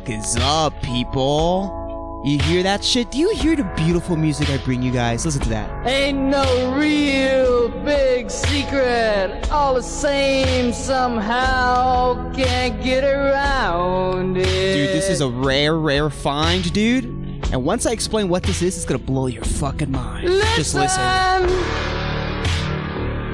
fuck 0.00 0.10
is 0.10 0.36
up, 0.40 0.80
people? 0.82 2.22
You 2.24 2.38
hear 2.38 2.62
that 2.62 2.84
shit? 2.84 3.10
Do 3.10 3.18
you 3.18 3.34
hear 3.34 3.56
the 3.56 3.64
beautiful 3.76 4.16
music 4.16 4.50
I 4.50 4.58
bring 4.58 4.82
you 4.82 4.90
guys? 4.90 5.24
Listen 5.24 5.40
to 5.42 5.48
that. 5.50 5.86
Ain't 5.86 6.18
no 6.18 6.74
real 6.76 7.70
big 7.82 8.30
secret. 8.30 9.50
All 9.50 9.74
the 9.74 9.82
same, 9.82 10.72
somehow 10.72 12.32
can't 12.32 12.82
get 12.82 13.04
around 13.04 14.36
it. 14.36 14.44
Dude, 14.44 14.90
this 14.90 15.08
is 15.08 15.20
a 15.22 15.28
rare, 15.28 15.78
rare 15.78 16.10
find, 16.10 16.70
dude. 16.72 17.04
And 17.52 17.64
once 17.64 17.86
I 17.86 17.92
explain 17.92 18.28
what 18.28 18.42
this 18.42 18.62
is, 18.62 18.76
it's 18.76 18.84
gonna 18.84 18.98
blow 18.98 19.26
your 19.26 19.44
fucking 19.44 19.90
mind. 19.90 20.28
Just 20.56 20.74
listen. 20.74 21.02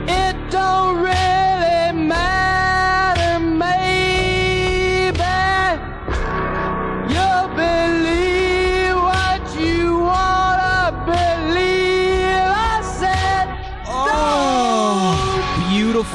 It 0.09 0.51
don't 0.51 0.97
really 0.99 2.07
matter, 2.07 2.36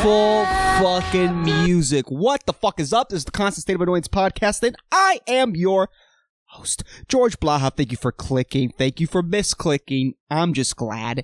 beautiful 0.01 0.45
fucking 0.79 1.43
music. 1.43 2.07
What 2.07 2.47
the 2.47 2.53
fuck 2.53 2.79
is 2.79 2.91
up? 2.91 3.09
This 3.09 3.19
is 3.19 3.25
the 3.25 3.31
Constant 3.31 3.61
State 3.61 3.75
of 3.75 3.81
Annoyance 3.81 4.07
podcast, 4.07 4.63
and 4.63 4.75
I 4.91 5.19
am 5.27 5.55
your 5.55 5.89
host, 6.45 6.83
George 7.07 7.39
Blaha. 7.39 7.71
Thank 7.71 7.91
you 7.91 7.97
for 7.97 8.11
clicking. 8.11 8.71
Thank 8.71 8.99
you 8.99 9.05
for 9.05 9.21
misclicking. 9.21 10.13
I'm 10.27 10.53
just 10.53 10.75
glad 10.75 11.23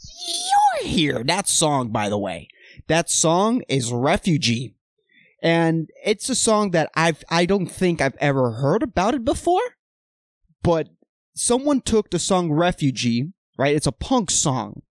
you're 0.00 0.90
here. 0.90 1.22
That 1.22 1.48
song, 1.48 1.90
by 1.90 2.08
the 2.08 2.18
way, 2.18 2.48
that 2.88 3.08
song 3.10 3.62
is 3.68 3.92
Refugee. 3.92 4.74
And 5.40 5.88
it's 6.04 6.28
a 6.28 6.34
song 6.34 6.72
that 6.72 6.90
I've, 6.96 7.22
I 7.30 7.46
don't 7.46 7.68
think 7.68 8.00
I've 8.00 8.16
ever 8.18 8.52
heard 8.54 8.82
about 8.82 9.14
it 9.14 9.24
before, 9.24 9.62
but 10.64 10.88
someone 11.32 11.80
took 11.80 12.10
the 12.10 12.18
song 12.18 12.50
Refugee, 12.50 13.34
right? 13.56 13.76
It's 13.76 13.86
a 13.86 13.92
punk 13.92 14.32
song. 14.32 14.82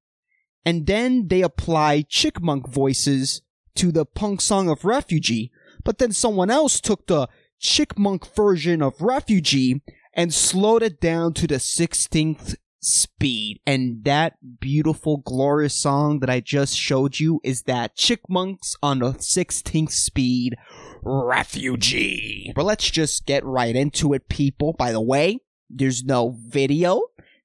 And 0.66 0.88
then 0.88 1.28
they 1.28 1.42
apply 1.42 2.04
chickmunk 2.04 2.68
voices 2.68 3.42
to 3.76 3.92
the 3.92 4.06
punk 4.06 4.42
song 4.42 4.70
of 4.70 4.84
Refugee. 4.84 5.52
But 5.84 6.00
then 6.00 6.12
someone 6.12 6.50
else 6.50 6.80
took 6.80 7.06
the 7.06 7.28
chickmunk 7.62 8.36
version 8.36 8.82
of 8.82 9.02
Refugee 9.02 9.82
and 10.14 10.34
slowed 10.34 10.82
it 10.82 11.00
down 11.00 11.34
to 11.34 11.48
the 11.48 11.56
16th 11.56 12.56
speed. 12.82 13.60
And 13.66 14.04
that 14.06 14.38
beautiful, 14.60 15.18
glorious 15.18 15.76
song 15.76 16.20
that 16.20 16.30
I 16.30 16.40
just 16.40 16.78
showed 16.78 17.20
you 17.20 17.42
is 17.44 17.64
that 17.64 17.98
Chickmunks 17.98 18.75
on 18.81 19.00
the 19.00 19.14
16th 19.14 19.92
speed 19.92 20.56
Refugee. 21.04 22.52
But 22.56 22.66
let's 22.66 22.90
just 22.90 23.25
get 23.25 23.46
right 23.46 23.75
into 23.75 24.14
it, 24.14 24.30
people. 24.30 24.74
By 24.74 24.92
the 24.92 25.02
way, 25.02 25.40
there's 25.70 26.04
no 26.04 26.38
video 26.48 27.02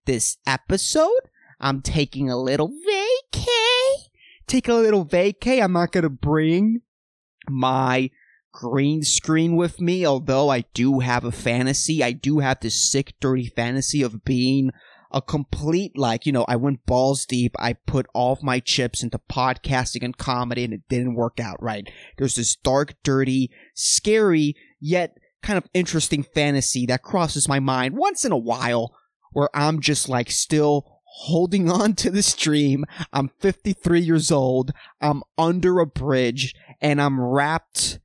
this 0.07 0.39
episode. 0.47 1.29
I'm 1.61 1.83
taking 1.83 2.31
a 2.31 2.41
little 2.41 2.73
vacay. 3.33 3.95
Taking 4.47 4.75
a 4.75 4.79
little 4.79 5.05
vacay. 5.05 5.63
I'm 5.63 5.73
not 5.73 5.93
gonna 5.93 6.09
bring 6.09 6.83
my 7.49 8.11
green 8.53 9.03
screen 9.03 9.57
with 9.57 9.81
me, 9.81 10.05
although 10.05 10.49
I 10.49 10.65
do 10.75 11.01
have 11.01 11.25
a 11.25 11.33
fantasy. 11.33 12.03
I 12.03 12.13
do 12.13 12.41
have 12.41 12.61
this 12.61 12.91
sick, 12.91 13.15
dirty 13.21 13.47
fantasy 13.47 14.03
of 14.03 14.25
being 14.25 14.71
a 15.13 15.21
complete, 15.21 15.97
like, 15.97 16.25
you 16.25 16.33
know, 16.33 16.45
I 16.47 16.57
went 16.57 16.87
balls 16.87 17.27
deep. 17.27 17.55
I 17.59 17.73
put 17.73 18.07
all 18.15 18.33
of 18.33 18.43
my 18.43 18.61
chips 18.61 19.03
into 19.03 19.19
podcasting 19.19 20.05
and 20.05 20.17
comedy 20.17 20.65
and 20.65 20.73
it 20.73 20.83
didn't 20.89 21.15
work 21.15 21.41
out 21.41 21.61
right. 21.63 21.89
There's 22.17 22.37
this 22.37 22.55
dark, 22.55 22.95
dirty, 23.03 23.51
scary, 23.75 24.55
yet 24.81 25.17
kind 25.43 25.57
of 25.57 25.69
interesting 25.75 26.23
fantasy 26.23 26.87
that 26.87 27.03
crosses 27.03 27.49
my 27.49 27.59
mind 27.59 27.97
once 27.97 28.25
in 28.25 28.33
a 28.33 28.39
while 28.39 28.95
where 29.33 29.49
I'm 29.55 29.81
just 29.81 30.09
like 30.09 30.31
still 30.31 31.00
holding 31.13 31.71
on 31.71 31.95
to 31.95 32.11
the 32.11 32.23
stream. 32.23 32.85
I'm 33.13 33.31
53 33.41 34.01
years 34.01 34.31
old. 34.31 34.73
I'm 35.01 35.23
under 35.37 35.81
a 35.81 35.87
bridge 35.87 36.55
and 36.81 37.01
I'm 37.01 37.21
wrapped 37.21 37.99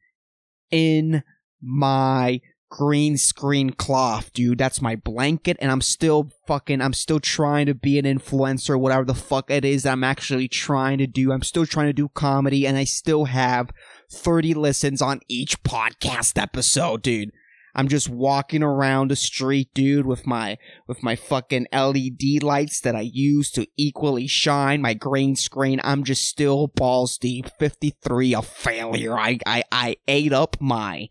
in 0.72 1.24
my 1.62 2.42
green 2.70 3.18
screen 3.18 3.72
cloth, 3.72 4.34
dude. 4.34 4.58
That's 4.58 4.82
my 4.82 4.96
blanket, 4.96 5.58
and 5.62 5.72
I'm 5.72 5.82
still 5.82 6.32
fucking, 6.48 6.82
I'm 6.82 6.94
still 6.94 7.20
trying 7.20 7.68
to 7.68 7.74
be 7.74 7.98
an 7.98 8.06
influencer, 8.06 8.78
whatever 8.78 9.06
the 9.06 9.14
fuck 9.14 9.50
it 9.50 9.64
is 9.64 9.84
that 9.84 9.94
I'm 9.94 10.04
actually 10.04 10.48
trying 10.48 10.98
to 10.98 11.08
do. 11.08 11.32
I'm 11.32 11.44
still 11.44 11.66
trying 11.66 11.88
to 11.88 11.94
do 11.94 12.10
comedy, 12.10 12.68
and 12.68 12.78
I 12.78 12.84
still 12.84 13.26
have 13.26 13.72
30 14.12 14.54
listens 14.54 15.02
on 15.02 15.22
each 15.30 15.64
podcast 15.64 16.42
episode, 16.42 17.02
dude. 17.02 17.32
I'm 17.76 17.90
just 17.90 18.10
walking 18.10 18.64
around 18.64 19.12
the 19.12 19.18
street, 19.18 19.70
dude, 19.74 20.06
with 20.06 20.26
my 20.26 20.58
with 20.88 21.04
my 21.04 21.16
fucking 21.18 21.68
LED 21.74 22.42
lights 22.42 22.80
that 22.82 22.96
I 22.96 23.02
use 23.02 23.52
to 23.52 23.68
equally 23.76 24.28
shine 24.28 24.82
my 24.82 24.94
green 24.94 25.36
screen. 25.36 25.82
I'm 25.84 26.06
just 26.06 26.24
still 26.24 26.68
balls 26.68 27.18
deep, 27.18 27.48
53, 27.60 28.34
a 28.34 28.42
failure. 28.42 29.20
I 29.20 29.40
I 29.46 29.64
I 29.72 29.98
ate 30.08 30.32
up 30.32 30.56
my 30.62 31.10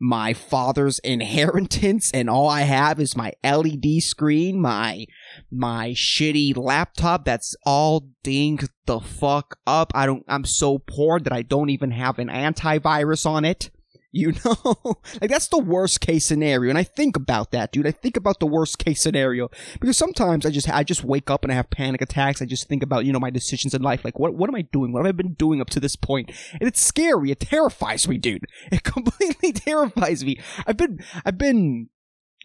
my 0.00 0.32
father's 0.32 0.98
inheritance 1.04 2.10
and 2.12 2.30
all 2.30 2.48
I 2.48 2.62
have 2.62 2.98
is 2.98 3.14
my 3.14 3.34
LED 3.44 4.02
screen, 4.02 4.58
my 4.58 5.04
my 5.52 5.90
shitty 5.90 6.56
laptop 6.56 7.26
that's 7.26 7.54
all 7.66 8.08
dinged 8.22 8.70
the 8.86 9.00
fuck 9.00 9.58
up. 9.66 9.92
I 9.94 10.06
don't 10.06 10.24
I'm 10.28 10.46
so 10.46 10.78
poor 10.78 11.20
that 11.20 11.32
I 11.32 11.42
don't 11.42 11.68
even 11.68 11.90
have 11.90 12.18
an 12.18 12.28
antivirus 12.28 13.26
on 13.26 13.44
it. 13.44 13.70
You 14.12 14.32
know, 14.44 14.74
like 15.20 15.30
that's 15.30 15.48
the 15.48 15.58
worst 15.58 16.00
case 16.00 16.24
scenario. 16.24 16.68
And 16.68 16.78
I 16.78 16.82
think 16.82 17.16
about 17.16 17.52
that, 17.52 17.70
dude. 17.70 17.86
I 17.86 17.92
think 17.92 18.16
about 18.16 18.40
the 18.40 18.46
worst 18.46 18.78
case 18.78 19.00
scenario 19.00 19.50
because 19.78 19.96
sometimes 19.96 20.44
I 20.44 20.50
just, 20.50 20.68
I 20.68 20.82
just 20.82 21.04
wake 21.04 21.30
up 21.30 21.44
and 21.44 21.52
I 21.52 21.56
have 21.56 21.70
panic 21.70 22.02
attacks. 22.02 22.42
I 22.42 22.46
just 22.46 22.68
think 22.68 22.82
about, 22.82 23.04
you 23.04 23.12
know, 23.12 23.20
my 23.20 23.30
decisions 23.30 23.72
in 23.72 23.82
life. 23.82 24.04
Like, 24.04 24.18
what, 24.18 24.34
what 24.34 24.50
am 24.50 24.56
I 24.56 24.62
doing? 24.62 24.92
What 24.92 25.04
have 25.04 25.14
I 25.14 25.16
been 25.16 25.34
doing 25.34 25.60
up 25.60 25.70
to 25.70 25.80
this 25.80 25.94
point? 25.94 26.30
And 26.52 26.62
it's 26.62 26.80
scary. 26.80 27.30
It 27.30 27.40
terrifies 27.40 28.08
me, 28.08 28.18
dude. 28.18 28.46
It 28.72 28.84
completely 28.84 29.52
terrifies 29.52 30.24
me. 30.24 30.40
I've 30.66 30.76
been, 30.76 31.00
I've 31.24 31.38
been, 31.38 31.88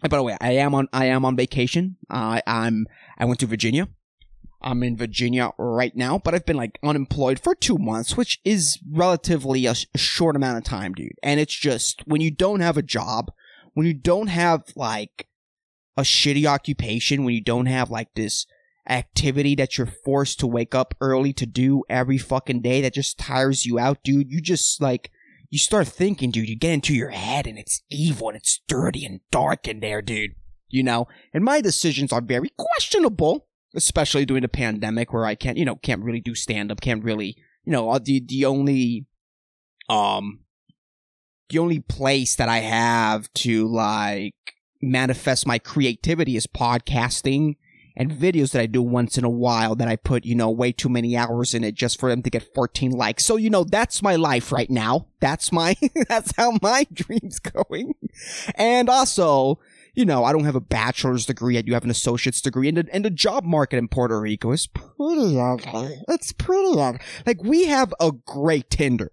by 0.02 0.16
the 0.16 0.22
way, 0.22 0.36
I 0.40 0.52
am 0.52 0.74
on, 0.74 0.88
I 0.92 1.06
am 1.06 1.24
on 1.24 1.36
vacation. 1.36 1.96
Uh, 2.10 2.40
I'm, 2.46 2.86
I 3.16 3.24
went 3.24 3.40
to 3.40 3.46
Virginia. 3.46 3.88
I'm 4.66 4.82
in 4.82 4.96
Virginia 4.96 5.52
right 5.58 5.94
now, 5.94 6.18
but 6.18 6.34
I've 6.34 6.44
been 6.44 6.56
like 6.56 6.80
unemployed 6.82 7.38
for 7.38 7.54
two 7.54 7.78
months, 7.78 8.16
which 8.16 8.40
is 8.44 8.80
relatively 8.90 9.64
a, 9.64 9.76
a 9.94 9.98
short 9.98 10.34
amount 10.34 10.58
of 10.58 10.64
time, 10.64 10.92
dude. 10.92 11.12
And 11.22 11.38
it's 11.38 11.54
just 11.54 12.02
when 12.04 12.20
you 12.20 12.32
don't 12.32 12.58
have 12.58 12.76
a 12.76 12.82
job, 12.82 13.30
when 13.74 13.86
you 13.86 13.94
don't 13.94 14.26
have 14.26 14.64
like 14.74 15.28
a 15.96 16.02
shitty 16.02 16.46
occupation, 16.46 17.22
when 17.22 17.34
you 17.34 17.40
don't 17.40 17.66
have 17.66 17.92
like 17.92 18.08
this 18.16 18.44
activity 18.88 19.54
that 19.54 19.78
you're 19.78 19.86
forced 19.86 20.40
to 20.40 20.48
wake 20.48 20.74
up 20.74 20.96
early 21.00 21.32
to 21.34 21.46
do 21.46 21.84
every 21.88 22.18
fucking 22.18 22.60
day 22.60 22.80
that 22.80 22.94
just 22.94 23.20
tires 23.20 23.66
you 23.66 23.78
out, 23.78 24.02
dude, 24.02 24.32
you 24.32 24.40
just 24.40 24.82
like, 24.82 25.12
you 25.48 25.60
start 25.60 25.86
thinking, 25.86 26.32
dude, 26.32 26.48
you 26.48 26.56
get 26.56 26.72
into 26.72 26.92
your 26.92 27.10
head 27.10 27.46
and 27.46 27.56
it's 27.56 27.82
evil 27.88 28.30
and 28.30 28.36
it's 28.36 28.60
dirty 28.66 29.04
and 29.04 29.20
dark 29.30 29.68
in 29.68 29.78
there, 29.78 30.02
dude. 30.02 30.32
You 30.68 30.82
know? 30.82 31.06
And 31.32 31.44
my 31.44 31.60
decisions 31.60 32.12
are 32.12 32.20
very 32.20 32.50
questionable 32.58 33.45
especially 33.76 34.24
during 34.24 34.42
the 34.42 34.48
pandemic 34.48 35.12
where 35.12 35.26
I 35.26 35.34
can't, 35.34 35.58
you 35.58 35.64
know, 35.64 35.76
can't 35.76 36.02
really 36.02 36.20
do 36.20 36.34
stand 36.34 36.72
up, 36.72 36.80
can't 36.80 37.04
really, 37.04 37.36
you 37.64 37.72
know, 37.72 37.90
uh, 37.90 38.00
the 38.02 38.20
the 38.26 38.44
only 38.44 39.06
um 39.88 40.40
the 41.48 41.58
only 41.58 41.80
place 41.80 42.34
that 42.36 42.48
I 42.48 42.58
have 42.58 43.32
to 43.34 43.68
like 43.68 44.34
manifest 44.82 45.46
my 45.46 45.58
creativity 45.58 46.36
is 46.36 46.46
podcasting 46.46 47.56
and 47.96 48.10
videos 48.10 48.52
that 48.52 48.60
I 48.60 48.66
do 48.66 48.82
once 48.82 49.16
in 49.16 49.24
a 49.24 49.30
while 49.30 49.74
that 49.76 49.88
I 49.88 49.96
put, 49.96 50.26
you 50.26 50.34
know, 50.34 50.50
way 50.50 50.70
too 50.70 50.90
many 50.90 51.16
hours 51.16 51.54
in 51.54 51.64
it 51.64 51.74
just 51.74 51.98
for 51.98 52.10
them 52.10 52.22
to 52.22 52.30
get 52.30 52.54
14 52.54 52.90
likes. 52.90 53.24
So, 53.24 53.36
you 53.36 53.48
know, 53.48 53.64
that's 53.64 54.02
my 54.02 54.16
life 54.16 54.52
right 54.52 54.68
now. 54.68 55.06
That's 55.20 55.50
my, 55.50 55.76
that's 56.08 56.36
how 56.36 56.58
my 56.60 56.86
dream's 56.92 57.38
going. 57.38 57.94
And 58.54 58.90
also, 58.90 59.60
you 59.96 60.04
know, 60.04 60.24
I 60.24 60.32
don't 60.32 60.44
have 60.44 60.54
a 60.54 60.60
bachelor's 60.60 61.24
degree. 61.24 61.56
I 61.56 61.62
You 61.64 61.72
have 61.72 61.84
an 61.84 61.90
associate's 61.90 62.42
degree. 62.42 62.68
And 62.68 62.76
the, 62.76 62.86
and 62.92 63.04
the 63.04 63.10
job 63.10 63.44
market 63.44 63.78
in 63.78 63.88
Puerto 63.88 64.20
Rico 64.20 64.52
is 64.52 64.66
pretty 64.66 65.40
ugly. 65.40 66.02
It's 66.06 66.32
pretty 66.32 66.78
ugly. 66.78 67.00
Like, 67.24 67.42
we 67.42 67.64
have 67.64 67.94
a 67.98 68.12
great 68.12 68.68
Tinder, 68.68 69.10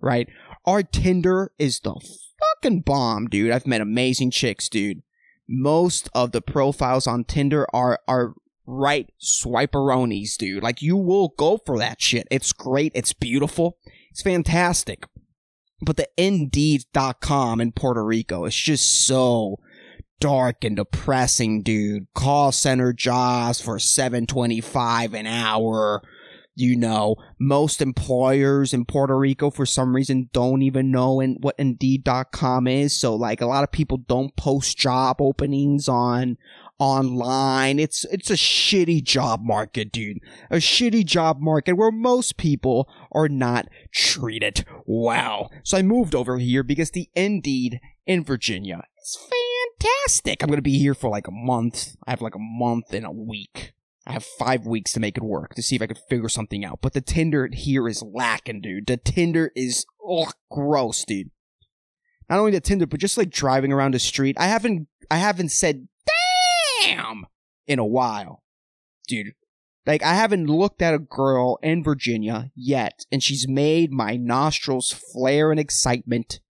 right? 0.00 0.26
Our 0.64 0.82
Tinder 0.82 1.52
is 1.58 1.80
the 1.80 1.94
fucking 2.40 2.80
bomb, 2.80 3.26
dude. 3.28 3.50
I've 3.50 3.66
met 3.66 3.82
amazing 3.82 4.30
chicks, 4.30 4.70
dude. 4.70 5.02
Most 5.46 6.08
of 6.14 6.32
the 6.32 6.40
profiles 6.40 7.06
on 7.06 7.24
Tinder 7.24 7.66
are, 7.74 8.00
are 8.08 8.32
right 8.66 9.10
swiperonis, 9.22 10.38
dude. 10.38 10.62
Like, 10.62 10.80
you 10.80 10.96
will 10.96 11.34
go 11.36 11.58
for 11.66 11.78
that 11.78 12.00
shit. 12.00 12.26
It's 12.30 12.54
great. 12.54 12.92
It's 12.94 13.12
beautiful. 13.12 13.76
It's 14.10 14.22
fantastic. 14.22 15.04
But 15.82 15.98
the 15.98 16.08
Indeed.com 16.16 17.60
in 17.60 17.72
Puerto 17.72 18.02
Rico 18.02 18.46
is 18.46 18.54
just 18.54 19.06
so 19.06 19.58
dark 20.20 20.64
and 20.64 20.76
depressing, 20.76 21.62
dude. 21.62 22.06
Call 22.14 22.52
center 22.52 22.92
jobs 22.92 23.60
for 23.60 23.78
725 23.78 25.14
an 25.14 25.26
hour. 25.26 26.02
You 26.54 26.76
know, 26.76 27.16
most 27.38 27.80
employers 27.80 28.74
in 28.74 28.84
Puerto 28.84 29.16
Rico 29.16 29.50
for 29.50 29.64
some 29.64 29.96
reason 29.96 30.28
don't 30.32 30.62
even 30.62 30.90
know 30.90 31.20
in, 31.20 31.38
what 31.40 31.54
Indeed.com 31.58 32.66
is. 32.66 32.94
So 32.94 33.14
like 33.14 33.40
a 33.40 33.46
lot 33.46 33.64
of 33.64 33.72
people 33.72 33.96
don't 33.96 34.36
post 34.36 34.76
job 34.76 35.16
openings 35.20 35.88
on 35.88 36.36
online. 36.78 37.78
It's 37.78 38.04
it's 38.06 38.30
a 38.30 38.34
shitty 38.34 39.04
job 39.04 39.40
market, 39.42 39.92
dude. 39.92 40.18
A 40.50 40.56
shitty 40.56 41.04
job 41.04 41.38
market 41.40 41.74
where 41.74 41.92
most 41.92 42.36
people 42.36 42.88
are 43.12 43.28
not 43.28 43.68
treated 43.92 44.64
well. 44.86 45.50
So 45.62 45.78
I 45.78 45.82
moved 45.82 46.14
over 46.14 46.38
here 46.38 46.62
because 46.62 46.90
the 46.90 47.08
Indeed 47.14 47.80
in 48.06 48.24
Virginia 48.24 48.82
is 49.00 49.16
fantastic. 49.16 49.49
I'm 50.42 50.48
gonna 50.48 50.62
be 50.62 50.78
here 50.78 50.94
for 50.94 51.10
like 51.10 51.28
a 51.28 51.32
month. 51.32 51.96
I 52.06 52.10
have 52.10 52.22
like 52.22 52.34
a 52.34 52.40
month 52.40 52.92
and 52.92 53.06
a 53.06 53.10
week. 53.10 53.72
I 54.06 54.12
have 54.12 54.24
five 54.24 54.66
weeks 54.66 54.92
to 54.94 55.00
make 55.00 55.16
it 55.16 55.22
work 55.22 55.54
to 55.54 55.62
see 55.62 55.76
if 55.76 55.82
I 55.82 55.86
could 55.86 56.00
figure 56.08 56.28
something 56.28 56.64
out. 56.64 56.80
But 56.80 56.94
the 56.94 57.00
Tinder 57.00 57.48
here 57.52 57.86
is 57.86 58.02
lacking, 58.02 58.62
dude. 58.62 58.86
The 58.86 58.96
Tinder 58.96 59.52
is 59.54 59.86
oh 60.04 60.30
gross, 60.50 61.04
dude. 61.04 61.30
Not 62.28 62.38
only 62.38 62.52
the 62.52 62.60
Tinder, 62.60 62.86
but 62.86 63.00
just 63.00 63.18
like 63.18 63.30
driving 63.30 63.72
around 63.72 63.94
the 63.94 63.98
street. 63.98 64.36
I 64.38 64.46
haven't 64.46 64.88
I 65.10 65.18
haven't 65.18 65.50
said 65.50 65.88
damn 66.82 67.26
in 67.66 67.78
a 67.78 67.86
while. 67.86 68.42
Dude. 69.06 69.34
Like 69.86 70.02
I 70.02 70.14
haven't 70.14 70.46
looked 70.46 70.82
at 70.82 70.94
a 70.94 70.98
girl 70.98 71.58
in 71.62 71.84
Virginia 71.84 72.50
yet, 72.54 73.04
and 73.10 73.22
she's 73.22 73.48
made 73.48 73.92
my 73.92 74.16
nostrils 74.16 74.92
flare 74.92 75.52
in 75.52 75.58
excitement, 75.58 76.40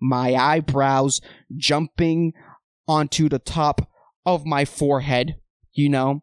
my 0.00 0.34
eyebrows 0.34 1.20
jumping 1.56 2.32
onto 2.90 3.28
the 3.28 3.38
top 3.38 3.88
of 4.26 4.44
my 4.44 4.64
forehead, 4.64 5.36
you 5.72 5.88
know? 5.88 6.22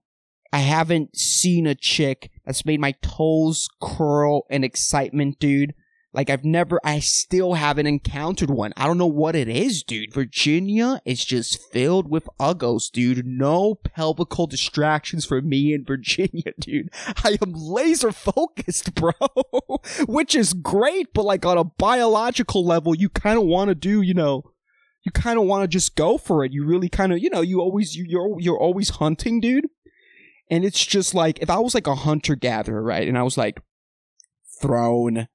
I 0.51 0.59
haven't 0.59 1.17
seen 1.17 1.65
a 1.65 1.75
chick 1.75 2.29
that's 2.45 2.65
made 2.65 2.81
my 2.81 2.93
toes 3.01 3.69
curl 3.81 4.45
in 4.49 4.65
excitement, 4.65 5.39
dude. 5.39 5.73
Like 6.13 6.29
I've 6.29 6.43
never, 6.43 6.79
I 6.83 6.99
still 6.99 7.53
haven't 7.53 7.87
encountered 7.87 8.49
one. 8.49 8.73
I 8.75 8.85
don't 8.85 8.97
know 8.97 9.05
what 9.05 9.35
it 9.35 9.47
is, 9.47 9.83
dude. 9.83 10.13
Virginia 10.13 11.01
is 11.05 11.23
just 11.23 11.61
filled 11.71 12.09
with 12.09 12.27
uggos, 12.39 12.91
dude. 12.91 13.25
No 13.25 13.75
pelvical 13.75 14.49
distractions 14.49 15.25
for 15.25 15.41
me 15.41 15.73
in 15.73 15.85
Virginia, 15.85 16.51
dude. 16.59 16.89
I 17.23 17.37
am 17.41 17.53
laser 17.53 18.11
focused, 18.11 18.93
bro. 18.95 19.13
Which 20.05 20.35
is 20.35 20.53
great, 20.53 21.13
but 21.13 21.23
like 21.23 21.45
on 21.45 21.57
a 21.57 21.63
biological 21.63 22.65
level, 22.65 22.95
you 22.95 23.09
kind 23.09 23.37
of 23.37 23.45
want 23.45 23.69
to 23.69 23.75
do, 23.75 24.01
you 24.01 24.13
know, 24.13 24.43
you 25.07 25.12
kind 25.12 25.39
of 25.39 25.45
want 25.45 25.63
to 25.63 25.69
just 25.69 25.95
go 25.95 26.18
for 26.18 26.44
it. 26.44 26.51
You 26.51 26.65
really 26.65 26.89
kind 26.89 27.13
of, 27.13 27.19
you 27.19 27.30
know, 27.30 27.39
you 27.39 27.62
always, 27.62 27.95
you, 27.95 28.04
you're, 28.06 28.38
you're 28.42 28.59
always 28.59 28.89
hunting, 28.89 29.39
dude. 29.39 29.68
And 30.51 30.65
it's 30.65 30.86
just 30.86 31.15
like, 31.15 31.39
if 31.42 31.50
I 31.50 31.59
was 31.59 31.74
like 31.74 31.88
a 31.88 31.95
hunter 31.95 32.36
gatherer, 32.36 32.83
right? 32.83 33.07
And 33.07 33.18
I 33.18 33.24
was 33.24 33.38
like 33.38 33.62
thrown 34.62 35.30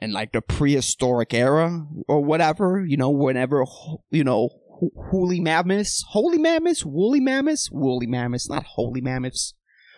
in 0.00 0.12
like 0.12 0.32
the 0.32 0.40
prehistoric 0.40 1.34
era 1.34 1.86
or 2.08 2.24
whatever, 2.24 2.82
you 2.86 2.96
know, 2.96 3.10
whenever, 3.10 3.66
you 4.10 4.24
know, 4.24 4.48
woolly 4.80 5.40
mammoths, 5.40 6.02
holy 6.08 6.38
mammoths, 6.38 6.86
woolly 6.86 7.20
mammoths, 7.20 7.70
woolly 7.70 8.06
mammoths, 8.06 8.48
not 8.48 8.64
holy 8.64 9.02
mammoths, 9.02 9.52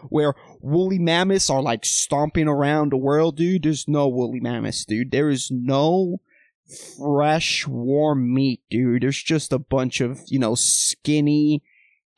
where 0.08 0.34
woolly 0.60 0.98
mammoths 0.98 1.48
are 1.48 1.62
like 1.62 1.84
stomping 1.84 2.48
around 2.48 2.90
the 2.90 2.96
world, 2.96 3.36
dude. 3.36 3.62
There's 3.62 3.86
no 3.86 4.08
woolly 4.08 4.40
mammoths, 4.40 4.84
dude. 4.84 5.12
There 5.12 5.30
is 5.30 5.52
no 5.52 6.18
fresh, 6.98 7.66
warm 7.66 8.32
meat, 8.32 8.62
dude. 8.70 9.02
There's 9.02 9.22
just 9.22 9.52
a 9.52 9.58
bunch 9.58 10.00
of, 10.00 10.20
you 10.26 10.38
know, 10.38 10.54
skinny 10.54 11.62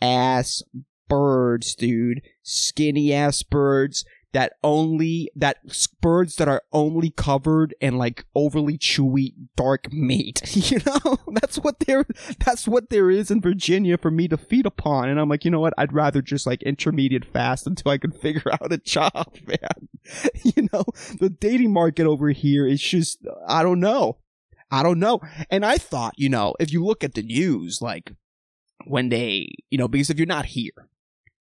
ass 0.00 0.62
birds, 1.08 1.74
dude. 1.74 2.22
Skinny 2.42 3.12
ass 3.12 3.42
birds 3.42 4.04
that 4.36 4.52
only 4.62 5.30
that 5.34 5.56
birds 6.02 6.36
that 6.36 6.46
are 6.46 6.62
only 6.70 7.08
covered 7.08 7.74
in 7.80 7.96
like 7.96 8.26
overly 8.34 8.76
chewy 8.76 9.32
dark 9.56 9.90
meat. 9.92 10.42
You 10.66 10.80
know, 10.84 11.18
that's 11.32 11.58
what 11.58 11.80
there 11.80 12.04
that's 12.44 12.66
what 12.66 12.90
there 12.90 13.10
is 13.10 13.30
in 13.30 13.40
Virginia 13.40 13.96
for 13.96 14.10
me 14.10 14.26
to 14.28 14.36
feed 14.36 14.66
upon. 14.66 15.08
And 15.08 15.20
I'm 15.20 15.28
like, 15.28 15.44
you 15.44 15.50
know 15.50 15.60
what? 15.60 15.74
I'd 15.78 15.92
rather 15.92 16.20
just 16.20 16.46
like 16.46 16.62
intermediate 16.64 17.24
fast 17.24 17.66
until 17.66 17.92
I 17.92 17.98
can 17.98 18.10
figure 18.24 18.52
out 18.52 18.72
a 18.72 18.78
job, 18.78 19.36
man. 19.46 19.88
You 20.42 20.68
know, 20.72 20.84
the 21.18 21.30
dating 21.30 21.72
market 21.72 22.06
over 22.06 22.30
here 22.30 22.66
is 22.66 22.82
just 22.82 23.24
I 23.48 23.62
don't 23.62 23.80
know. 23.80 24.18
I 24.70 24.82
don't 24.82 24.98
know. 24.98 25.20
And 25.50 25.64
I 25.64 25.78
thought, 25.78 26.14
you 26.16 26.28
know, 26.28 26.54
if 26.58 26.72
you 26.72 26.84
look 26.84 27.04
at 27.04 27.14
the 27.14 27.22
news, 27.22 27.80
like 27.80 28.12
when 28.86 29.08
they, 29.08 29.48
you 29.70 29.78
know, 29.78 29.88
because 29.88 30.10
if 30.10 30.18
you're 30.18 30.26
not 30.26 30.46
here, 30.46 30.88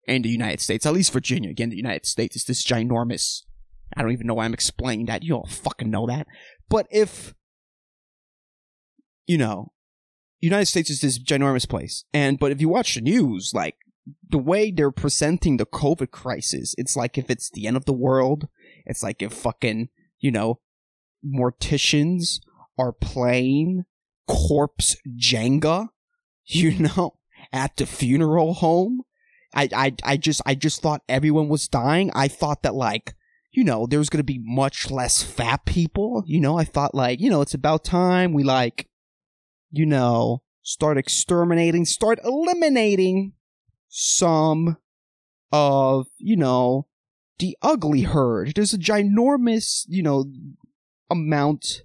in 0.06 0.22
the 0.22 0.28
United 0.28 0.60
States, 0.60 0.84
at 0.84 0.92
least 0.92 1.12
Virginia, 1.12 1.50
again, 1.50 1.70
the 1.70 1.76
United 1.76 2.06
States 2.06 2.36
is 2.36 2.44
this 2.44 2.64
ginormous. 2.64 3.42
I 3.96 4.02
don't 4.02 4.12
even 4.12 4.26
know 4.26 4.34
why 4.34 4.44
I'm 4.44 4.54
explaining 4.54 5.06
that. 5.06 5.22
You 5.22 5.34
all 5.34 5.46
fucking 5.46 5.90
know 5.90 6.06
that. 6.06 6.26
But 6.68 6.86
if, 6.90 7.34
you 9.26 9.38
know, 9.38 9.72
United 10.40 10.66
States 10.66 10.90
is 10.90 11.00
this 11.00 11.22
ginormous 11.22 11.68
place. 11.68 12.04
And, 12.12 12.38
but 12.38 12.50
if 12.50 12.60
you 12.60 12.68
watch 12.68 12.94
the 12.94 13.00
news, 13.00 13.52
like, 13.54 13.76
the 14.28 14.38
way 14.38 14.72
they're 14.72 14.90
presenting 14.90 15.56
the 15.56 15.66
COVID 15.66 16.10
crisis, 16.10 16.74
it's 16.76 16.96
like 16.96 17.16
if 17.16 17.30
it's 17.30 17.50
the 17.50 17.68
end 17.68 17.76
of 17.76 17.84
the 17.84 17.92
world. 17.92 18.48
It's 18.84 19.02
like 19.02 19.22
if 19.22 19.32
fucking, 19.32 19.90
you 20.18 20.32
know, 20.32 20.58
morticians 21.24 22.40
are 22.78 22.92
playing 22.92 23.84
corpse 24.26 24.96
Jenga, 25.16 25.88
you 26.46 26.72
hmm. 26.72 26.84
know, 26.84 27.18
at 27.52 27.76
the 27.76 27.86
funeral 27.86 28.54
home 28.54 29.02
I, 29.54 29.68
I, 29.74 29.94
I 30.04 30.16
just, 30.16 30.40
I 30.46 30.54
just 30.54 30.80
thought 30.80 31.02
everyone 31.08 31.48
was 31.48 31.68
dying. 31.68 32.10
I 32.14 32.28
thought 32.28 32.62
that 32.62 32.74
like, 32.74 33.14
you 33.52 33.64
know, 33.64 33.86
there 33.86 33.98
was 33.98 34.08
going 34.08 34.20
to 34.20 34.24
be 34.24 34.40
much 34.42 34.90
less 34.90 35.22
fat 35.22 35.66
people. 35.66 36.22
You 36.26 36.40
know, 36.40 36.58
I 36.58 36.64
thought 36.64 36.94
like, 36.94 37.20
you 37.20 37.30
know, 37.30 37.42
it's 37.42 37.54
about 37.54 37.84
time 37.84 38.32
we 38.32 38.42
like, 38.42 38.88
you 39.70 39.84
know, 39.84 40.42
start 40.62 40.96
exterminating, 40.96 41.84
start 41.84 42.18
eliminating 42.24 43.32
some 43.88 44.78
of, 45.50 46.06
you 46.18 46.36
know, 46.36 46.86
the 47.38 47.56
ugly 47.60 48.02
herd. 48.02 48.52
There's 48.54 48.72
a 48.72 48.78
ginormous, 48.78 49.84
you 49.86 50.02
know, 50.02 50.24
amount 51.10 51.82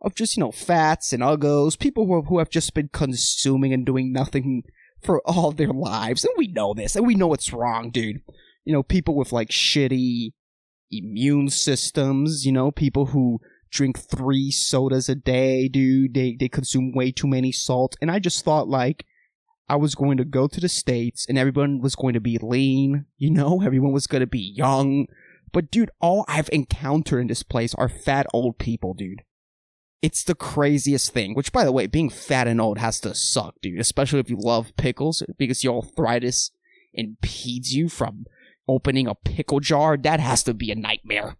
of 0.00 0.14
just, 0.14 0.36
you 0.36 0.42
know, 0.42 0.52
fats 0.52 1.12
and 1.12 1.22
uggos, 1.22 1.78
people 1.78 2.06
who 2.06 2.22
who 2.22 2.38
have 2.38 2.50
just 2.50 2.74
been 2.74 2.88
consuming 2.92 3.72
and 3.72 3.84
doing 3.84 4.12
nothing 4.12 4.62
for 5.02 5.20
all 5.24 5.52
their 5.52 5.72
lives. 5.72 6.24
And 6.24 6.34
we 6.36 6.48
know 6.48 6.74
this, 6.74 6.96
and 6.96 7.06
we 7.06 7.14
know 7.14 7.32
it's 7.32 7.52
wrong, 7.52 7.90
dude. 7.90 8.20
You 8.64 8.72
know, 8.72 8.82
people 8.82 9.16
with 9.16 9.32
like 9.32 9.50
shitty 9.50 10.32
immune 10.90 11.48
systems, 11.48 12.44
you 12.44 12.52
know, 12.52 12.70
people 12.70 13.06
who 13.06 13.40
drink 13.70 13.98
three 13.98 14.50
sodas 14.50 15.08
a 15.08 15.14
day, 15.14 15.68
dude. 15.68 16.14
They 16.14 16.36
they 16.38 16.48
consume 16.48 16.92
way 16.94 17.12
too 17.12 17.26
many 17.26 17.52
salt. 17.52 17.96
And 18.00 18.10
I 18.10 18.18
just 18.18 18.44
thought 18.44 18.68
like 18.68 19.04
I 19.68 19.76
was 19.76 19.94
going 19.94 20.16
to 20.16 20.24
go 20.24 20.46
to 20.46 20.60
the 20.60 20.68
States 20.68 21.26
and 21.28 21.36
everyone 21.38 21.80
was 21.80 21.94
going 21.94 22.14
to 22.14 22.20
be 22.20 22.38
lean, 22.40 23.06
you 23.16 23.30
know, 23.30 23.62
everyone 23.64 23.92
was 23.92 24.06
gonna 24.06 24.26
be 24.26 24.52
young. 24.56 25.06
But 25.52 25.70
dude, 25.70 25.90
all 26.00 26.24
I've 26.28 26.50
encountered 26.52 27.20
in 27.20 27.26
this 27.26 27.42
place 27.42 27.74
are 27.74 27.88
fat 27.88 28.26
old 28.32 28.58
people, 28.58 28.94
dude. 28.94 29.22
It's 30.00 30.22
the 30.22 30.34
craziest 30.34 31.12
thing. 31.12 31.34
Which, 31.34 31.52
by 31.52 31.64
the 31.64 31.72
way, 31.72 31.86
being 31.86 32.10
fat 32.10 32.46
and 32.46 32.60
old 32.60 32.78
has 32.78 33.00
to 33.00 33.14
suck, 33.14 33.56
dude. 33.60 33.80
Especially 33.80 34.20
if 34.20 34.30
you 34.30 34.36
love 34.38 34.76
pickles, 34.76 35.22
because 35.36 35.64
your 35.64 35.82
arthritis 35.82 36.50
impedes 36.94 37.74
you 37.74 37.88
from 37.88 38.26
opening 38.68 39.06
a 39.06 39.14
pickle 39.14 39.60
jar. 39.60 39.96
That 39.96 40.20
has 40.20 40.42
to 40.44 40.54
be 40.54 40.70
a 40.70 40.76
nightmare. 40.76 41.36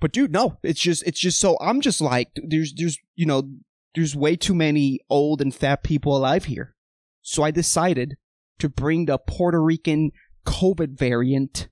But 0.00 0.12
dude, 0.12 0.32
no, 0.32 0.58
it's 0.62 0.80
just 0.80 1.02
it's 1.06 1.20
just 1.20 1.40
so 1.40 1.56
I'm 1.60 1.80
just 1.80 2.00
like 2.00 2.28
there's 2.36 2.74
there's 2.74 2.98
you 3.14 3.24
know 3.24 3.50
there's 3.94 4.14
way 4.14 4.36
too 4.36 4.54
many 4.54 5.00
old 5.08 5.40
and 5.40 5.54
fat 5.54 5.82
people 5.82 6.16
alive 6.16 6.44
here. 6.44 6.74
So 7.22 7.42
I 7.42 7.50
decided 7.50 8.16
to 8.58 8.68
bring 8.68 9.06
the 9.06 9.18
Puerto 9.18 9.62
Rican 9.62 10.12
COVID 10.44 10.98
variant 10.98 11.68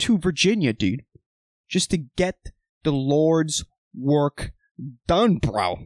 to 0.00 0.18
Virginia, 0.18 0.72
dude, 0.72 1.04
just 1.68 1.90
to 1.92 1.96
get 1.96 2.50
the 2.82 2.92
Lord's 2.92 3.64
work 3.94 4.52
done, 5.06 5.36
bro. 5.36 5.78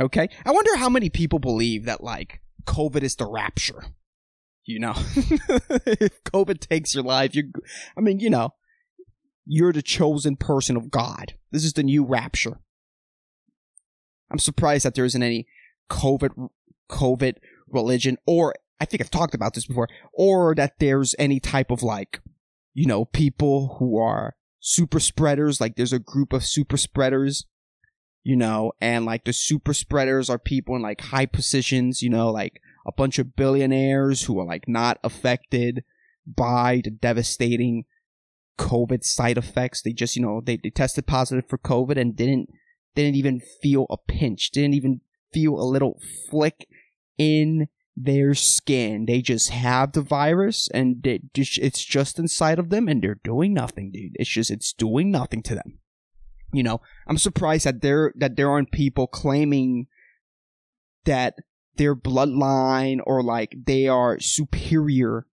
Okay? 0.00 0.28
I 0.44 0.52
wonder 0.52 0.76
how 0.76 0.88
many 0.88 1.10
people 1.10 1.38
believe 1.38 1.84
that, 1.84 2.02
like, 2.02 2.40
COVID 2.64 3.02
is 3.02 3.16
the 3.16 3.26
rapture. 3.26 3.84
You 4.64 4.80
know? 4.80 4.94
if 4.96 6.22
COVID 6.24 6.60
takes 6.60 6.94
your 6.94 7.04
life, 7.04 7.34
you 7.34 7.52
I 7.96 8.00
mean, 8.00 8.20
you 8.20 8.30
know, 8.30 8.54
you're 9.46 9.72
the 9.72 9.82
chosen 9.82 10.36
person 10.36 10.76
of 10.76 10.90
God. 10.90 11.34
This 11.50 11.64
is 11.64 11.72
the 11.72 11.82
new 11.82 12.04
rapture. 12.04 12.60
I'm 14.30 14.38
surprised 14.38 14.84
that 14.84 14.94
there 14.94 15.04
isn't 15.04 15.22
any 15.22 15.46
COVID 15.90 16.48
COVID 16.88 17.36
religion 17.68 18.16
or 18.26 18.54
I 18.80 18.84
think 18.84 19.00
I've 19.00 19.10
talked 19.10 19.34
about 19.34 19.54
this 19.54 19.66
before 19.66 19.88
or 20.12 20.54
that 20.54 20.78
there's 20.78 21.14
any 21.18 21.40
type 21.40 21.70
of 21.70 21.82
like 21.82 22.20
you 22.74 22.86
know 22.86 23.04
people 23.06 23.76
who 23.78 23.98
are 23.98 24.34
super 24.60 25.00
spreaders 25.00 25.60
like 25.60 25.76
there's 25.76 25.92
a 25.92 25.98
group 25.98 26.32
of 26.32 26.44
super 26.44 26.76
spreaders 26.76 27.46
you 28.22 28.36
know, 28.36 28.72
and 28.80 29.04
like 29.04 29.24
the 29.24 29.32
super 29.32 29.74
spreaders 29.74 30.28
are 30.28 30.38
people 30.38 30.76
in 30.76 30.82
like 30.82 31.00
high 31.00 31.26
positions, 31.26 32.02
you 32.02 32.10
know, 32.10 32.30
like 32.30 32.60
a 32.86 32.92
bunch 32.92 33.18
of 33.18 33.36
billionaires 33.36 34.24
who 34.24 34.38
are 34.38 34.44
like 34.44 34.68
not 34.68 34.98
affected 35.02 35.84
by 36.26 36.80
the 36.84 36.90
devastating 36.90 37.84
COVID 38.58 39.04
side 39.04 39.38
effects. 39.38 39.82
They 39.82 39.92
just, 39.92 40.16
you 40.16 40.22
know, 40.22 40.42
they, 40.44 40.58
they 40.62 40.70
tested 40.70 41.06
positive 41.06 41.48
for 41.48 41.58
COVID 41.58 41.96
and 41.96 42.14
didn't 42.14 42.50
didn't 42.94 43.16
even 43.16 43.40
feel 43.62 43.86
a 43.88 43.96
pinch, 43.96 44.50
didn't 44.50 44.74
even 44.74 45.00
feel 45.32 45.54
a 45.54 45.64
little 45.64 46.00
flick 46.28 46.66
in 47.16 47.68
their 47.96 48.34
skin. 48.34 49.06
They 49.06 49.22
just 49.22 49.50
have 49.50 49.92
the 49.92 50.02
virus 50.02 50.68
and 50.72 51.06
it 51.06 51.22
it's 51.34 51.84
just 51.84 52.18
inside 52.18 52.58
of 52.58 52.70
them 52.70 52.88
and 52.88 53.02
they're 53.02 53.20
doing 53.22 53.54
nothing, 53.54 53.92
dude. 53.92 54.12
It's 54.14 54.30
just 54.30 54.50
it's 54.50 54.72
doing 54.72 55.10
nothing 55.10 55.42
to 55.44 55.54
them. 55.54 55.79
You 56.52 56.62
know, 56.62 56.80
I'm 57.06 57.18
surprised 57.18 57.66
that 57.66 57.80
there 57.80 58.12
that 58.16 58.36
there 58.36 58.50
aren't 58.50 58.72
people 58.72 59.06
claiming 59.06 59.86
that 61.04 61.34
their 61.76 61.94
bloodline 61.96 63.00
or 63.04 63.22
like 63.22 63.54
they 63.66 63.88
are 63.88 64.18
superior 64.18 65.26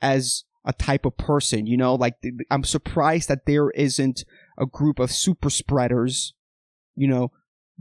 as 0.00 0.44
a 0.64 0.72
type 0.72 1.06
of 1.06 1.16
person, 1.16 1.66
you 1.66 1.76
know, 1.76 1.94
like 1.94 2.16
I'm 2.50 2.64
surprised 2.64 3.28
that 3.28 3.46
there 3.46 3.70
isn't 3.70 4.24
a 4.58 4.66
group 4.66 4.98
of 4.98 5.10
super 5.10 5.50
spreaders, 5.50 6.34
you 6.94 7.08
know, 7.08 7.32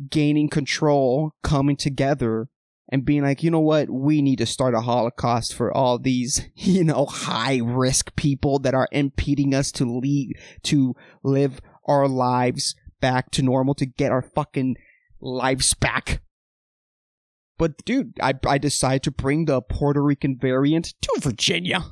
gaining 0.09 0.49
control, 0.49 1.33
coming 1.43 1.75
together 1.75 2.49
and 2.91 3.05
being 3.05 3.21
like, 3.21 3.43
you 3.43 3.51
know 3.51 3.59
what, 3.59 3.89
we 3.89 4.21
need 4.21 4.37
to 4.37 4.45
start 4.45 4.73
a 4.73 4.81
holocaust 4.81 5.53
for 5.53 5.75
all 5.75 5.99
these, 5.99 6.47
you 6.55 6.83
know, 6.83 7.05
high 7.05 7.59
risk 7.63 8.15
people 8.15 8.59
that 8.59 8.73
are 8.73 8.87
impeding 8.91 9.53
us 9.53 9.71
to 9.73 9.85
lead, 9.85 10.33
to 10.63 10.95
live 11.23 11.61
our 11.89 12.07
lives 12.07 12.75
back 13.01 13.31
to 13.31 13.41
normal, 13.41 13.73
to 13.73 13.85
get 13.85 14.11
our 14.11 14.21
fucking 14.21 14.77
lives 15.19 15.73
back. 15.73 16.21
But 17.57 17.83
dude, 17.83 18.13
I, 18.21 18.35
I 18.47 18.57
decided 18.57 19.03
to 19.03 19.11
bring 19.11 19.45
the 19.45 19.61
Puerto 19.61 20.01
Rican 20.01 20.37
variant 20.39 20.93
to 21.01 21.19
Virginia. 21.19 21.83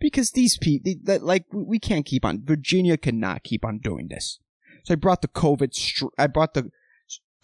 Because 0.00 0.32
these 0.32 0.58
people, 0.58 0.92
that 1.04 1.22
like, 1.22 1.46
we 1.52 1.78
can't 1.78 2.06
keep 2.06 2.24
on, 2.24 2.44
Virginia 2.44 2.96
cannot 2.96 3.42
keep 3.42 3.64
on 3.64 3.78
doing 3.78 4.08
this. 4.08 4.38
So 4.84 4.92
I 4.92 4.96
brought 4.96 5.22
the 5.22 5.28
COVID, 5.28 6.04
I 6.18 6.26
brought 6.26 6.54
the 6.54 6.70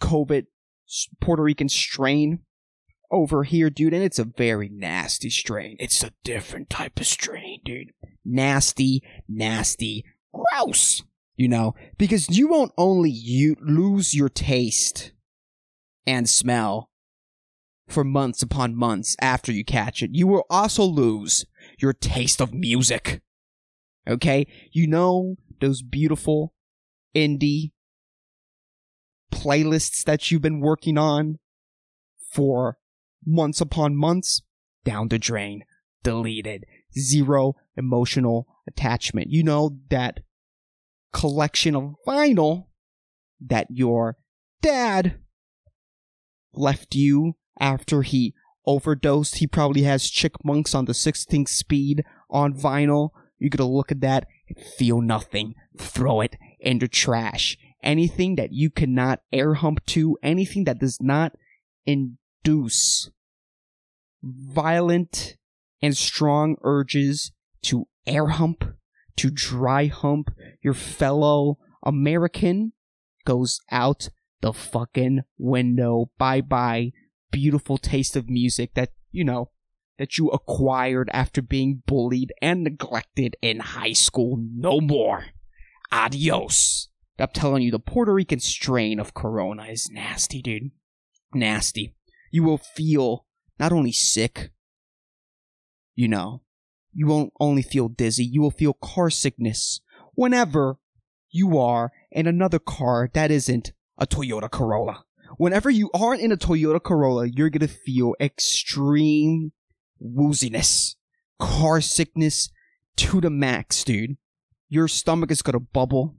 COVID 0.01 0.45
Puerto 1.19 1.43
Rican 1.43 1.67
strain 1.67 2.39
over 3.11 3.43
here, 3.43 3.69
dude, 3.69 3.93
and 3.93 4.03
it's 4.03 4.19
a 4.19 4.23
very 4.23 4.69
nasty 4.69 5.29
strain. 5.29 5.75
It's 5.79 6.03
a 6.03 6.13
different 6.23 6.69
type 6.69 6.99
of 6.99 7.07
strain, 7.07 7.59
dude. 7.65 7.91
Nasty, 8.23 9.01
nasty, 9.27 10.05
gross. 10.33 11.03
You 11.35 11.49
know, 11.49 11.75
because 11.97 12.29
you 12.29 12.47
won't 12.47 12.71
only 12.77 13.09
you 13.09 13.55
lose 13.59 14.13
your 14.13 14.29
taste 14.29 15.11
and 16.07 16.29
smell 16.29 16.89
for 17.87 18.03
months 18.03 18.41
upon 18.41 18.75
months 18.75 19.15
after 19.21 19.51
you 19.51 19.65
catch 19.65 20.01
it. 20.01 20.11
You 20.13 20.27
will 20.27 20.45
also 20.49 20.83
lose 20.83 21.45
your 21.77 21.93
taste 21.93 22.41
of 22.41 22.53
music. 22.53 23.21
Okay? 24.07 24.47
You 24.71 24.87
know 24.87 25.35
those 25.59 25.81
beautiful 25.81 26.53
indie 27.15 27.71
playlists 29.31 30.03
that 30.03 30.31
you've 30.31 30.41
been 30.41 30.61
working 30.61 30.97
on 30.97 31.39
for 32.31 32.77
months 33.25 33.61
upon 33.61 33.95
months? 33.95 34.41
Down 34.83 35.07
the 35.09 35.19
drain. 35.19 35.63
Deleted. 36.03 36.65
Zero 36.97 37.55
emotional 37.75 38.47
attachment. 38.67 39.31
You 39.31 39.43
know 39.43 39.79
that 39.89 40.19
collection 41.15 41.77
of 41.77 41.95
vinyl 42.05 42.65
that 43.39 43.67
your 43.69 44.17
dad 44.61 45.17
left 46.53 46.93
you 46.93 47.35
after 47.57 48.01
he 48.01 48.33
overdosed. 48.65 49.37
He 49.37 49.47
probably 49.47 49.83
has 49.83 50.11
Chickmunks 50.11 50.75
on 50.75 50.85
the 50.85 50.91
16th 50.91 51.47
speed 51.47 52.03
on 52.29 52.53
vinyl. 52.53 53.11
You're 53.39 53.49
gonna 53.49 53.71
look 53.71 53.93
at 53.93 54.01
that 54.01 54.27
and 54.49 54.59
feel 54.77 54.99
nothing. 54.99 55.55
Throw 55.79 56.19
it 56.19 56.35
in 56.59 56.79
the 56.79 56.89
trash. 56.89 57.57
Anything 57.81 58.35
that 58.35 58.51
you 58.51 58.69
cannot 58.69 59.21
air 59.31 59.53
hump 59.53 59.85
to, 59.87 60.17
anything 60.21 60.65
that 60.65 60.79
does 60.79 60.97
not 61.01 61.31
induce 61.85 63.09
violent 64.21 65.37
and 65.81 65.95
strong 65.95 66.57
urges 66.61 67.31
to 67.61 67.87
air 68.05 68.27
hump, 68.27 68.65
to 69.17 69.29
dry 69.29 69.87
hump 69.87 70.35
your 70.61 70.73
fellow 70.73 71.57
American 71.83 72.73
goes 73.25 73.61
out 73.71 74.09
the 74.41 74.53
fucking 74.53 75.21
window. 75.37 76.11
Bye 76.17 76.41
bye, 76.41 76.91
beautiful 77.31 77.77
taste 77.77 78.15
of 78.15 78.29
music 78.29 78.73
that, 78.75 78.91
you 79.11 79.23
know, 79.23 79.51
that 79.97 80.17
you 80.17 80.29
acquired 80.29 81.09
after 81.13 81.41
being 81.41 81.81
bullied 81.85 82.33
and 82.41 82.63
neglected 82.63 83.35
in 83.41 83.59
high 83.59 83.93
school. 83.93 84.37
No 84.39 84.81
more. 84.81 85.25
Adios. 85.91 86.89
I'm 87.17 87.29
telling 87.29 87.63
you, 87.63 87.71
the 87.71 87.79
Puerto 87.79 88.13
Rican 88.13 88.39
strain 88.39 88.99
of 88.99 89.13
Corona 89.13 89.63
is 89.63 89.89
nasty, 89.89 90.41
dude. 90.41 90.71
Nasty. 91.33 91.95
You 92.31 92.43
will 92.43 92.57
feel 92.57 93.25
not 93.57 93.71
only 93.71 93.93
sick, 93.93 94.51
you 95.95 96.09
know, 96.09 96.41
you 96.95 97.07
won't 97.07 97.33
only 97.39 97.61
feel 97.61 97.89
dizzy, 97.89 98.23
you 98.23 98.41
will 98.41 98.51
feel 98.51 98.73
car 98.73 99.09
sickness 99.09 99.81
whenever 100.15 100.77
you 101.29 101.59
are 101.59 101.91
in 102.09 102.25
another 102.25 102.57
car 102.57 103.09
that 103.13 103.29
isn't 103.29 103.73
a 103.97 104.07
Toyota 104.07 104.49
Corolla. 104.49 105.03
Whenever 105.37 105.69
you 105.69 105.89
aren't 105.93 106.21
in 106.21 106.31
a 106.31 106.37
Toyota 106.37 106.81
Corolla, 106.81 107.27
you're 107.27 107.49
gonna 107.49 107.67
feel 107.67 108.15
extreme 108.21 109.51
wooziness, 110.01 110.95
car 111.37 111.81
sickness 111.81 112.49
to 112.95 113.19
the 113.19 113.29
max, 113.29 113.83
dude. 113.83 114.15
Your 114.69 114.87
stomach 114.87 115.31
is 115.31 115.41
gonna 115.41 115.59
bubble. 115.59 116.15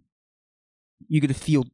You're 1.08 1.22
gonna 1.22 1.32
feel 1.32 1.64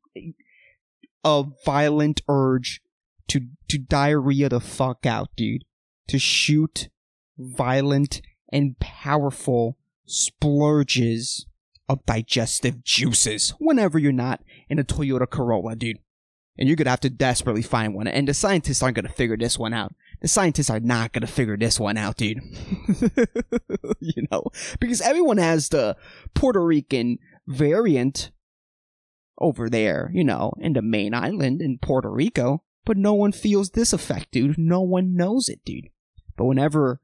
a 1.24 1.44
violent 1.64 2.20
urge 2.28 2.80
to 3.28 3.40
to 3.68 3.78
diarrhea 3.78 4.48
the 4.48 4.60
fuck 4.60 5.04
out, 5.04 5.30
dude. 5.36 5.64
To 6.08 6.20
shoot 6.20 6.88
violent 7.36 8.22
and 8.52 8.78
powerful 8.78 9.78
splurges 10.06 11.46
of 11.88 12.04
digestive 12.06 12.84
juices 12.84 13.54
whenever 13.58 13.98
you're 13.98 14.12
not 14.12 14.42
in 14.68 14.78
a 14.78 14.84
Toyota 14.84 15.28
Corolla, 15.28 15.76
dude. 15.76 15.98
And 16.58 16.68
you're 16.68 16.76
gonna 16.76 16.90
have 16.90 17.00
to 17.00 17.10
desperately 17.10 17.62
find 17.62 17.94
one. 17.94 18.06
And 18.06 18.28
the 18.28 18.34
scientists 18.34 18.82
aren't 18.82 18.96
gonna 18.96 19.08
figure 19.08 19.36
this 19.36 19.58
one 19.58 19.72
out. 19.72 19.94
The 20.20 20.28
scientists 20.28 20.70
are 20.70 20.80
not 20.80 21.12
gonna 21.12 21.26
figure 21.26 21.56
this 21.56 21.80
one 21.80 21.96
out, 21.96 22.16
dude. 22.18 22.40
you 24.00 24.26
know, 24.30 24.44
because 24.78 25.00
everyone 25.00 25.38
has 25.38 25.70
the 25.70 25.96
Puerto 26.34 26.62
Rican 26.64 27.18
variant 27.46 28.30
over 29.38 29.68
there, 29.70 30.10
you 30.14 30.24
know, 30.24 30.52
in 30.58 30.74
the 30.74 30.82
main 30.82 31.14
island 31.14 31.62
in 31.62 31.78
Puerto 31.78 32.10
Rico. 32.10 32.62
But 32.84 32.96
no 32.96 33.14
one 33.14 33.32
feels 33.32 33.70
this 33.70 33.92
effect, 33.92 34.32
dude. 34.32 34.58
No 34.58 34.80
one 34.80 35.14
knows 35.14 35.48
it, 35.48 35.64
dude. 35.64 35.88
But 36.36 36.46
whenever 36.46 37.00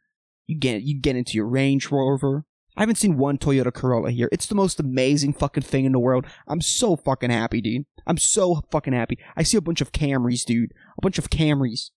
you 0.49 0.59
get 0.59 0.83
you 0.83 1.01
get 1.01 1.15
into 1.15 1.35
your 1.35 1.47
Range 1.47 1.89
Rover, 1.93 2.45
I 2.77 2.83
haven't 2.83 2.97
seen 2.97 3.19
one 3.19 3.39
Toyota 3.39 3.73
Corolla 3.73 4.11
here. 4.11 4.29
It's 4.33 4.47
the 4.47 4.55
most 4.55 4.81
amazing 4.81 5.35
fucking 5.35 5.63
thing 5.63 5.85
in 5.85 5.93
the 5.93 5.99
world. 5.99 6.27
I'm 6.49 6.61
so 6.61 6.97
fucking 6.97 7.31
happy, 7.31 7.61
dude. 7.61 7.85
I'm 8.07 8.19
so 8.19 8.63
fucking 8.71 8.93
happy. 8.93 9.19
I 9.37 9.43
see 9.43 9.57
a 9.57 9.61
bunch 9.61 9.81
of 9.81 9.93
Camrys, 9.93 10.45
dude. 10.45 10.73
A 10.97 11.03
bunch 11.03 11.19
of 11.19 11.29
Camrys. 11.29 11.91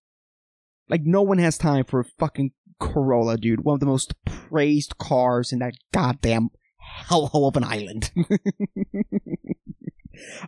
Like 0.89 1.01
no 1.03 1.22
one 1.22 1.38
has 1.38 1.58
time 1.58 1.86
for 1.86 2.01
a 2.01 2.05
fucking 2.20 2.51
Corolla, 2.79 3.38
dude. 3.38 3.63
One 3.63 3.75
of 3.75 3.79
the 3.79 3.86
most 3.86 4.13
praised 4.25 4.98
cars 4.98 5.53
in 5.53 5.60
that 5.60 5.75
goddamn 5.93 6.50
hellhole 7.10 7.48
of 7.48 7.55
an 7.55 7.63
island. 7.63 8.12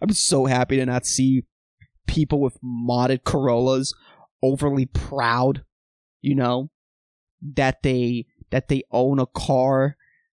I'm 0.01 0.13
so 0.13 0.45
happy 0.45 0.77
to 0.77 0.85
not 0.85 1.05
see 1.05 1.43
people 2.07 2.41
with 2.41 2.57
modded 2.61 3.23
Corollas 3.23 3.93
overly 4.41 4.87
proud, 4.87 5.63
you 6.21 6.35
know, 6.35 6.69
that 7.55 7.83
they 7.83 8.27
that 8.51 8.67
they 8.67 8.83
own 8.91 9.19
a 9.19 9.25
car 9.25 9.97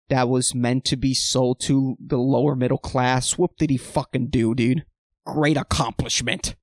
that 0.09 0.29
was 0.29 0.55
meant 0.55 0.85
to 0.85 0.95
be 0.95 1.13
sold 1.13 1.59
to 1.61 1.97
the 1.99 2.17
lower 2.17 2.55
middle 2.55 2.77
class. 2.77 3.37
Whoop 3.37 3.57
did 3.57 3.69
he 3.69 3.77
fucking 3.77 4.27
do, 4.27 4.55
dude? 4.55 4.85
Great 5.25 5.57
accomplishment. 5.57 6.55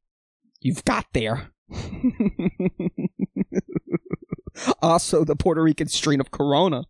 You've 0.60 0.84
got 0.84 1.06
there. 1.12 1.50
also, 4.80 5.24
the 5.24 5.36
Puerto 5.36 5.62
Rican 5.62 5.88
strain 5.88 6.20
of 6.20 6.30
Corona. 6.30 6.84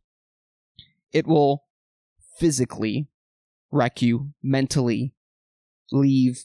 It 1.12 1.26
will 1.26 1.64
physically 2.38 3.08
wreck 3.70 4.02
you, 4.02 4.32
mentally 4.42 5.14
leave 5.90 6.44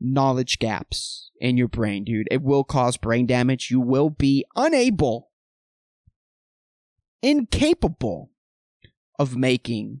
knowledge 0.00 0.58
gaps 0.58 1.30
in 1.40 1.56
your 1.56 1.68
brain, 1.68 2.04
dude. 2.04 2.28
It 2.30 2.42
will 2.42 2.64
cause 2.64 2.96
brain 2.96 3.26
damage. 3.26 3.70
You 3.70 3.80
will 3.80 4.10
be 4.10 4.44
unable, 4.56 5.27
incapable 7.22 8.30
of 9.18 9.36
making 9.36 10.00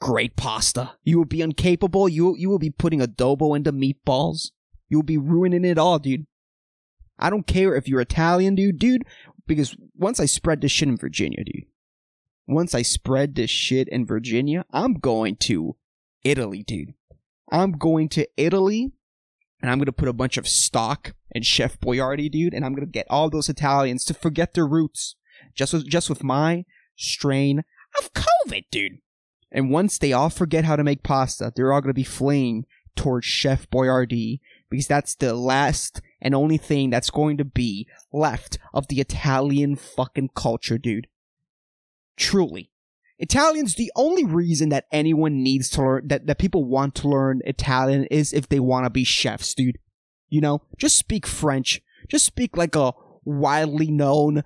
great 0.00 0.36
pasta. 0.36 0.92
You 1.04 1.18
will 1.18 1.24
be 1.24 1.42
incapable. 1.42 2.08
You 2.08 2.36
you 2.36 2.48
will 2.48 2.58
be 2.58 2.70
putting 2.70 3.00
adobo 3.00 3.56
into 3.56 3.72
meatballs. 3.72 4.50
You 4.88 4.98
will 4.98 5.04
be 5.04 5.18
ruining 5.18 5.64
it 5.64 5.78
all, 5.78 5.98
dude. 5.98 6.26
I 7.18 7.30
don't 7.30 7.46
care 7.46 7.74
if 7.74 7.88
you're 7.88 8.00
Italian, 8.00 8.54
dude, 8.54 8.78
dude, 8.78 9.04
because 9.46 9.76
once 9.96 10.20
I 10.20 10.26
spread 10.26 10.60
this 10.60 10.72
shit 10.72 10.88
in 10.88 10.98
Virginia, 10.98 11.42
dude, 11.44 11.64
once 12.46 12.74
I 12.74 12.82
spread 12.82 13.34
this 13.34 13.50
shit 13.50 13.88
in 13.88 14.06
Virginia, 14.06 14.64
I'm 14.70 14.94
going 14.94 15.36
to 15.36 15.76
Italy, 16.24 16.62
dude. 16.62 16.94
I'm 17.50 17.72
going 17.72 18.08
to 18.10 18.28
Italy 18.36 18.92
and 19.60 19.70
I'm 19.70 19.78
gonna 19.78 19.92
put 19.92 20.08
a 20.08 20.12
bunch 20.12 20.36
of 20.36 20.46
stock 20.46 21.14
and 21.32 21.44
Chef 21.44 21.78
Boyardee, 21.80 22.30
dude, 22.30 22.54
and 22.54 22.64
I'm 22.64 22.74
gonna 22.74 22.86
get 22.86 23.06
all 23.08 23.30
those 23.30 23.48
Italians 23.48 24.04
to 24.04 24.14
forget 24.14 24.54
their 24.54 24.66
roots. 24.66 25.16
Just 25.56 25.72
with 25.72 25.88
just 25.88 26.08
with 26.08 26.22
my 26.22 26.64
strain 26.96 27.64
of 27.98 28.12
COVID, 28.12 28.64
dude. 28.70 28.98
And 29.50 29.70
once 29.70 29.98
they 29.98 30.12
all 30.12 30.30
forget 30.30 30.64
how 30.64 30.76
to 30.76 30.84
make 30.84 31.02
pasta, 31.02 31.52
they're 31.54 31.72
all 31.72 31.80
gonna 31.80 31.94
be 31.94 32.04
fleeing 32.04 32.66
towards 32.94 33.26
Chef 33.26 33.68
Boyardee 33.70 34.40
because 34.70 34.86
that's 34.86 35.14
the 35.14 35.34
last 35.34 36.00
and 36.20 36.34
only 36.34 36.56
thing 36.56 36.90
that's 36.90 37.10
going 37.10 37.36
to 37.36 37.44
be 37.44 37.86
left 38.12 38.58
of 38.74 38.88
the 38.88 39.00
Italian 39.00 39.76
fucking 39.76 40.30
culture, 40.34 40.78
dude. 40.78 41.06
Truly. 42.16 42.70
Italian's 43.18 43.76
the 43.76 43.92
only 43.96 44.24
reason 44.24 44.68
that 44.70 44.86
anyone 44.92 45.42
needs 45.42 45.70
to 45.70 45.82
learn 45.82 46.08
that, 46.08 46.26
that 46.26 46.38
people 46.38 46.64
want 46.64 46.94
to 46.96 47.08
learn 47.08 47.40
Italian 47.44 48.04
is 48.06 48.32
if 48.32 48.48
they 48.48 48.60
want 48.60 48.84
to 48.84 48.90
be 48.90 49.04
chefs, 49.04 49.54
dude. 49.54 49.78
You 50.28 50.40
know, 50.40 50.62
just 50.76 50.98
speak 50.98 51.26
French. 51.26 51.80
Just 52.08 52.26
speak 52.26 52.56
like 52.56 52.76
a 52.76 52.92
widely 53.24 53.90
known 53.90 54.42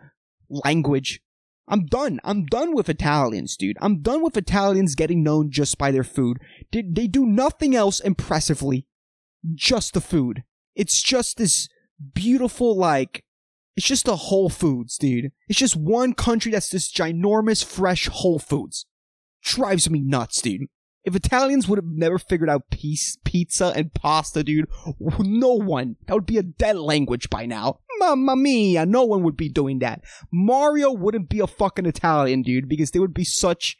language. 0.50 1.20
I'm 1.68 1.86
done. 1.86 2.20
I'm 2.24 2.46
done 2.46 2.74
with 2.74 2.88
Italians, 2.88 3.56
dude. 3.56 3.78
I'm 3.80 4.02
done 4.02 4.22
with 4.22 4.36
Italians 4.36 4.96
getting 4.96 5.22
known 5.22 5.50
just 5.50 5.78
by 5.78 5.92
their 5.92 6.04
food. 6.04 6.38
They, 6.72 6.82
they 6.82 7.06
do 7.06 7.24
nothing 7.24 7.76
else 7.76 8.00
impressively. 8.00 8.86
Just 9.54 9.94
the 9.94 10.00
food. 10.00 10.42
It's 10.74 11.00
just 11.00 11.36
this 11.38 11.68
beautiful, 12.14 12.76
like, 12.76 13.24
it's 13.76 13.86
just 13.86 14.08
a 14.08 14.16
Whole 14.16 14.50
Foods, 14.50 14.98
dude. 14.98 15.30
It's 15.48 15.58
just 15.58 15.76
one 15.76 16.12
country 16.12 16.50
that's 16.52 16.70
this 16.70 16.92
ginormous, 16.92 17.64
fresh 17.64 18.08
Whole 18.08 18.40
Foods. 18.40 18.84
Drives 19.42 19.88
me 19.88 20.00
nuts, 20.00 20.42
dude. 20.42 20.66
If 21.02 21.16
Italians 21.16 21.66
would 21.66 21.78
have 21.78 21.86
never 21.86 22.18
figured 22.18 22.50
out 22.50 22.70
peace, 22.70 23.16
pizza 23.24 23.72
and 23.74 23.92
pasta, 23.94 24.44
dude, 24.44 24.68
no 25.18 25.54
one. 25.54 25.96
That 26.06 26.14
would 26.14 26.26
be 26.26 26.36
a 26.36 26.42
dead 26.42 26.76
language 26.76 27.30
by 27.30 27.46
now. 27.46 27.80
Mamma 27.98 28.36
mia, 28.36 28.84
no 28.84 29.04
one 29.04 29.22
would 29.22 29.36
be 29.36 29.48
doing 29.48 29.78
that. 29.78 30.02
Mario 30.30 30.92
wouldn't 30.92 31.30
be 31.30 31.40
a 31.40 31.46
fucking 31.46 31.86
Italian, 31.86 32.42
dude, 32.42 32.68
because 32.68 32.90
they 32.90 32.98
would 32.98 33.14
be 33.14 33.24
such 33.24 33.78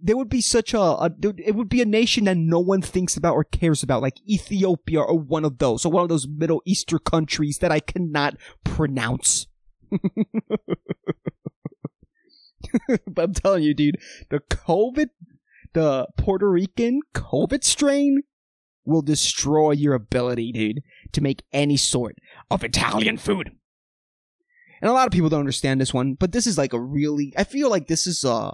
there 0.00 0.16
would 0.16 0.28
be 0.28 0.40
such 0.40 0.74
a, 0.74 0.78
a, 0.78 1.10
it 1.38 1.54
would 1.56 1.68
be 1.68 1.82
a 1.82 1.86
nation 1.86 2.24
that 2.24 2.36
no 2.36 2.60
one 2.60 2.80
thinks 2.82 3.16
about 3.16 3.34
or 3.34 3.42
cares 3.42 3.82
about 3.82 4.00
like 4.02 4.14
ethiopia 4.28 5.00
or 5.00 5.18
one 5.18 5.44
of 5.44 5.58
those 5.58 5.84
or 5.84 5.90
one 5.90 6.04
of 6.04 6.08
those 6.08 6.28
middle 6.28 6.62
eastern 6.64 7.00
countries 7.00 7.58
that 7.58 7.72
i 7.72 7.80
cannot 7.80 8.36
pronounce 8.62 9.48
but 13.08 13.24
i'm 13.24 13.34
telling 13.34 13.64
you 13.64 13.74
dude 13.74 13.98
the 14.28 14.38
covid 14.38 15.08
the 15.76 16.08
puerto 16.16 16.48
rican 16.48 17.00
covid 17.14 17.62
strain 17.62 18.22
will 18.86 19.02
destroy 19.02 19.72
your 19.72 19.92
ability 19.92 20.50
dude 20.50 20.82
to 21.12 21.20
make 21.20 21.42
any 21.52 21.76
sort 21.76 22.16
of 22.50 22.64
italian 22.64 23.18
food 23.18 23.50
and 24.80 24.88
a 24.88 24.94
lot 24.94 25.06
of 25.06 25.12
people 25.12 25.28
don't 25.28 25.40
understand 25.40 25.78
this 25.78 25.92
one 25.92 26.14
but 26.14 26.32
this 26.32 26.46
is 26.46 26.56
like 26.56 26.72
a 26.72 26.80
really 26.80 27.34
i 27.36 27.44
feel 27.44 27.68
like 27.68 27.88
this 27.88 28.06
is 28.06 28.24
a 28.24 28.50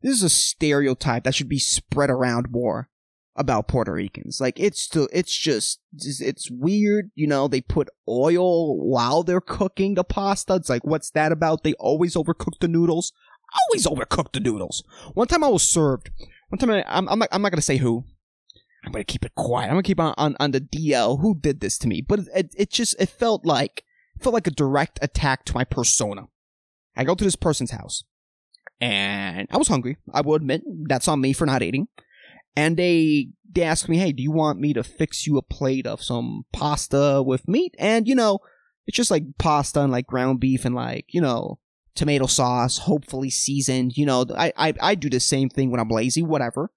this 0.00 0.12
is 0.12 0.22
a 0.22 0.30
stereotype 0.30 1.24
that 1.24 1.34
should 1.34 1.48
be 1.48 1.58
spread 1.58 2.08
around 2.08 2.52
more 2.52 2.88
about 3.34 3.68
Puerto 3.68 3.92
Ricans. 3.92 4.40
Like 4.40 4.58
it's 4.58 4.88
it's 5.12 5.36
just, 5.36 5.80
it's 5.92 6.50
weird. 6.50 7.10
You 7.14 7.26
know, 7.28 7.48
they 7.48 7.60
put 7.60 7.88
oil 8.08 8.76
while 8.76 9.22
they're 9.22 9.40
cooking 9.40 9.94
the 9.94 10.04
pasta. 10.04 10.56
It's 10.56 10.68
like, 10.68 10.84
what's 10.84 11.10
that 11.10 11.32
about? 11.32 11.62
They 11.62 11.74
always 11.74 12.14
overcook 12.14 12.58
the 12.60 12.68
noodles. 12.68 13.12
Always 13.54 13.86
overcook 13.86 14.32
the 14.32 14.40
noodles. 14.40 14.84
One 15.14 15.26
time 15.26 15.44
I 15.44 15.48
was 15.48 15.62
served. 15.62 16.10
One 16.48 16.58
time 16.58 16.70
I, 16.70 16.84
I'm, 16.86 17.08
I'm 17.08 17.18
not, 17.18 17.28
I'm 17.32 17.42
not 17.42 17.52
gonna 17.52 17.62
say 17.62 17.78
who. 17.78 18.04
I'm 18.84 18.92
gonna 18.92 19.04
keep 19.04 19.24
it 19.24 19.34
quiet. 19.34 19.66
I'm 19.66 19.72
gonna 19.72 19.82
keep 19.82 20.00
on, 20.00 20.14
on, 20.16 20.36
on 20.38 20.50
the 20.52 20.60
DL 20.60 21.20
who 21.20 21.38
did 21.38 21.60
this 21.60 21.78
to 21.78 21.88
me. 21.88 22.00
But 22.00 22.20
it, 22.34 22.54
it 22.56 22.70
just, 22.70 23.00
it 23.00 23.08
felt 23.08 23.44
like, 23.44 23.84
it 24.16 24.22
felt 24.22 24.34
like 24.34 24.46
a 24.46 24.52
direct 24.52 24.98
attack 25.02 25.44
to 25.46 25.54
my 25.54 25.64
persona. 25.64 26.28
I 26.96 27.04
go 27.04 27.14
to 27.14 27.24
this 27.24 27.36
person's 27.36 27.70
house 27.70 28.04
and 28.80 29.48
I 29.50 29.56
was 29.56 29.68
hungry. 29.68 29.96
I 30.12 30.20
will 30.20 30.34
admit 30.34 30.62
that's 30.88 31.08
on 31.08 31.20
me 31.20 31.32
for 31.32 31.46
not 31.46 31.62
eating. 31.62 31.88
And 32.56 32.76
they 32.76 33.28
they 33.50 33.62
asked 33.62 33.88
me, 33.88 33.98
"Hey, 33.98 34.12
do 34.12 34.22
you 34.22 34.32
want 34.32 34.60
me 34.60 34.72
to 34.72 34.82
fix 34.82 35.26
you 35.26 35.36
a 35.38 35.42
plate 35.42 35.86
of 35.86 36.02
some 36.02 36.44
pasta 36.52 37.22
with 37.24 37.48
meat?" 37.48 37.74
And 37.78 38.08
you 38.08 38.14
know, 38.14 38.40
it's 38.86 38.96
just 38.96 39.10
like 39.10 39.24
pasta 39.38 39.80
and 39.80 39.92
like 39.92 40.06
ground 40.06 40.40
beef 40.40 40.64
and 40.64 40.74
like 40.74 41.06
you 41.10 41.20
know 41.20 41.58
tomato 41.94 42.26
sauce, 42.26 42.78
hopefully 42.78 43.30
seasoned. 43.30 43.96
You 43.96 44.06
know, 44.06 44.26
I 44.36 44.52
I, 44.56 44.74
I 44.80 44.94
do 44.94 45.10
the 45.10 45.20
same 45.20 45.48
thing 45.48 45.70
when 45.70 45.80
I'm 45.80 45.88
lazy. 45.88 46.22
Whatever. 46.22 46.70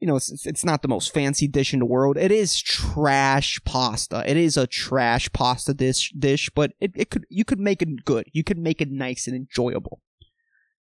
You 0.00 0.08
know, 0.08 0.16
it's 0.16 0.46
it's 0.46 0.64
not 0.64 0.82
the 0.82 0.88
most 0.88 1.14
fancy 1.14 1.46
dish 1.46 1.72
in 1.72 1.78
the 1.78 1.86
world. 1.86 2.16
It 2.16 2.32
is 2.32 2.60
trash 2.60 3.60
pasta. 3.64 4.28
It 4.28 4.36
is 4.36 4.56
a 4.56 4.66
trash 4.66 5.32
pasta 5.32 5.74
dish 5.74 6.12
dish, 6.18 6.50
but 6.54 6.72
it, 6.80 6.90
it 6.96 7.10
could 7.10 7.24
you 7.28 7.44
could 7.44 7.60
make 7.60 7.82
it 7.82 8.04
good. 8.04 8.26
You 8.32 8.42
could 8.42 8.58
make 8.58 8.80
it 8.80 8.90
nice 8.90 9.28
and 9.28 9.36
enjoyable. 9.36 10.00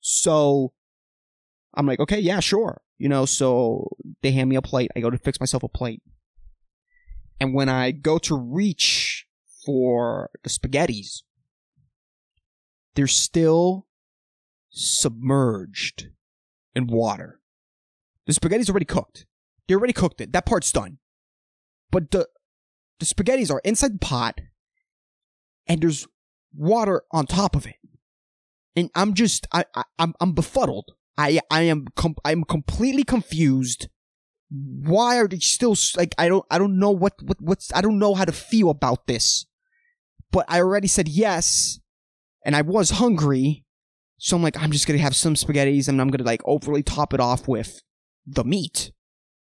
So 0.00 0.72
I'm 1.74 1.86
like, 1.86 2.00
okay, 2.00 2.20
yeah, 2.20 2.40
sure. 2.40 2.80
You 2.96 3.08
know, 3.08 3.24
so 3.24 3.88
they 4.22 4.32
hand 4.32 4.50
me 4.50 4.56
a 4.56 4.62
plate. 4.62 4.90
I 4.96 5.00
go 5.00 5.10
to 5.10 5.18
fix 5.18 5.40
myself 5.40 5.62
a 5.62 5.68
plate. 5.68 6.02
And 7.40 7.54
when 7.54 7.68
I 7.68 7.92
go 7.92 8.18
to 8.18 8.36
reach 8.36 9.26
for 9.64 10.30
the 10.42 10.50
spaghettis, 10.50 11.22
they're 12.98 13.06
still 13.06 13.86
submerged 14.70 16.08
in 16.74 16.88
water. 16.88 17.38
The 18.26 18.32
spaghetti's 18.32 18.68
already 18.68 18.86
cooked. 18.86 19.24
They 19.68 19.74
already 19.74 19.92
cooked 19.92 20.20
it. 20.20 20.32
That 20.32 20.46
part's 20.46 20.72
done. 20.72 20.98
But 21.92 22.10
the 22.10 22.26
the 22.98 23.06
spaghettis 23.06 23.52
are 23.52 23.60
inside 23.64 23.94
the 23.94 23.98
pot 24.00 24.40
and 25.68 25.80
there's 25.80 26.08
water 26.52 27.04
on 27.12 27.26
top 27.26 27.54
of 27.54 27.66
it 27.66 27.76
and 28.74 28.90
I'm 28.96 29.14
just 29.14 29.46
I, 29.52 29.64
I 29.76 29.84
I'm 30.00 30.14
I'm 30.20 30.32
befuddled. 30.32 30.90
I 31.16 31.38
I 31.52 31.62
am 31.62 31.86
com- 31.94 32.16
I'm 32.24 32.42
completely 32.42 33.04
confused. 33.04 33.88
Why 34.50 35.18
are 35.18 35.28
they 35.28 35.38
still 35.38 35.76
like 35.96 36.16
I 36.18 36.26
don't 36.26 36.44
I 36.50 36.58
don't 36.58 36.80
know 36.80 36.90
what 36.90 37.12
what 37.22 37.40
what's 37.40 37.72
I 37.72 37.80
don't 37.80 38.00
know 38.00 38.14
how 38.14 38.24
to 38.24 38.32
feel 38.32 38.70
about 38.70 39.06
this. 39.06 39.46
But 40.32 40.46
I 40.48 40.58
already 40.58 40.88
said 40.88 41.06
yes, 41.06 41.78
and 42.44 42.56
I 42.56 42.62
was 42.62 42.90
hungry, 42.90 43.64
so 44.18 44.36
I'm 44.36 44.42
like 44.42 44.60
I'm 44.60 44.72
just 44.72 44.86
gonna 44.86 44.98
have 44.98 45.16
some 45.16 45.34
spaghettis 45.34 45.88
and 45.88 46.00
I'm 46.00 46.08
gonna 46.08 46.24
like 46.24 46.42
overly 46.44 46.82
top 46.82 47.14
it 47.14 47.20
off 47.20 47.48
with 47.48 47.82
the 48.26 48.44
meat. 48.44 48.92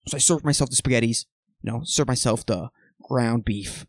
So 0.08 0.16
I 0.16 0.20
served 0.20 0.44
myself 0.44 0.70
the 0.70 0.76
spaghettis, 0.76 1.24
you 1.62 1.72
know, 1.72 1.82
served 1.84 2.08
myself 2.08 2.44
the 2.44 2.68
ground 3.02 3.44
beef, 3.44 3.86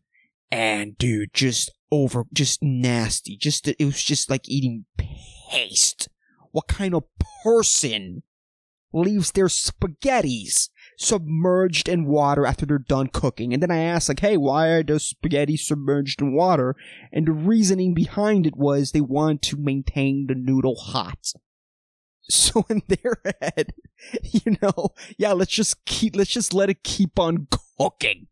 and 0.51 0.97
dude, 0.97 1.33
just 1.33 1.71
over, 1.91 2.25
just 2.33 2.61
nasty. 2.61 3.37
Just 3.37 3.67
it 3.67 3.83
was 3.83 4.03
just 4.03 4.29
like 4.29 4.47
eating 4.47 4.85
paste. 4.97 6.07
What 6.51 6.67
kind 6.67 6.95
of 6.95 7.03
person 7.43 8.23
leaves 8.93 9.31
their 9.31 9.47
spaghettis 9.47 10.69
submerged 10.97 11.87
in 11.89 12.05
water 12.05 12.45
after 12.45 12.65
they're 12.65 12.77
done 12.77 13.07
cooking? 13.07 13.53
And 13.53 13.61
then 13.61 13.71
I 13.71 13.79
asked, 13.79 14.09
like, 14.09 14.19
hey, 14.19 14.37
why 14.37 14.67
are 14.67 14.83
those 14.83 15.05
spaghetti 15.05 15.57
submerged 15.57 16.21
in 16.21 16.35
water? 16.35 16.75
And 17.11 17.27
the 17.27 17.31
reasoning 17.31 17.93
behind 17.93 18.45
it 18.47 18.55
was 18.55 18.91
they 18.91 19.01
wanted 19.01 19.41
to 19.43 19.57
maintain 19.57 20.27
the 20.27 20.35
noodle 20.35 20.75
hot. 20.75 21.33
So 22.29 22.65
in 22.69 22.81
their 22.87 23.21
head, 23.41 23.73
you 24.23 24.57
know, 24.61 24.89
yeah, 25.17 25.33
let's 25.33 25.53
just 25.53 25.85
keep, 25.85 26.15
let's 26.15 26.31
just 26.31 26.53
let 26.53 26.69
it 26.69 26.83
keep 26.83 27.19
on 27.19 27.47
cooking. 27.77 28.27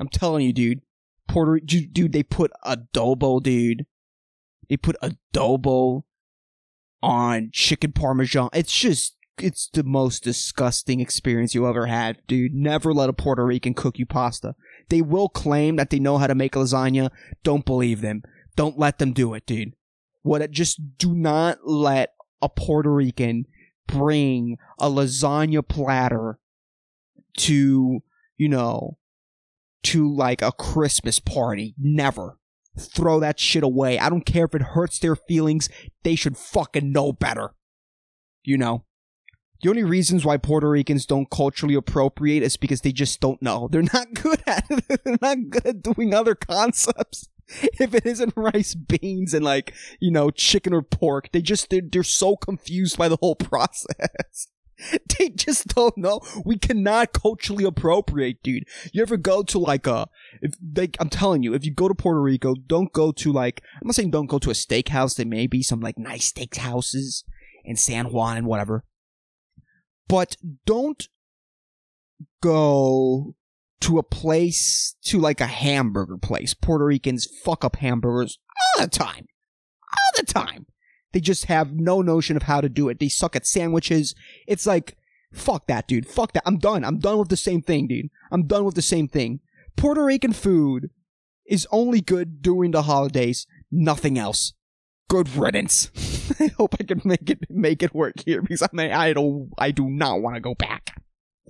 I'm 0.00 0.08
telling 0.08 0.46
you, 0.46 0.52
dude. 0.52 0.82
Puerto, 1.26 1.60
dude, 1.62 2.12
they 2.12 2.22
put 2.22 2.52
adobo, 2.64 3.42
dude. 3.42 3.84
They 4.70 4.78
put 4.78 4.96
adobo 5.02 6.04
on 7.02 7.50
chicken 7.52 7.92
parmesan. 7.92 8.48
It's 8.54 8.74
just, 8.74 9.17
it's 9.42 9.68
the 9.72 9.84
most 9.84 10.22
disgusting 10.22 11.00
experience 11.00 11.54
you 11.54 11.66
ever 11.66 11.86
had, 11.86 12.18
dude. 12.26 12.54
Never 12.54 12.92
let 12.92 13.08
a 13.08 13.12
Puerto 13.12 13.44
Rican 13.44 13.74
cook 13.74 13.98
you 13.98 14.06
pasta. 14.06 14.54
They 14.88 15.02
will 15.02 15.28
claim 15.28 15.76
that 15.76 15.90
they 15.90 15.98
know 15.98 16.18
how 16.18 16.26
to 16.26 16.34
make 16.34 16.52
lasagna. 16.52 17.10
Don't 17.42 17.64
believe 17.64 18.00
them. 18.00 18.22
Don't 18.56 18.78
let 18.78 18.98
them 18.98 19.12
do 19.12 19.34
it, 19.34 19.46
dude. 19.46 19.74
What? 20.22 20.50
Just 20.50 20.98
do 20.98 21.14
not 21.14 21.58
let 21.64 22.14
a 22.42 22.48
Puerto 22.48 22.92
Rican 22.92 23.46
bring 23.86 24.56
a 24.78 24.90
lasagna 24.90 25.66
platter 25.66 26.38
to, 27.38 28.00
you 28.36 28.48
know, 28.48 28.98
to 29.84 30.12
like 30.12 30.42
a 30.42 30.52
Christmas 30.52 31.18
party. 31.18 31.74
Never. 31.78 32.38
Throw 32.78 33.20
that 33.20 33.40
shit 33.40 33.62
away. 33.62 33.98
I 33.98 34.08
don't 34.08 34.26
care 34.26 34.44
if 34.44 34.54
it 34.54 34.62
hurts 34.62 34.98
their 34.98 35.16
feelings. 35.16 35.68
They 36.02 36.14
should 36.14 36.36
fucking 36.36 36.92
know 36.92 37.12
better. 37.12 37.54
You 38.42 38.58
know? 38.58 38.84
The 39.62 39.70
only 39.70 39.84
reasons 39.84 40.24
why 40.24 40.36
Puerto 40.36 40.70
Ricans 40.70 41.04
don't 41.04 41.30
culturally 41.30 41.74
appropriate 41.74 42.42
is 42.42 42.56
because 42.56 42.82
they 42.82 42.92
just 42.92 43.20
don't 43.20 43.42
know. 43.42 43.68
They're 43.70 43.82
not 43.82 44.14
good 44.14 44.42
at 44.46 44.64
it. 44.70 45.04
They're 45.04 45.18
not 45.20 45.50
good 45.50 45.66
at 45.66 45.82
doing 45.82 46.14
other 46.14 46.34
concepts. 46.34 47.28
if 47.80 47.94
it 47.94 48.06
isn't 48.06 48.34
rice, 48.36 48.74
beans, 48.74 49.34
and 49.34 49.44
like 49.44 49.74
you 50.00 50.10
know 50.10 50.30
chicken 50.30 50.72
or 50.72 50.82
pork. 50.82 51.30
They 51.32 51.42
just 51.42 51.70
they're, 51.70 51.82
they're 51.82 52.02
so 52.02 52.36
confused 52.36 52.98
by 52.98 53.08
the 53.08 53.16
whole 53.16 53.34
process. 53.36 54.48
they 55.18 55.30
just 55.30 55.68
don't 55.68 55.96
know. 55.96 56.20
We 56.44 56.56
cannot 56.56 57.12
culturally 57.12 57.64
appropriate, 57.64 58.42
dude. 58.42 58.64
You 58.92 59.02
ever 59.02 59.16
go 59.16 59.42
to 59.42 59.58
like 59.58 59.88
a, 59.88 60.08
if 60.40 60.54
they, 60.62 60.90
I'm 61.00 61.08
telling 61.08 61.42
you, 61.42 61.52
if 61.54 61.64
you 61.64 61.72
go 61.72 61.88
to 61.88 61.94
Puerto 61.94 62.20
Rico, 62.20 62.54
don't 62.54 62.92
go 62.92 63.10
to 63.10 63.32
like, 63.32 63.60
I'm 63.80 63.88
not 63.88 63.96
saying 63.96 64.12
don't 64.12 64.26
go 64.28 64.38
to 64.38 64.50
a 64.50 64.54
steakhouse. 64.54 65.16
There 65.16 65.26
may 65.26 65.48
be 65.48 65.64
some 65.64 65.80
like 65.80 65.98
nice 65.98 66.32
steakhouses 66.32 67.24
in 67.64 67.74
San 67.74 68.12
Juan 68.12 68.36
and 68.36 68.46
whatever. 68.46 68.84
But 70.08 70.36
don't 70.64 71.06
go 72.42 73.34
to 73.80 73.98
a 73.98 74.02
place, 74.02 74.96
to 75.04 75.18
like 75.18 75.40
a 75.40 75.46
hamburger 75.46 76.18
place. 76.18 76.54
Puerto 76.54 76.84
Ricans 76.84 77.28
fuck 77.44 77.64
up 77.64 77.76
hamburgers 77.76 78.38
all 78.76 78.84
the 78.84 78.90
time. 78.90 79.26
All 79.92 80.12
the 80.16 80.26
time. 80.26 80.66
They 81.12 81.20
just 81.20 81.46
have 81.46 81.72
no 81.72 82.02
notion 82.02 82.36
of 82.36 82.44
how 82.44 82.60
to 82.60 82.68
do 82.68 82.88
it. 82.88 82.98
They 82.98 83.08
suck 83.08 83.36
at 83.36 83.46
sandwiches. 83.46 84.14
It's 84.46 84.66
like, 84.66 84.96
fuck 85.32 85.66
that, 85.68 85.86
dude. 85.86 86.06
Fuck 86.06 86.32
that. 86.32 86.42
I'm 86.44 86.58
done. 86.58 86.84
I'm 86.84 86.98
done 86.98 87.18
with 87.18 87.28
the 87.28 87.36
same 87.36 87.62
thing, 87.62 87.86
dude. 87.86 88.10
I'm 88.30 88.46
done 88.46 88.64
with 88.64 88.74
the 88.74 88.82
same 88.82 89.08
thing. 89.08 89.40
Puerto 89.76 90.04
Rican 90.04 90.32
food 90.32 90.90
is 91.46 91.66
only 91.70 92.00
good 92.00 92.42
during 92.42 92.72
the 92.72 92.82
holidays. 92.82 93.46
Nothing 93.70 94.18
else. 94.18 94.52
Good 95.08 95.34
riddance. 95.34 95.90
I 96.40 96.48
hope 96.48 96.76
I 96.78 96.84
can 96.84 97.00
make 97.04 97.30
it 97.30 97.50
make 97.50 97.82
it 97.82 97.94
work 97.94 98.14
here 98.24 98.42
because 98.42 98.62
I 98.62 98.68
mean, 98.72 98.92
I 98.92 99.12
don't 99.12 99.50
I 99.58 99.70
do 99.70 99.88
not 99.88 100.20
want 100.20 100.36
to 100.36 100.40
go 100.40 100.54
back. 100.54 101.02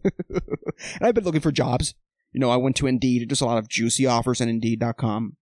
and 0.05 0.43
I've 1.01 1.15
been 1.15 1.25
looking 1.25 1.41
for 1.41 1.53
jobs. 1.53 1.95
You 2.33 2.41
know, 2.41 2.51
I 2.51 2.57
went 2.57 2.77
to 2.77 2.87
Indeed. 2.87 3.29
There's 3.29 3.41
a 3.41 3.47
lot 3.47 3.59
of 3.59 3.69
juicy 3.69 4.07
offers 4.07 4.41
on 4.41 4.49
Indeed.com. 4.49 5.37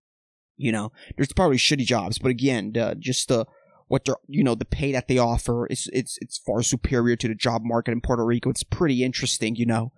You 0.57 0.72
know, 0.72 0.92
there's 1.16 1.33
probably 1.33 1.59
shitty 1.59 1.85
jobs, 1.85 2.18
but 2.18 2.31
again, 2.31 2.72
the, 2.72 2.96
just 2.98 3.29
the 3.29 3.44
what 3.88 4.05
they're 4.05 4.16
you 4.26 4.42
know 4.42 4.55
the 4.55 4.64
pay 4.64 4.92
that 4.92 5.09
they 5.09 5.18
offer 5.18 5.66
is 5.66 5.88
it's 5.92 6.18
it's 6.20 6.38
far 6.38 6.62
superior 6.62 7.16
to 7.16 7.29
the 7.29 7.35
job 7.35 7.62
market 7.64 7.92
in 7.92 8.00
Puerto 8.00 8.24
Rico. 8.24 8.50
It's 8.50 8.62
pretty 8.62 9.05
interesting, 9.05 9.57
you 9.57 9.66
know, 9.66 9.92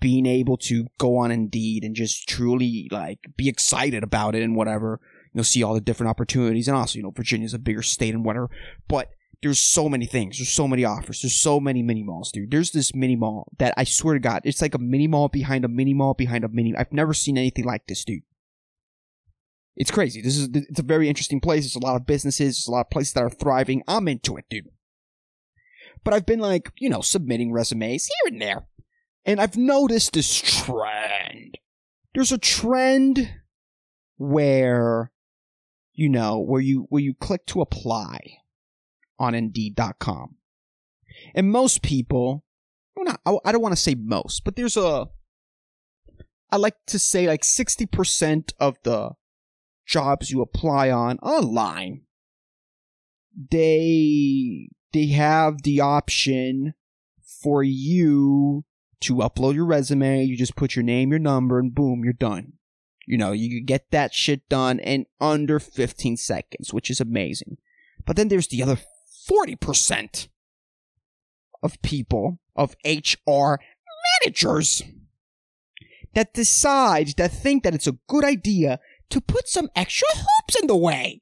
being 0.00 0.26
able 0.26 0.56
to 0.58 0.86
go 0.98 1.16
on 1.18 1.30
Indeed 1.30 1.84
and 1.84 1.94
just 1.94 2.28
truly 2.28 2.88
like 2.90 3.18
be 3.36 3.48
excited 3.48 4.02
about 4.02 4.34
it 4.34 4.42
and 4.42 4.56
whatever. 4.56 5.00
You 5.32 5.38
know, 5.38 5.42
see 5.42 5.62
all 5.62 5.74
the 5.74 5.80
different 5.80 6.10
opportunities 6.10 6.68
and 6.68 6.76
also 6.76 6.96
you 6.96 7.02
know 7.02 7.10
Virginia's 7.10 7.54
a 7.54 7.58
bigger 7.58 7.82
state 7.82 8.14
and 8.14 8.24
whatever, 8.24 8.50
but 8.88 9.10
there's 9.42 9.58
so 9.58 9.88
many 9.88 10.06
things. 10.06 10.38
There's 10.38 10.50
so 10.50 10.68
many 10.68 10.84
offers. 10.84 11.22
There's 11.22 11.40
so 11.40 11.60
many 11.60 11.82
mini 11.82 12.02
malls, 12.02 12.30
dude. 12.30 12.50
There's 12.50 12.72
this 12.72 12.94
mini 12.94 13.16
mall 13.16 13.50
that 13.58 13.72
I 13.76 13.84
swear 13.84 14.14
to 14.14 14.20
God, 14.20 14.42
it's 14.44 14.60
like 14.60 14.74
a 14.74 14.78
mini 14.78 15.06
mall 15.06 15.28
behind 15.28 15.64
a 15.64 15.68
mini 15.68 15.94
mall 15.94 16.14
behind 16.14 16.44
a 16.44 16.48
mini. 16.48 16.74
I've 16.76 16.92
never 16.92 17.14
seen 17.14 17.38
anything 17.38 17.64
like 17.64 17.86
this, 17.86 18.04
dude. 18.04 18.22
It's 19.76 19.90
crazy. 19.90 20.20
This 20.20 20.36
is 20.36 20.48
it's 20.52 20.80
a 20.80 20.84
very 20.84 21.08
interesting 21.08 21.40
place. 21.40 21.64
There's 21.64 21.82
a 21.82 21.86
lot 21.86 21.96
of 21.96 22.06
businesses. 22.06 22.56
There's 22.56 22.66
a 22.66 22.72
lot 22.72 22.82
of 22.82 22.90
places 22.90 23.14
that 23.14 23.22
are 23.22 23.30
thriving. 23.30 23.82
I'm 23.88 24.08
into 24.08 24.36
it, 24.36 24.44
dude. 24.50 24.68
But 26.04 26.12
I've 26.12 26.26
been 26.26 26.40
like, 26.40 26.70
you 26.78 26.90
know, 26.90 27.00
submitting 27.00 27.52
resumes 27.52 28.06
here 28.06 28.32
and 28.32 28.42
there, 28.42 28.66
and 29.24 29.40
I've 29.40 29.56
noticed 29.56 30.12
this 30.12 30.34
trend. 30.38 31.58
There's 32.14 32.32
a 32.32 32.38
trend 32.38 33.30
where, 34.16 35.12
you 36.00 36.08
know, 36.08 36.38
where 36.38 36.62
you 36.62 36.86
where 36.88 37.02
you 37.02 37.12
click 37.12 37.44
to 37.44 37.60
apply 37.60 38.18
on 39.18 39.34
Indeed.com, 39.34 40.36
and 41.34 41.50
most 41.50 41.82
people, 41.82 42.42
well, 42.96 43.04
not, 43.04 43.42
I 43.44 43.52
don't 43.52 43.60
want 43.60 43.76
to 43.76 43.82
say 43.82 43.94
most, 43.94 44.42
but 44.42 44.56
there's 44.56 44.78
a 44.78 45.08
I 46.50 46.56
like 46.56 46.76
to 46.86 46.98
say 46.98 47.26
like 47.26 47.42
60% 47.42 48.54
of 48.58 48.78
the 48.82 49.10
jobs 49.86 50.30
you 50.30 50.40
apply 50.40 50.90
on 50.90 51.18
online, 51.18 52.06
they 53.50 54.70
they 54.94 55.06
have 55.08 55.64
the 55.64 55.82
option 55.82 56.72
for 57.42 57.62
you 57.62 58.64
to 59.02 59.16
upload 59.16 59.54
your 59.54 59.66
resume. 59.66 60.24
You 60.24 60.38
just 60.38 60.56
put 60.56 60.74
your 60.74 60.82
name, 60.82 61.10
your 61.10 61.18
number, 61.18 61.58
and 61.58 61.74
boom, 61.74 62.04
you're 62.04 62.14
done. 62.14 62.54
You 63.10 63.18
know, 63.18 63.32
you 63.32 63.60
get 63.60 63.90
that 63.90 64.14
shit 64.14 64.48
done 64.48 64.78
in 64.78 65.04
under 65.20 65.58
15 65.58 66.16
seconds, 66.16 66.72
which 66.72 66.88
is 66.90 67.00
amazing. 67.00 67.58
But 68.06 68.14
then 68.14 68.28
there's 68.28 68.46
the 68.46 68.62
other 68.62 68.78
40% 69.28 70.28
of 71.60 71.82
people, 71.82 72.38
of 72.54 72.76
HR 72.84 73.56
managers, 74.22 74.84
that 76.14 76.32
decide, 76.34 77.14
that 77.16 77.32
think 77.32 77.64
that 77.64 77.74
it's 77.74 77.88
a 77.88 77.98
good 78.06 78.22
idea 78.22 78.78
to 79.08 79.20
put 79.20 79.48
some 79.48 79.70
extra 79.74 80.06
hoops 80.14 80.60
in 80.60 80.68
the 80.68 80.76
way. 80.76 81.20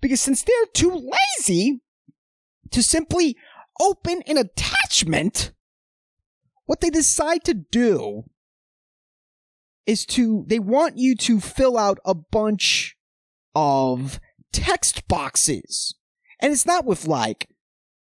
Because 0.00 0.20
since 0.20 0.42
they're 0.42 0.72
too 0.72 1.08
lazy 1.38 1.82
to 2.72 2.82
simply 2.82 3.36
open 3.80 4.22
an 4.26 4.38
attachment, 4.38 5.52
what 6.66 6.80
they 6.80 6.90
decide 6.90 7.44
to 7.44 7.54
do 7.54 8.24
is 9.86 10.06
to, 10.06 10.44
they 10.46 10.58
want 10.58 10.98
you 10.98 11.14
to 11.16 11.40
fill 11.40 11.76
out 11.76 11.98
a 12.04 12.14
bunch 12.14 12.96
of 13.54 14.20
text 14.52 15.06
boxes. 15.08 15.94
And 16.40 16.52
it's 16.52 16.66
not 16.66 16.84
with 16.84 17.06
like 17.06 17.48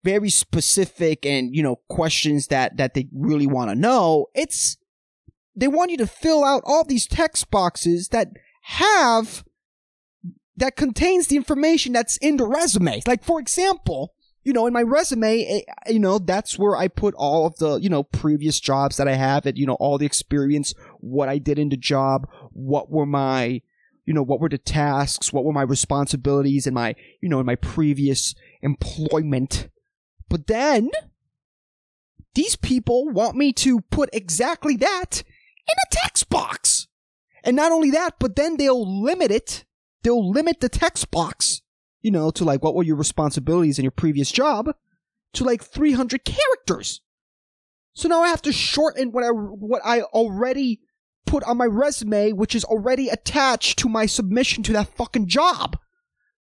very 0.03 0.29
specific 0.29 1.25
and, 1.25 1.55
you 1.55 1.63
know, 1.63 1.77
questions 1.89 2.47
that, 2.47 2.77
that 2.77 2.93
they 2.93 3.07
really 3.13 3.47
want 3.47 3.69
to 3.69 3.75
know. 3.75 4.27
It's, 4.33 4.77
they 5.55 5.67
want 5.67 5.91
you 5.91 5.97
to 5.97 6.07
fill 6.07 6.43
out 6.43 6.63
all 6.65 6.83
these 6.83 7.07
text 7.07 7.51
boxes 7.51 8.09
that 8.09 8.29
have 8.63 9.43
that 10.57 10.75
contains 10.75 11.27
the 11.27 11.37
information 11.37 11.93
that's 11.93 12.17
in 12.17 12.37
the 12.37 12.45
resume. 12.45 13.01
Like, 13.07 13.23
for 13.23 13.39
example, 13.39 14.13
you 14.43 14.53
know, 14.53 14.67
in 14.67 14.73
my 14.73 14.81
resume, 14.81 15.45
eh, 15.45 15.91
you 15.91 15.99
know, 15.99 16.19
that's 16.19 16.57
where 16.57 16.75
I 16.75 16.87
put 16.87 17.13
all 17.15 17.45
of 17.45 17.57
the, 17.57 17.77
you 17.77 17.89
know, 17.89 18.03
previous 18.03 18.59
jobs 18.59 18.97
that 18.97 19.07
I 19.07 19.15
have 19.15 19.45
and, 19.45 19.57
you 19.57 19.65
know, 19.65 19.75
all 19.75 19.97
the 19.97 20.05
experience, 20.05 20.73
what 20.99 21.29
I 21.29 21.37
did 21.37 21.59
in 21.59 21.69
the 21.69 21.77
job, 21.77 22.27
what 22.51 22.89
were 22.89 23.05
my, 23.05 23.61
you 24.05 24.13
know, 24.13 24.23
what 24.23 24.39
were 24.39 24.49
the 24.49 24.57
tasks, 24.57 25.33
what 25.33 25.43
were 25.43 25.53
my 25.53 25.61
responsibilities 25.61 26.65
in 26.65 26.73
my, 26.73 26.95
you 27.21 27.29
know, 27.29 27.39
in 27.39 27.45
my 27.45 27.55
previous 27.55 28.33
employment. 28.61 29.69
But 30.29 30.47
then, 30.47 30.89
these 32.35 32.55
people 32.55 33.09
want 33.09 33.35
me 33.35 33.51
to 33.53 33.81
put 33.91 34.09
exactly 34.13 34.77
that 34.77 35.23
in 35.67 35.73
a 35.73 35.95
text 35.95 36.29
box. 36.29 36.87
And 37.43 37.55
not 37.55 37.71
only 37.71 37.91
that, 37.91 38.15
but 38.19 38.35
then 38.35 38.57
they'll 38.57 39.03
limit 39.03 39.31
it. 39.31 39.65
They'll 40.03 40.29
limit 40.29 40.59
the 40.59 40.69
text 40.69 41.11
box, 41.11 41.61
you 42.01 42.11
know, 42.11 42.31
to 42.31 42.43
like 42.43 42.63
what 42.63 42.75
were 42.75 42.83
your 42.83 42.95
responsibilities 42.95 43.79
in 43.79 43.83
your 43.83 43.91
previous 43.91 44.31
job 44.31 44.69
to 45.33 45.43
like 45.43 45.63
300 45.63 46.23
characters. 46.23 47.01
So 47.93 48.07
now 48.07 48.21
I 48.21 48.29
have 48.29 48.41
to 48.43 48.53
shorten 48.53 49.11
what 49.11 49.23
I 49.23 49.29
what 49.29 49.81
I 49.83 50.01
already 50.01 50.79
put 51.25 51.43
on 51.43 51.57
my 51.57 51.65
resume, 51.65 52.31
which 52.31 52.55
is 52.55 52.63
already 52.63 53.09
attached 53.09 53.77
to 53.79 53.89
my 53.89 54.05
submission 54.05 54.63
to 54.63 54.73
that 54.73 54.95
fucking 54.95 55.27
job. 55.27 55.77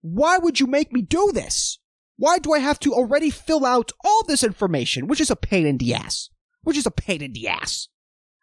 Why 0.00 0.38
would 0.38 0.60
you 0.60 0.66
make 0.66 0.92
me 0.92 1.02
do 1.02 1.32
this? 1.32 1.78
Why 2.16 2.38
do 2.38 2.52
I 2.52 2.58
have 2.58 2.80
to 2.80 2.94
already 2.94 3.30
fill 3.30 3.64
out 3.64 3.92
all 4.04 4.24
this 4.24 4.42
information, 4.42 5.06
which 5.06 5.20
is 5.20 5.30
a 5.30 5.36
pain 5.36 5.66
in 5.66 5.78
the 5.78 5.94
ass? 5.94 6.30
Which 6.62 6.76
is 6.76 6.86
a 6.86 6.90
pain 6.90 7.22
in 7.22 7.32
the 7.32 7.48
ass. 7.48 7.88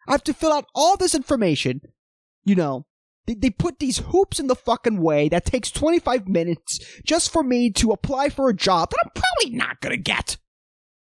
I 0.08 0.12
have 0.12 0.24
to 0.24 0.34
fill 0.34 0.52
out 0.52 0.66
all 0.74 0.96
this 0.96 1.14
information 1.14 1.80
you 2.46 2.54
know, 2.54 2.86
they, 3.26 3.34
they 3.34 3.50
put 3.50 3.78
these 3.78 3.98
hoops 3.98 4.38
in 4.38 4.46
the 4.46 4.54
fucking 4.54 5.00
way 5.00 5.28
that 5.28 5.44
takes 5.44 5.70
25 5.70 6.28
minutes 6.28 6.80
just 7.04 7.32
for 7.32 7.42
me 7.42 7.70
to 7.70 7.90
apply 7.92 8.28
for 8.28 8.48
a 8.48 8.54
job 8.54 8.90
that 8.90 8.98
I'm 9.04 9.10
probably 9.14 9.56
not 9.56 9.80
gonna 9.80 9.96
get. 9.96 10.36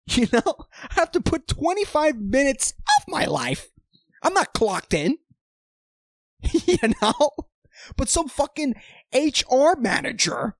You 0.09 0.29
know, 0.33 0.55
I 0.89 0.95
have 0.95 1.11
to 1.13 1.21
put 1.21 1.49
25 1.49 2.17
minutes 2.17 2.75
of 2.99 3.13
my 3.13 3.25
life. 3.25 3.71
I'm 4.23 4.35
not 4.35 4.55
clocked 4.55 4.95
in. 4.95 5.19
you 6.65 6.79
know? 7.03 7.31
But 7.97 8.09
some 8.09 8.29
fucking 8.29 8.75
HR 9.13 9.77
manager 9.77 10.57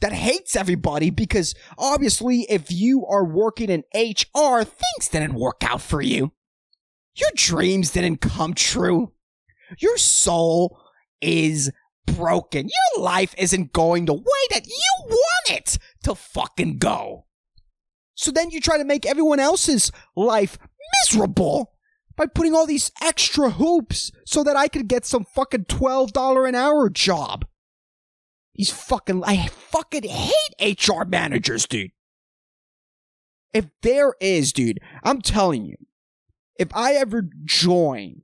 that 0.00 0.12
hates 0.12 0.56
everybody 0.56 1.10
because 1.10 1.54
obviously 1.78 2.42
if 2.50 2.70
you 2.70 3.06
are 3.06 3.24
working 3.24 3.70
in 3.70 3.84
HR, 3.94 4.62
things 4.64 5.08
didn't 5.10 5.34
work 5.34 5.62
out 5.62 5.80
for 5.80 6.02
you. 6.02 6.32
Your 7.14 7.30
dreams 7.34 7.92
didn't 7.92 8.20
come 8.20 8.54
true. 8.54 9.12
Your 9.78 9.96
soul 9.96 10.81
is 11.22 11.70
broken. 12.06 12.68
Your 12.68 13.04
life 13.04 13.34
isn't 13.38 13.72
going 13.72 14.04
the 14.04 14.14
way 14.14 14.42
that 14.50 14.66
you 14.66 15.06
want 15.08 15.50
it 15.50 15.78
to 16.04 16.14
fucking 16.14 16.78
go. 16.78 17.26
So 18.14 18.30
then 18.30 18.50
you 18.50 18.60
try 18.60 18.78
to 18.78 18.84
make 18.84 19.06
everyone 19.06 19.40
else's 19.40 19.90
life 20.14 20.58
miserable 21.00 21.72
by 22.16 22.26
putting 22.26 22.54
all 22.54 22.66
these 22.66 22.92
extra 23.02 23.50
hoops 23.50 24.12
so 24.26 24.44
that 24.44 24.56
I 24.56 24.68
could 24.68 24.88
get 24.88 25.06
some 25.06 25.24
fucking 25.24 25.64
$12 25.64 26.48
an 26.48 26.54
hour 26.54 26.90
job. 26.90 27.46
These 28.54 28.70
fucking, 28.70 29.24
I 29.24 29.46
fucking 29.46 30.02
hate 30.04 30.78
HR 30.78 31.04
managers, 31.04 31.66
dude. 31.66 31.92
If 33.54 33.66
there 33.82 34.14
is, 34.20 34.52
dude, 34.52 34.80
I'm 35.02 35.20
telling 35.20 35.64
you, 35.64 35.76
if 36.58 36.68
I 36.74 36.94
ever 36.94 37.24
join 37.44 38.21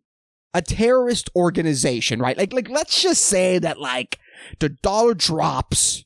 a 0.55 0.63
terrorist 0.63 1.31
organization, 1.37 2.21
right? 2.21 2.37
Like, 2.37 2.53
like, 2.53 2.69
let's 2.69 3.03
just 3.03 3.25
say 3.25 3.59
that, 3.59 3.79
like, 3.79 4.19
the 4.59 4.71
dollar 4.71 5.15
drops. 5.15 6.05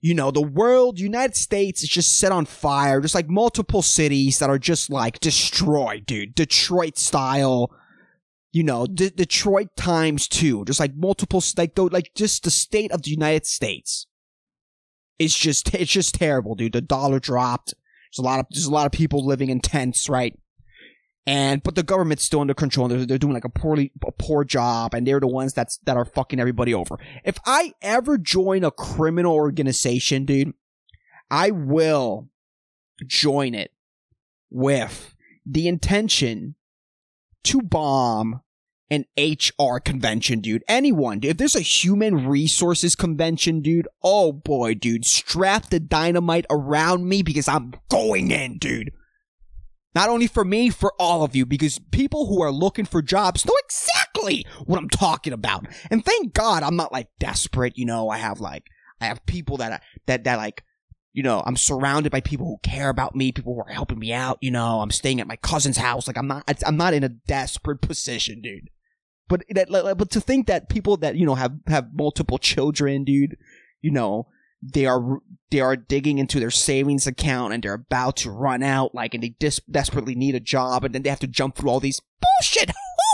You 0.00 0.14
know, 0.14 0.30
the 0.30 0.40
world, 0.40 1.00
United 1.00 1.36
States 1.36 1.82
is 1.82 1.88
just 1.88 2.18
set 2.18 2.30
on 2.30 2.46
fire. 2.46 3.00
Just 3.00 3.16
like 3.16 3.28
multiple 3.28 3.82
cities 3.82 4.38
that 4.38 4.48
are 4.48 4.58
just 4.58 4.90
like 4.90 5.18
destroyed, 5.18 6.06
dude. 6.06 6.36
Detroit 6.36 6.96
style. 6.98 7.72
You 8.52 8.62
know, 8.62 8.86
D- 8.86 9.10
Detroit 9.10 9.74
times 9.76 10.28
two. 10.28 10.64
Just 10.64 10.78
like 10.78 10.94
multiple, 10.96 11.42
like, 11.56 11.74
though, 11.74 11.86
like, 11.86 12.12
just 12.14 12.44
the 12.44 12.50
state 12.50 12.92
of 12.92 13.02
the 13.02 13.10
United 13.10 13.46
States. 13.46 14.06
It's 15.18 15.36
just, 15.36 15.74
it's 15.74 15.90
just 15.90 16.14
terrible, 16.14 16.54
dude. 16.54 16.74
The 16.74 16.80
dollar 16.80 17.18
dropped. 17.18 17.74
There's 18.12 18.22
a 18.24 18.26
lot 18.26 18.38
of, 18.38 18.46
there's 18.50 18.66
a 18.66 18.72
lot 18.72 18.86
of 18.86 18.92
people 18.92 19.26
living 19.26 19.50
in 19.50 19.60
tents, 19.60 20.08
right? 20.08 20.38
And 21.28 21.62
but 21.62 21.74
the 21.74 21.82
government's 21.82 22.24
still 22.24 22.40
under 22.40 22.54
control. 22.54 22.88
They're, 22.88 23.04
they're 23.04 23.18
doing 23.18 23.34
like 23.34 23.44
a 23.44 23.50
poorly 23.50 23.92
a 24.02 24.10
poor 24.12 24.44
job, 24.44 24.94
and 24.94 25.06
they're 25.06 25.20
the 25.20 25.26
ones 25.26 25.52
that's 25.52 25.76
that 25.84 25.94
are 25.94 26.06
fucking 26.06 26.40
everybody 26.40 26.72
over. 26.72 26.96
If 27.22 27.38
I 27.44 27.74
ever 27.82 28.16
join 28.16 28.64
a 28.64 28.70
criminal 28.70 29.34
organization, 29.34 30.24
dude, 30.24 30.54
I 31.30 31.50
will 31.50 32.30
join 33.06 33.54
it 33.54 33.72
with 34.48 35.14
the 35.44 35.68
intention 35.68 36.54
to 37.44 37.60
bomb 37.60 38.40
an 38.90 39.04
HR 39.18 39.80
convention, 39.80 40.40
dude. 40.40 40.64
Anyone, 40.66 41.18
dude. 41.18 41.32
If 41.32 41.36
there's 41.36 41.56
a 41.56 41.60
human 41.60 42.26
resources 42.26 42.96
convention, 42.96 43.60
dude, 43.60 43.86
oh 44.02 44.32
boy, 44.32 44.76
dude, 44.76 45.04
strap 45.04 45.68
the 45.68 45.78
dynamite 45.78 46.46
around 46.48 47.06
me 47.06 47.22
because 47.22 47.48
I'm 47.48 47.74
going 47.90 48.30
in, 48.30 48.56
dude. 48.56 48.92
Not 49.94 50.08
only 50.08 50.26
for 50.26 50.44
me, 50.44 50.70
for 50.70 50.92
all 50.98 51.24
of 51.24 51.34
you, 51.34 51.46
because 51.46 51.80
people 51.90 52.26
who 52.26 52.42
are 52.42 52.52
looking 52.52 52.84
for 52.84 53.02
jobs 53.02 53.46
know 53.46 53.54
exactly 53.64 54.46
what 54.64 54.78
I'm 54.78 54.88
talking 54.88 55.32
about. 55.32 55.66
And 55.90 56.04
thank 56.04 56.34
God 56.34 56.62
I'm 56.62 56.76
not 56.76 56.92
like 56.92 57.08
desperate, 57.18 57.78
you 57.78 57.86
know, 57.86 58.08
I 58.08 58.18
have 58.18 58.40
like, 58.40 58.64
I 59.00 59.06
have 59.06 59.24
people 59.26 59.56
that, 59.58 59.82
that, 60.06 60.24
that 60.24 60.36
like, 60.36 60.62
you 61.12 61.22
know, 61.22 61.42
I'm 61.46 61.56
surrounded 61.56 62.12
by 62.12 62.20
people 62.20 62.46
who 62.46 62.58
care 62.62 62.90
about 62.90 63.16
me, 63.16 63.32
people 63.32 63.54
who 63.54 63.60
are 63.60 63.72
helping 63.72 63.98
me 63.98 64.12
out, 64.12 64.38
you 64.40 64.50
know, 64.50 64.80
I'm 64.80 64.90
staying 64.90 65.20
at 65.20 65.26
my 65.26 65.36
cousin's 65.36 65.78
house. 65.78 66.06
Like 66.06 66.18
I'm 66.18 66.28
not, 66.28 66.44
I'm 66.66 66.76
not 66.76 66.94
in 66.94 67.02
a 67.02 67.08
desperate 67.08 67.80
position, 67.80 68.42
dude. 68.42 68.68
But 69.26 69.42
that, 69.50 69.68
but 69.70 70.10
to 70.10 70.20
think 70.20 70.46
that 70.46 70.68
people 70.68 70.96
that, 70.98 71.16
you 71.16 71.26
know, 71.26 71.34
have, 71.34 71.54
have 71.66 71.88
multiple 71.92 72.38
children, 72.38 73.04
dude, 73.04 73.36
you 73.80 73.90
know, 73.90 74.28
they 74.62 74.86
are 74.86 75.18
they 75.50 75.60
are 75.60 75.76
digging 75.76 76.18
into 76.18 76.40
their 76.40 76.50
savings 76.50 77.06
account 77.06 77.52
and 77.54 77.62
they're 77.62 77.74
about 77.74 78.16
to 78.16 78.30
run 78.30 78.62
out 78.62 78.94
like 78.94 79.14
and 79.14 79.22
they 79.22 79.34
dis- 79.38 79.60
desperately 79.70 80.14
need 80.14 80.34
a 80.34 80.40
job 80.40 80.84
and 80.84 80.94
then 80.94 81.02
they 81.02 81.10
have 81.10 81.20
to 81.20 81.26
jump 81.26 81.56
through 81.56 81.70
all 81.70 81.80
these 81.80 82.00
bullshit 82.20 82.70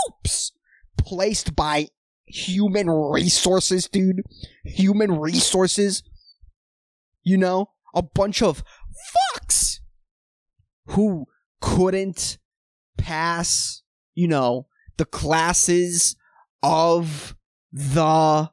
hoops 0.07 0.51
placed 0.97 1.55
by 1.55 1.87
human 2.25 2.89
resources 2.89 3.87
dude. 3.87 4.21
Human 4.63 5.19
resources. 5.19 6.03
You 7.23 7.37
know? 7.37 7.69
A 7.93 8.01
bunch 8.01 8.41
of 8.41 8.63
fucks 9.35 9.79
who 10.87 11.27
couldn't 11.61 12.37
pass 12.97 13.83
you 14.15 14.27
know 14.27 14.67
the 14.97 15.05
classes 15.05 16.15
of 16.63 17.35
the 17.71 18.49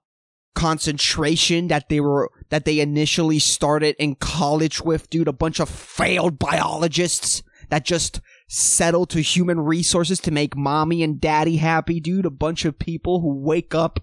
concentration 0.55 1.68
that 1.68 1.88
they 1.88 2.00
were 2.00 2.31
that 2.52 2.66
they 2.66 2.80
initially 2.80 3.38
started 3.38 3.96
in 3.98 4.14
college 4.14 4.82
with, 4.82 5.08
dude. 5.08 5.26
A 5.26 5.32
bunch 5.32 5.58
of 5.58 5.70
failed 5.70 6.38
biologists 6.38 7.42
that 7.70 7.82
just 7.82 8.20
settle 8.46 9.06
to 9.06 9.22
human 9.22 9.58
resources 9.58 10.20
to 10.20 10.30
make 10.30 10.54
mommy 10.54 11.02
and 11.02 11.18
daddy 11.18 11.56
happy, 11.56 11.98
dude. 11.98 12.26
A 12.26 12.30
bunch 12.30 12.66
of 12.66 12.78
people 12.78 13.22
who 13.22 13.40
wake 13.40 13.74
up 13.74 14.00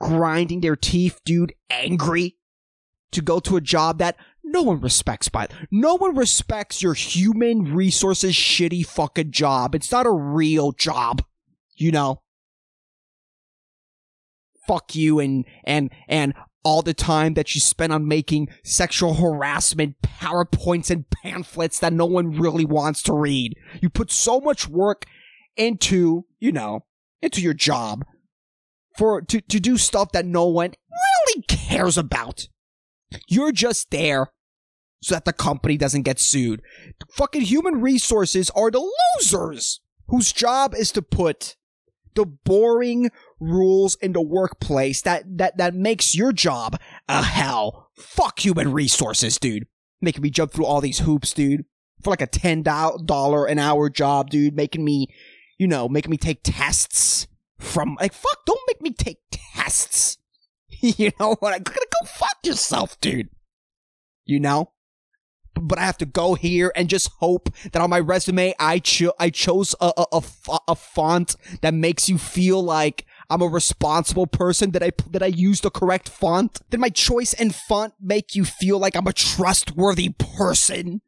grinding 0.00 0.62
their 0.62 0.74
teeth, 0.74 1.20
dude, 1.24 1.54
angry 1.70 2.38
to 3.12 3.22
go 3.22 3.38
to 3.38 3.56
a 3.56 3.60
job 3.60 3.98
that 3.98 4.16
no 4.42 4.62
one 4.62 4.80
respects 4.80 5.28
by 5.28 5.46
no 5.70 5.94
one 5.94 6.16
respects 6.16 6.82
your 6.82 6.94
human 6.94 7.72
resources 7.72 8.34
shitty 8.34 8.84
fucking 8.84 9.30
job. 9.30 9.76
It's 9.76 9.92
not 9.92 10.06
a 10.06 10.10
real 10.10 10.72
job, 10.72 11.22
you 11.76 11.92
know 11.92 12.22
fuck 14.66 14.94
you 14.94 15.18
and 15.18 15.44
and 15.64 15.90
and 16.08 16.34
all 16.64 16.82
the 16.82 16.94
time 16.94 17.34
that 17.34 17.54
you 17.54 17.60
spend 17.60 17.92
on 17.92 18.06
making 18.06 18.48
sexual 18.64 19.14
harassment 19.14 19.96
PowerPoints 20.02 20.90
and 20.90 21.08
pamphlets 21.10 21.78
that 21.80 21.92
no 21.92 22.06
one 22.06 22.38
really 22.38 22.64
wants 22.64 23.02
to 23.04 23.12
read. 23.12 23.54
You 23.80 23.90
put 23.90 24.10
so 24.10 24.40
much 24.40 24.68
work 24.68 25.06
into, 25.56 26.24
you 26.38 26.52
know, 26.52 26.84
into 27.20 27.40
your 27.40 27.54
job 27.54 28.04
for 28.96 29.22
to, 29.22 29.40
to 29.40 29.60
do 29.60 29.76
stuff 29.76 30.12
that 30.12 30.26
no 30.26 30.46
one 30.46 30.72
really 30.90 31.42
cares 31.48 31.98
about. 31.98 32.48
You're 33.28 33.52
just 33.52 33.90
there 33.90 34.28
so 35.02 35.14
that 35.14 35.24
the 35.24 35.32
company 35.32 35.76
doesn't 35.76 36.02
get 36.02 36.20
sued. 36.20 36.62
Fucking 37.10 37.42
human 37.42 37.80
resources 37.80 38.50
are 38.50 38.70
the 38.70 38.88
losers 39.18 39.80
whose 40.08 40.32
job 40.32 40.74
is 40.74 40.92
to 40.92 41.02
put 41.02 41.56
the 42.14 42.26
boring 42.26 43.10
rules 43.42 43.96
in 43.96 44.12
the 44.12 44.20
workplace 44.20 45.02
that 45.02 45.24
that 45.38 45.56
that 45.58 45.74
makes 45.74 46.14
your 46.14 46.32
job 46.32 46.78
a 47.08 47.22
hell. 47.22 47.90
Fuck 47.96 48.40
human 48.40 48.72
resources, 48.72 49.38
dude. 49.38 49.66
Making 50.00 50.22
me 50.22 50.30
jump 50.30 50.52
through 50.52 50.64
all 50.66 50.80
these 50.80 51.00
hoops, 51.00 51.32
dude. 51.32 51.64
For 52.02 52.10
like 52.10 52.22
a 52.22 52.26
ten 52.26 52.62
dollar 52.62 53.46
an 53.46 53.58
hour 53.58 53.90
job, 53.90 54.30
dude. 54.30 54.56
Making 54.56 54.84
me, 54.84 55.08
you 55.58 55.66
know, 55.66 55.88
making 55.88 56.10
me 56.10 56.16
take 56.16 56.40
tests 56.42 57.26
from 57.58 57.96
like 58.00 58.12
fuck. 58.12 58.44
Don't 58.46 58.60
make 58.66 58.80
me 58.80 58.90
take 58.90 59.18
tests. 59.30 60.18
you 60.80 61.10
know 61.20 61.36
what? 61.40 61.52
I'm 61.52 61.62
gonna 61.62 61.78
go 61.78 62.06
fuck 62.06 62.38
yourself, 62.44 62.98
dude. 63.00 63.28
You 64.24 64.40
know 64.40 64.72
but 65.54 65.78
I 65.78 65.82
have 65.82 65.98
to 65.98 66.06
go 66.06 66.34
here 66.34 66.72
and 66.74 66.88
just 66.88 67.10
hope 67.18 67.50
that 67.72 67.82
on 67.82 67.90
my 67.90 68.00
resume 68.00 68.54
I 68.58 68.78
cho- 68.78 69.14
I 69.18 69.30
chose 69.30 69.74
a, 69.80 69.92
a, 69.96 70.06
a, 70.12 70.58
a 70.68 70.74
font 70.74 71.36
that 71.60 71.74
makes 71.74 72.08
you 72.08 72.18
feel 72.18 72.62
like 72.62 73.04
I'm 73.32 73.42
a 73.42 73.46
responsible 73.46 74.26
person. 74.26 74.72
That 74.72 74.82
I 74.82 74.90
that 75.10 75.22
I 75.22 75.26
use 75.26 75.60
the 75.60 75.70
correct 75.70 76.08
font. 76.08 76.60
Did 76.70 76.80
my 76.80 76.90
choice 76.90 77.34
and 77.34 77.54
font 77.54 77.94
make 78.00 78.34
you 78.34 78.44
feel 78.44 78.78
like 78.78 78.96
I'm 78.96 79.06
a 79.06 79.12
trustworthy 79.12 80.10
person? 80.10 81.00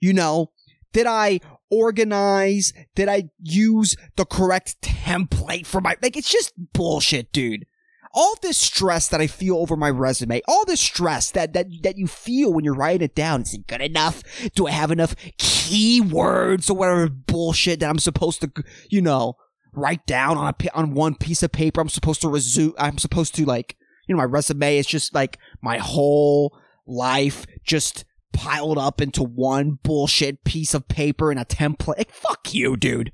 You 0.00 0.12
know, 0.12 0.50
did 0.92 1.06
I 1.06 1.40
organize? 1.70 2.72
Did 2.94 3.08
I 3.08 3.30
use 3.40 3.96
the 4.16 4.24
correct 4.24 4.80
template 4.82 5.66
for 5.66 5.80
my 5.80 5.96
like? 6.02 6.16
It's 6.16 6.30
just 6.30 6.52
bullshit, 6.72 7.32
dude 7.32 7.66
all 8.14 8.34
this 8.42 8.58
stress 8.58 9.08
that 9.08 9.20
I 9.20 9.26
feel 9.26 9.56
over 9.56 9.76
my 9.76 9.90
resume, 9.90 10.42
all 10.46 10.64
this 10.64 10.80
stress 10.80 11.30
that, 11.30 11.54
that, 11.54 11.66
that 11.82 11.96
you 11.96 12.06
feel 12.06 12.52
when 12.52 12.64
you're 12.64 12.74
writing 12.74 13.04
it 13.04 13.14
down. 13.14 13.42
Is 13.42 13.54
it 13.54 13.66
good 13.66 13.80
enough? 13.80 14.22
Do 14.54 14.66
I 14.66 14.72
have 14.72 14.90
enough 14.90 15.16
keywords 15.38 16.70
or 16.70 16.74
whatever 16.74 17.08
bullshit 17.08 17.80
that 17.80 17.88
I'm 17.88 17.98
supposed 17.98 18.42
to, 18.42 18.52
you 18.90 19.00
know, 19.00 19.36
write 19.74 20.06
down 20.06 20.36
on 20.36 20.52
a, 20.52 20.76
on 20.76 20.94
one 20.94 21.14
piece 21.14 21.42
of 21.42 21.52
paper? 21.52 21.80
I'm 21.80 21.88
supposed 21.88 22.20
to 22.22 22.28
resume, 22.28 22.74
I'm 22.78 22.98
supposed 22.98 23.34
to 23.36 23.44
like, 23.44 23.76
you 24.06 24.14
know, 24.14 24.18
my 24.18 24.24
resume 24.24 24.78
is 24.78 24.86
just 24.86 25.14
like 25.14 25.38
my 25.60 25.78
whole 25.78 26.56
life 26.86 27.46
just 27.64 28.04
piled 28.32 28.78
up 28.78 29.00
into 29.00 29.22
one 29.22 29.78
bullshit 29.82 30.44
piece 30.44 30.74
of 30.74 30.88
paper 30.88 31.30
in 31.30 31.38
a 31.38 31.44
template. 31.44 31.98
Like, 31.98 32.12
fuck 32.12 32.52
you, 32.54 32.76
dude 32.76 33.12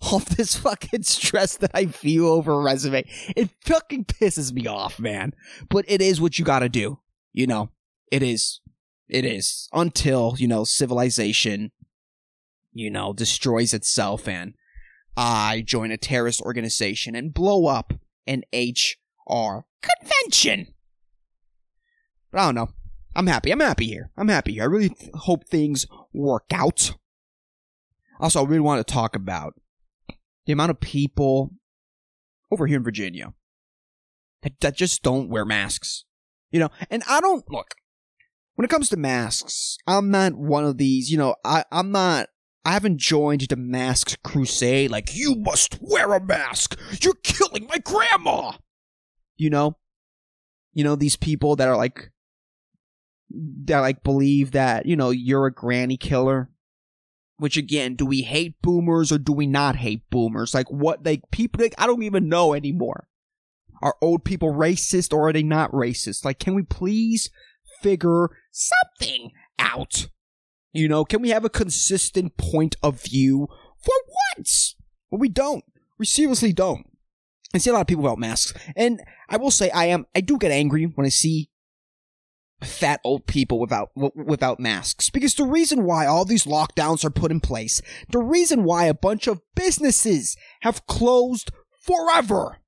all 0.00 0.18
this 0.36 0.56
fucking 0.56 1.02
stress 1.02 1.56
that 1.58 1.70
I 1.74 1.86
feel 1.86 2.26
over 2.26 2.52
a 2.52 2.62
resume. 2.62 3.04
It 3.36 3.50
fucking 3.62 4.06
pisses 4.06 4.52
me 4.52 4.66
off, 4.66 4.98
man. 4.98 5.32
But 5.68 5.84
it 5.88 6.00
is 6.00 6.20
what 6.20 6.38
you 6.38 6.44
gotta 6.44 6.68
do. 6.68 7.00
You 7.32 7.46
know, 7.46 7.70
it 8.10 8.22
is. 8.22 8.60
It 9.08 9.24
is. 9.24 9.68
Until, 9.72 10.34
you 10.38 10.48
know, 10.48 10.64
civilization, 10.64 11.70
you 12.72 12.90
know, 12.90 13.12
destroys 13.12 13.72
itself 13.72 14.26
and 14.28 14.54
I 15.16 15.62
join 15.64 15.90
a 15.90 15.96
terrorist 15.96 16.40
organization 16.42 17.14
and 17.14 17.32
blow 17.32 17.66
up 17.66 17.94
an 18.26 18.42
HR 18.52 19.64
convention. 19.82 20.74
But 22.30 22.40
I 22.40 22.44
don't 22.46 22.54
know. 22.54 22.68
I'm 23.14 23.26
happy. 23.26 23.50
I'm 23.50 23.60
happy 23.60 23.86
here. 23.86 24.10
I'm 24.16 24.28
happy 24.28 24.54
here. 24.54 24.64
I 24.64 24.66
really 24.66 24.90
th- 24.90 25.10
hope 25.14 25.46
things 25.46 25.86
work 26.12 26.46
out. 26.52 26.92
Also, 28.20 28.42
I 28.42 28.46
really 28.46 28.60
want 28.60 28.86
to 28.86 28.92
talk 28.92 29.16
about 29.16 29.54
the 30.44 30.52
amount 30.52 30.70
of 30.70 30.80
people 30.80 31.52
over 32.50 32.66
here 32.66 32.76
in 32.76 32.84
Virginia 32.84 33.32
that, 34.42 34.60
that 34.60 34.76
just 34.76 35.02
don't 35.02 35.30
wear 35.30 35.44
masks. 35.44 36.04
You 36.50 36.60
know, 36.60 36.70
and 36.90 37.02
I 37.08 37.20
don't 37.20 37.44
look 37.50 37.74
when 38.56 38.64
it 38.64 38.70
comes 38.70 38.88
to 38.88 38.96
masks, 38.96 39.78
I'm 39.86 40.10
not 40.10 40.34
one 40.34 40.64
of 40.64 40.78
these, 40.78 41.10
you 41.10 41.18
know, 41.18 41.36
I, 41.44 41.64
I'm 41.70 41.92
not 41.92 42.28
I 42.66 42.72
haven't 42.72 42.98
joined 42.98 43.42
the 43.42 43.56
mask 43.56 44.20
crusade 44.24 44.90
like 44.90 45.14
you 45.16 45.36
must 45.36 45.78
wear 45.80 46.12
a 46.14 46.20
mask. 46.20 46.76
You're 47.00 47.14
killing 47.22 47.68
my 47.68 47.78
grandma. 47.78 48.54
You 49.36 49.50
know? 49.50 49.76
You 50.74 50.84
know, 50.84 50.96
these 50.96 51.16
people 51.16 51.56
that 51.56 51.68
are 51.68 51.76
like 51.76 52.10
that 53.30 53.80
like 53.80 54.02
believe 54.02 54.52
that, 54.52 54.86
you 54.86 54.96
know, 54.96 55.10
you're 55.10 55.46
a 55.46 55.52
granny 55.52 55.96
killer 55.96 56.50
Which 57.38 57.56
again, 57.56 57.96
do 57.96 58.06
we 58.06 58.22
hate 58.22 58.60
boomers 58.62 59.12
or 59.12 59.18
do 59.18 59.32
we 59.32 59.46
not 59.46 59.76
hate 59.76 60.08
boomers? 60.10 60.54
Like 60.54 60.70
what 60.70 61.04
like 61.04 61.22
people 61.30 61.62
like 61.62 61.74
I 61.78 61.86
don't 61.86 62.02
even 62.02 62.28
know 62.28 62.54
anymore. 62.54 63.08
Are 63.82 63.96
old 64.00 64.24
people 64.24 64.52
racist 64.52 65.12
or 65.12 65.28
are 65.28 65.32
they 65.32 65.42
not 65.42 65.70
racist? 65.72 66.24
Like 66.24 66.38
can 66.38 66.54
we 66.54 66.62
please 66.62 67.30
figure 67.82 68.30
something 68.50 69.32
out? 69.58 70.08
You 70.72 70.88
know, 70.88 71.04
can 71.04 71.22
we 71.22 71.30
have 71.30 71.44
a 71.44 71.50
consistent 71.50 72.36
point 72.36 72.76
of 72.82 73.02
view 73.02 73.48
for 73.78 73.94
once? 74.36 74.76
Well, 75.10 75.18
we 75.18 75.28
don't. 75.28 75.64
We 75.98 76.06
seriously 76.06 76.52
don't. 76.52 76.86
I 77.54 77.58
see 77.58 77.70
a 77.70 77.72
lot 77.72 77.80
of 77.82 77.86
people 77.86 78.02
without 78.02 78.18
masks. 78.18 78.52
And 78.74 79.02
I 79.28 79.36
will 79.36 79.50
say 79.50 79.70
I 79.70 79.86
am 79.86 80.06
I 80.14 80.20
do 80.20 80.36
get 80.38 80.50
angry 80.50 80.84
when 80.84 81.06
I 81.06 81.10
see 81.10 81.50
fat 82.60 83.00
old 83.04 83.26
people 83.26 83.60
without 83.60 83.90
without 83.94 84.58
masks 84.58 85.10
because 85.10 85.34
the 85.34 85.44
reason 85.44 85.84
why 85.84 86.06
all 86.06 86.24
these 86.24 86.44
lockdowns 86.44 87.04
are 87.04 87.10
put 87.10 87.30
in 87.30 87.40
place, 87.40 87.80
the 88.10 88.18
reason 88.18 88.64
why 88.64 88.86
a 88.86 88.94
bunch 88.94 89.26
of 89.26 89.40
businesses 89.54 90.36
have 90.62 90.86
closed 90.86 91.50
forever 91.80 92.58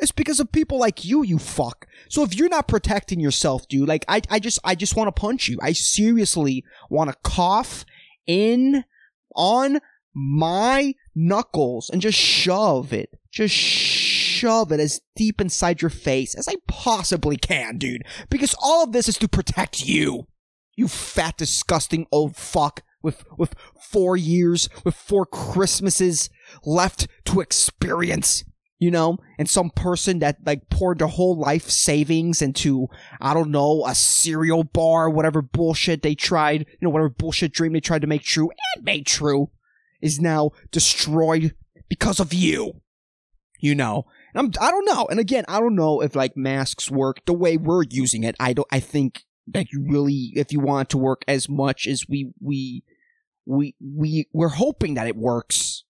is 0.00 0.12
because 0.12 0.40
of 0.40 0.52
people 0.52 0.78
like 0.78 1.04
you, 1.04 1.22
you 1.22 1.38
fuck. 1.38 1.86
So 2.08 2.22
if 2.22 2.34
you're 2.34 2.48
not 2.48 2.68
protecting 2.68 3.20
yourself, 3.20 3.66
dude, 3.68 3.88
like 3.88 4.04
I 4.08 4.20
I 4.30 4.38
just 4.38 4.58
I 4.64 4.74
just 4.74 4.96
want 4.96 5.08
to 5.08 5.20
punch 5.20 5.48
you. 5.48 5.58
I 5.62 5.72
seriously 5.72 6.64
want 6.90 7.10
to 7.10 7.16
cough 7.22 7.84
in 8.26 8.84
on 9.34 9.80
my 10.14 10.94
knuckles 11.14 11.90
and 11.90 12.00
just 12.02 12.18
shove 12.18 12.92
it. 12.92 13.10
Just 13.30 13.54
shove 13.54 14.72
it 14.72 14.80
as 14.80 15.00
deep 15.14 15.40
inside 15.40 15.82
your 15.82 15.90
face 15.90 16.34
as 16.34 16.48
I 16.48 16.54
possibly 16.66 17.36
can, 17.36 17.78
dude. 17.78 18.02
Because 18.30 18.54
all 18.62 18.84
of 18.84 18.92
this 18.92 19.08
is 19.08 19.18
to 19.18 19.28
protect 19.28 19.86
you. 19.86 20.26
You 20.74 20.88
fat, 20.88 21.36
disgusting 21.38 22.06
old 22.12 22.36
fuck 22.36 22.82
with, 23.02 23.24
with 23.38 23.54
four 23.90 24.16
years, 24.16 24.68
with 24.84 24.94
four 24.94 25.24
Christmases 25.26 26.28
left 26.64 27.08
to 27.26 27.40
experience. 27.40 28.44
You 28.78 28.90
know, 28.90 29.16
and 29.38 29.48
some 29.48 29.70
person 29.70 30.18
that 30.18 30.36
like 30.44 30.68
poured 30.68 30.98
their 30.98 31.08
whole 31.08 31.38
life 31.38 31.70
savings 31.70 32.42
into, 32.42 32.88
I 33.22 33.32
don't 33.32 33.50
know, 33.50 33.86
a 33.86 33.94
cereal 33.94 34.64
bar, 34.64 35.08
whatever 35.08 35.40
bullshit 35.40 36.02
they 36.02 36.14
tried, 36.14 36.60
you 36.68 36.78
know, 36.82 36.90
whatever 36.90 37.08
bullshit 37.08 37.52
dream 37.52 37.72
they 37.72 37.80
tried 37.80 38.02
to 38.02 38.06
make 38.06 38.22
true 38.22 38.50
and 38.50 38.84
made 38.84 39.06
true 39.06 39.50
is 40.02 40.20
now 40.20 40.50
destroyed 40.72 41.54
because 41.88 42.20
of 42.20 42.34
you. 42.34 42.82
You 43.58 43.74
know, 43.74 44.04
and 44.34 44.54
I'm, 44.54 44.62
I 44.62 44.70
don't 44.70 44.84
know. 44.84 45.06
And 45.10 45.18
again, 45.18 45.46
I 45.48 45.58
don't 45.58 45.74
know 45.74 46.02
if 46.02 46.14
like 46.14 46.36
masks 46.36 46.90
work 46.90 47.24
the 47.24 47.32
way 47.32 47.56
we're 47.56 47.84
using 47.84 48.24
it. 48.24 48.36
I 48.38 48.52
don't, 48.52 48.68
I 48.70 48.80
think 48.80 49.22
that 49.46 49.72
you 49.72 49.86
really, 49.88 50.32
if 50.34 50.52
you 50.52 50.60
want 50.60 50.90
to 50.90 50.98
work 50.98 51.22
as 51.26 51.48
much 51.48 51.86
as 51.86 52.06
we, 52.06 52.34
we, 52.42 52.84
we, 53.46 53.74
we, 53.80 54.28
we're 54.34 54.48
hoping 54.48 54.92
that 54.94 55.06
it 55.06 55.16
works. 55.16 55.84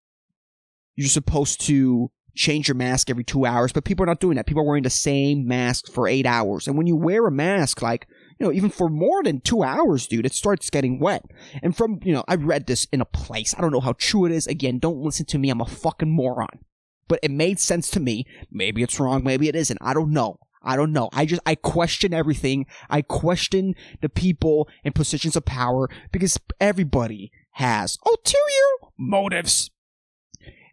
You're 0.94 1.08
supposed 1.08 1.60
to 1.62 2.12
change 2.36 2.68
your 2.68 2.74
mask 2.74 3.10
every 3.10 3.24
two 3.24 3.44
hours, 3.44 3.72
but 3.72 3.84
people 3.84 4.04
are 4.04 4.06
not 4.06 4.20
doing 4.20 4.36
that. 4.36 4.46
People 4.46 4.62
are 4.62 4.66
wearing 4.66 4.82
the 4.82 4.90
same 4.90 5.46
mask 5.46 5.90
for 5.90 6.06
eight 6.06 6.26
hours. 6.26 6.66
And 6.66 6.76
when 6.76 6.86
you 6.86 6.96
wear 6.96 7.26
a 7.26 7.32
mask, 7.32 7.82
like, 7.82 8.06
you 8.38 8.46
know, 8.46 8.52
even 8.52 8.70
for 8.70 8.88
more 8.88 9.22
than 9.22 9.40
two 9.40 9.62
hours, 9.62 10.06
dude, 10.06 10.26
it 10.26 10.34
starts 10.34 10.70
getting 10.70 11.00
wet. 11.00 11.24
And 11.62 11.76
from, 11.76 12.00
you 12.02 12.12
know, 12.12 12.24
I 12.28 12.34
read 12.34 12.66
this 12.66 12.86
in 12.92 13.00
a 13.00 13.06
place. 13.06 13.54
I 13.56 13.60
don't 13.60 13.72
know 13.72 13.80
how 13.80 13.94
true 13.94 14.26
it 14.26 14.32
is. 14.32 14.46
Again, 14.46 14.78
don't 14.78 15.00
listen 15.00 15.26
to 15.26 15.38
me. 15.38 15.50
I'm 15.50 15.60
a 15.60 15.66
fucking 15.66 16.10
moron. 16.10 16.60
But 17.08 17.20
it 17.22 17.30
made 17.30 17.58
sense 17.58 17.90
to 17.92 18.00
me. 18.00 18.26
Maybe 18.50 18.82
it's 18.82 19.00
wrong. 19.00 19.24
Maybe 19.24 19.48
it 19.48 19.56
isn't. 19.56 19.78
I 19.80 19.94
don't 19.94 20.12
know. 20.12 20.38
I 20.62 20.76
don't 20.76 20.92
know. 20.92 21.08
I 21.12 21.24
just, 21.24 21.40
I 21.46 21.54
question 21.54 22.12
everything. 22.12 22.66
I 22.90 23.00
question 23.00 23.74
the 24.02 24.08
people 24.08 24.68
in 24.84 24.92
positions 24.92 25.36
of 25.36 25.44
power 25.44 25.88
because 26.10 26.36
everybody 26.60 27.30
has 27.52 27.98
ulterior 28.04 28.90
motives. 28.98 29.70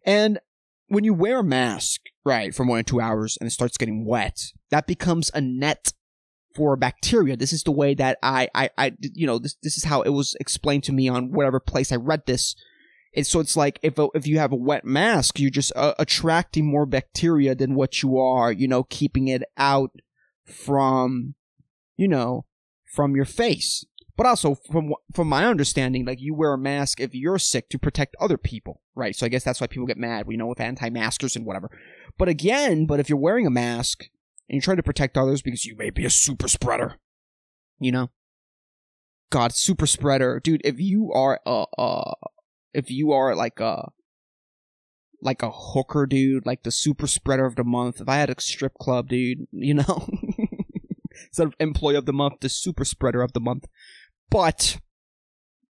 And 0.05 0.39
when 0.93 1.03
you 1.03 1.13
wear 1.13 1.39
a 1.39 1.43
mask, 1.43 2.01
right, 2.23 2.53
for 2.53 2.63
more 2.63 2.77
than 2.77 2.85
two 2.85 3.01
hours 3.01 3.37
and 3.39 3.47
it 3.47 3.51
starts 3.51 3.77
getting 3.77 4.05
wet, 4.05 4.51
that 4.69 4.87
becomes 4.87 5.31
a 5.33 5.41
net 5.41 5.93
for 6.55 6.75
bacteria. 6.75 7.35
This 7.35 7.53
is 7.53 7.63
the 7.63 7.71
way 7.71 7.93
that 7.95 8.17
I, 8.21 8.47
I, 8.53 8.69
I, 8.77 8.93
you 8.99 9.25
know, 9.25 9.39
this, 9.39 9.55
this 9.63 9.77
is 9.77 9.85
how 9.85 10.01
it 10.01 10.09
was 10.09 10.35
explained 10.39 10.83
to 10.85 10.91
me 10.91 11.07
on 11.09 11.31
whatever 11.31 11.59
place 11.59 11.91
I 11.91 11.95
read 11.95 12.25
this. 12.25 12.55
And 13.15 13.25
so 13.25 13.39
it's 13.39 13.55
like 13.55 13.79
if 13.83 13.93
if 14.15 14.25
you 14.25 14.39
have 14.39 14.51
a 14.51 14.55
wet 14.55 14.85
mask, 14.85 15.39
you're 15.39 15.51
just 15.51 15.71
uh, 15.75 15.93
attracting 15.99 16.65
more 16.65 16.87
bacteria 16.87 17.53
than 17.53 17.75
what 17.75 18.01
you 18.01 18.17
are, 18.17 18.51
you 18.51 18.67
know, 18.67 18.83
keeping 18.83 19.27
it 19.27 19.43
out 19.55 19.91
from, 20.45 21.35
you 21.95 22.07
know, 22.07 22.45
from 22.85 23.15
your 23.15 23.25
face. 23.25 23.85
But 24.15 24.27
also 24.27 24.55
from 24.71 24.93
from 25.13 25.27
my 25.27 25.45
understanding, 25.45 26.05
like 26.05 26.21
you 26.21 26.35
wear 26.35 26.53
a 26.53 26.57
mask 26.57 26.99
if 26.99 27.15
you're 27.15 27.39
sick 27.39 27.69
to 27.69 27.79
protect 27.79 28.15
other 28.19 28.37
people, 28.37 28.81
right? 28.95 29.15
So 29.15 29.25
I 29.25 29.29
guess 29.29 29.43
that's 29.43 29.59
why 29.59 29.67
people 29.67 29.87
get 29.87 29.97
mad, 29.97 30.27
you 30.29 30.37
know, 30.37 30.45
with 30.45 30.59
anti-maskers 30.59 31.35
and 31.35 31.45
whatever. 31.45 31.71
But 32.17 32.29
again, 32.29 32.85
but 32.85 32.99
if 32.99 33.09
you're 33.09 33.17
wearing 33.17 33.47
a 33.47 33.51
mask 33.51 34.03
and 34.47 34.55
you're 34.55 34.61
trying 34.61 34.77
to 34.77 34.83
protect 34.83 35.17
others 35.17 35.41
because 35.41 35.65
you 35.65 35.75
may 35.75 35.89
be 35.89 36.05
a 36.05 36.11
super 36.11 36.47
spreader, 36.47 36.99
you 37.79 37.91
know, 37.91 38.11
God, 39.31 39.51
super 39.51 39.87
spreader, 39.87 40.39
dude. 40.39 40.61
If 40.63 40.79
you 40.79 41.11
are 41.11 41.39
a, 41.45 41.65
a 41.77 42.13
if 42.73 42.91
you 42.91 43.11
are 43.13 43.35
like 43.35 43.59
a 43.59 43.89
like 45.23 45.41
a 45.41 45.51
hooker 45.51 46.05
dude, 46.05 46.45
like 46.45 46.63
the 46.63 46.71
super 46.71 47.07
spreader 47.07 47.45
of 47.45 47.55
the 47.55 47.63
month. 47.63 48.01
If 48.01 48.09
I 48.09 48.17
had 48.17 48.29
a 48.29 48.39
strip 48.39 48.73
club, 48.75 49.09
dude, 49.09 49.47
you 49.51 49.73
know, 49.73 50.07
instead 51.27 51.47
of 51.47 51.55
employee 51.59 51.95
of 51.95 52.05
the 52.05 52.13
month, 52.13 52.41
the 52.41 52.49
super 52.49 52.85
spreader 52.85 53.21
of 53.21 53.33
the 53.33 53.39
month. 53.39 53.65
But 54.29 54.77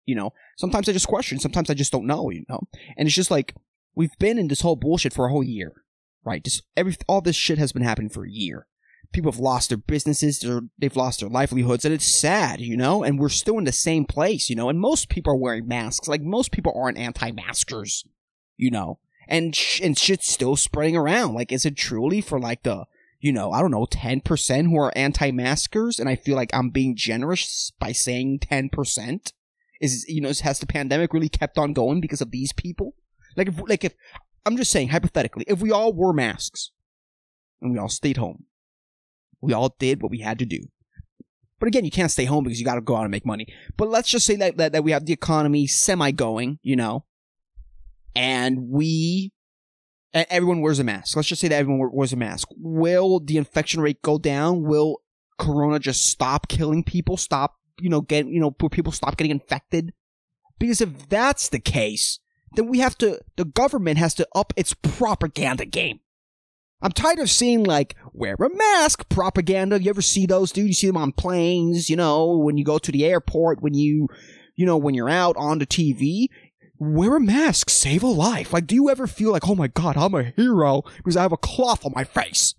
you 0.06 0.14
know, 0.14 0.32
sometimes 0.56 0.88
I 0.88 0.92
just 0.92 1.08
question. 1.08 1.38
Sometimes 1.38 1.70
I 1.70 1.74
just 1.74 1.92
don't 1.92 2.06
know. 2.06 2.30
You 2.30 2.44
know, 2.48 2.60
and 2.96 3.06
it's 3.06 3.16
just 3.16 3.30
like 3.30 3.54
we've 3.94 4.16
been 4.18 4.38
in 4.38 4.48
this 4.48 4.62
whole 4.62 4.76
bullshit 4.76 5.12
for 5.12 5.26
a 5.26 5.30
whole 5.30 5.44
year, 5.44 5.84
right? 6.24 6.42
Just 6.42 6.62
every 6.76 6.96
all 7.08 7.20
this 7.20 7.36
shit 7.36 7.58
has 7.58 7.72
been 7.72 7.82
happening 7.82 8.10
for 8.10 8.24
a 8.24 8.30
year. 8.30 8.66
People 9.12 9.32
have 9.32 9.40
lost 9.40 9.70
their 9.70 9.78
businesses, 9.78 10.44
they've 10.78 10.94
lost 10.94 11.18
their 11.18 11.28
livelihoods, 11.28 11.84
and 11.84 11.92
it's 11.92 12.06
sad, 12.06 12.60
you 12.60 12.76
know. 12.76 13.02
And 13.02 13.18
we're 13.18 13.28
still 13.28 13.58
in 13.58 13.64
the 13.64 13.72
same 13.72 14.04
place, 14.04 14.48
you 14.48 14.54
know. 14.54 14.68
And 14.68 14.78
most 14.78 15.08
people 15.08 15.32
are 15.32 15.36
wearing 15.36 15.66
masks. 15.66 16.06
Like 16.06 16.22
most 16.22 16.52
people 16.52 16.72
aren't 16.76 16.98
anti-maskers, 16.98 18.04
you 18.56 18.70
know. 18.70 19.00
And 19.26 19.54
sh- 19.54 19.80
and 19.82 19.98
shit's 19.98 20.30
still 20.30 20.54
spreading 20.54 20.96
around. 20.96 21.34
Like, 21.34 21.50
is 21.50 21.64
it 21.64 21.76
truly 21.76 22.20
for 22.20 22.38
like 22.38 22.62
the 22.62 22.84
you 23.20 23.32
know, 23.32 23.52
I 23.52 23.60
don't 23.60 23.70
know, 23.70 23.86
10% 23.86 24.64
who 24.66 24.76
are 24.78 24.92
anti-maskers, 24.96 25.98
and 25.98 26.08
I 26.08 26.16
feel 26.16 26.36
like 26.36 26.54
I'm 26.54 26.70
being 26.70 26.96
generous 26.96 27.70
by 27.78 27.92
saying 27.92 28.40
10%. 28.40 29.32
Is, 29.80 30.04
you 30.08 30.20
know, 30.20 30.28
has 30.42 30.58
the 30.58 30.66
pandemic 30.66 31.14
really 31.14 31.30
kept 31.30 31.56
on 31.56 31.72
going 31.72 32.00
because 32.00 32.20
of 32.20 32.30
these 32.30 32.52
people? 32.52 32.94
Like, 33.36 33.48
if, 33.48 33.60
like 33.66 33.84
if, 33.84 33.94
I'm 34.44 34.56
just 34.56 34.70
saying, 34.70 34.88
hypothetically, 34.88 35.44
if 35.48 35.60
we 35.60 35.70
all 35.70 35.92
wore 35.92 36.12
masks, 36.12 36.70
and 37.62 37.72
we 37.72 37.78
all 37.78 37.88
stayed 37.88 38.16
home, 38.16 38.44
we 39.40 39.52
all 39.52 39.74
did 39.78 40.02
what 40.02 40.10
we 40.10 40.20
had 40.20 40.38
to 40.38 40.46
do. 40.46 40.60
But 41.58 41.66
again, 41.66 41.84
you 41.84 41.90
can't 41.90 42.10
stay 42.10 42.24
home 42.24 42.44
because 42.44 42.58
you 42.58 42.64
gotta 42.64 42.80
go 42.80 42.96
out 42.96 43.02
and 43.02 43.10
make 43.10 43.26
money. 43.26 43.46
But 43.76 43.88
let's 43.88 44.08
just 44.08 44.26
say 44.26 44.36
that, 44.36 44.56
that, 44.56 44.72
that 44.72 44.84
we 44.84 44.92
have 44.92 45.04
the 45.04 45.12
economy 45.12 45.66
semi 45.66 46.10
going, 46.10 46.58
you 46.62 46.76
know, 46.76 47.04
and 48.14 48.68
we 48.68 49.32
and 50.12 50.26
everyone 50.30 50.60
wears 50.60 50.78
a 50.78 50.84
mask. 50.84 51.16
Let's 51.16 51.28
just 51.28 51.40
say 51.40 51.48
that 51.48 51.56
everyone 51.56 51.90
wears 51.92 52.12
a 52.12 52.16
mask. 52.16 52.48
Will 52.56 53.20
the 53.20 53.36
infection 53.36 53.80
rate 53.80 54.02
go 54.02 54.18
down? 54.18 54.62
Will 54.62 55.02
Corona 55.38 55.78
just 55.78 56.06
stop 56.06 56.48
killing 56.48 56.82
people? 56.84 57.16
Stop, 57.16 57.56
you 57.78 57.88
know, 57.88 58.00
get 58.00 58.26
you 58.26 58.40
know, 58.40 58.50
people 58.50 58.92
stop 58.92 59.16
getting 59.16 59.30
infected? 59.30 59.92
Because 60.58 60.80
if 60.80 61.08
that's 61.08 61.48
the 61.48 61.60
case, 61.60 62.18
then 62.54 62.68
we 62.68 62.80
have 62.80 62.98
to. 62.98 63.20
The 63.36 63.44
government 63.44 63.98
has 63.98 64.14
to 64.14 64.28
up 64.34 64.52
its 64.56 64.74
propaganda 64.74 65.64
game. 65.64 66.00
I'm 66.82 66.92
tired 66.92 67.18
of 67.18 67.30
seeing 67.30 67.64
like 67.64 67.94
wear 68.12 68.34
a 68.34 68.54
mask 68.54 69.08
propaganda. 69.08 69.80
You 69.80 69.90
ever 69.90 70.02
see 70.02 70.26
those, 70.26 70.50
dude? 70.50 70.68
You 70.68 70.72
see 70.72 70.86
them 70.86 70.96
on 70.96 71.12
planes, 71.12 71.90
you 71.90 71.96
know, 71.96 72.38
when 72.38 72.56
you 72.56 72.64
go 72.64 72.78
to 72.78 72.90
the 72.92 73.04
airport, 73.04 73.62
when 73.62 73.74
you, 73.74 74.08
you 74.56 74.64
know, 74.64 74.78
when 74.78 74.94
you're 74.94 75.10
out 75.10 75.36
on 75.36 75.58
the 75.58 75.66
TV 75.66 76.28
wear 76.80 77.16
a 77.16 77.20
mask, 77.20 77.68
save 77.68 78.02
a 78.02 78.08
life. 78.08 78.52
Like, 78.52 78.66
do 78.66 78.74
you 78.74 78.88
ever 78.88 79.06
feel 79.06 79.30
like, 79.30 79.46
oh 79.46 79.54
my 79.54 79.68
god, 79.68 79.96
I'm 79.96 80.14
a 80.14 80.24
hero 80.24 80.82
because 80.96 81.16
I 81.16 81.22
have 81.22 81.32
a 81.32 81.36
cloth 81.36 81.84
on 81.84 81.92
my 81.94 82.04
face? 82.04 82.54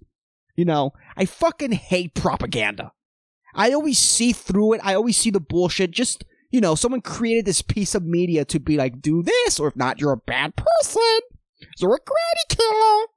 You 0.56 0.64
know, 0.64 0.94
I 1.18 1.26
fucking 1.26 1.72
hate 1.72 2.14
propaganda. 2.14 2.94
I 3.56 3.74
always 3.74 3.98
see 3.98 4.32
through 4.32 4.74
it. 4.74 4.82
I 4.84 4.94
always 4.94 5.18
see 5.18 5.32
the 5.32 5.40
bullshit. 5.40 5.92
Just, 5.92 6.24
you 6.52 6.62
know, 6.62 6.76
someone 6.76 7.02
created 7.02 7.46
this 7.46 7.64
piece 7.64 7.96
of 7.96 8.04
media 8.04 8.46
to 8.46 8.60
be 8.60 8.78
like, 8.78 9.02
do 9.02 9.24
this, 9.24 9.60
or 9.60 9.68
if 9.68 9.76
not, 9.76 10.00
you're 10.00 10.14
a 10.14 10.18
bad 10.18 10.54
person. 10.56 11.20
You're 11.80 11.96
a 11.96 12.00
granny 12.06 12.46
killer. 12.50 13.08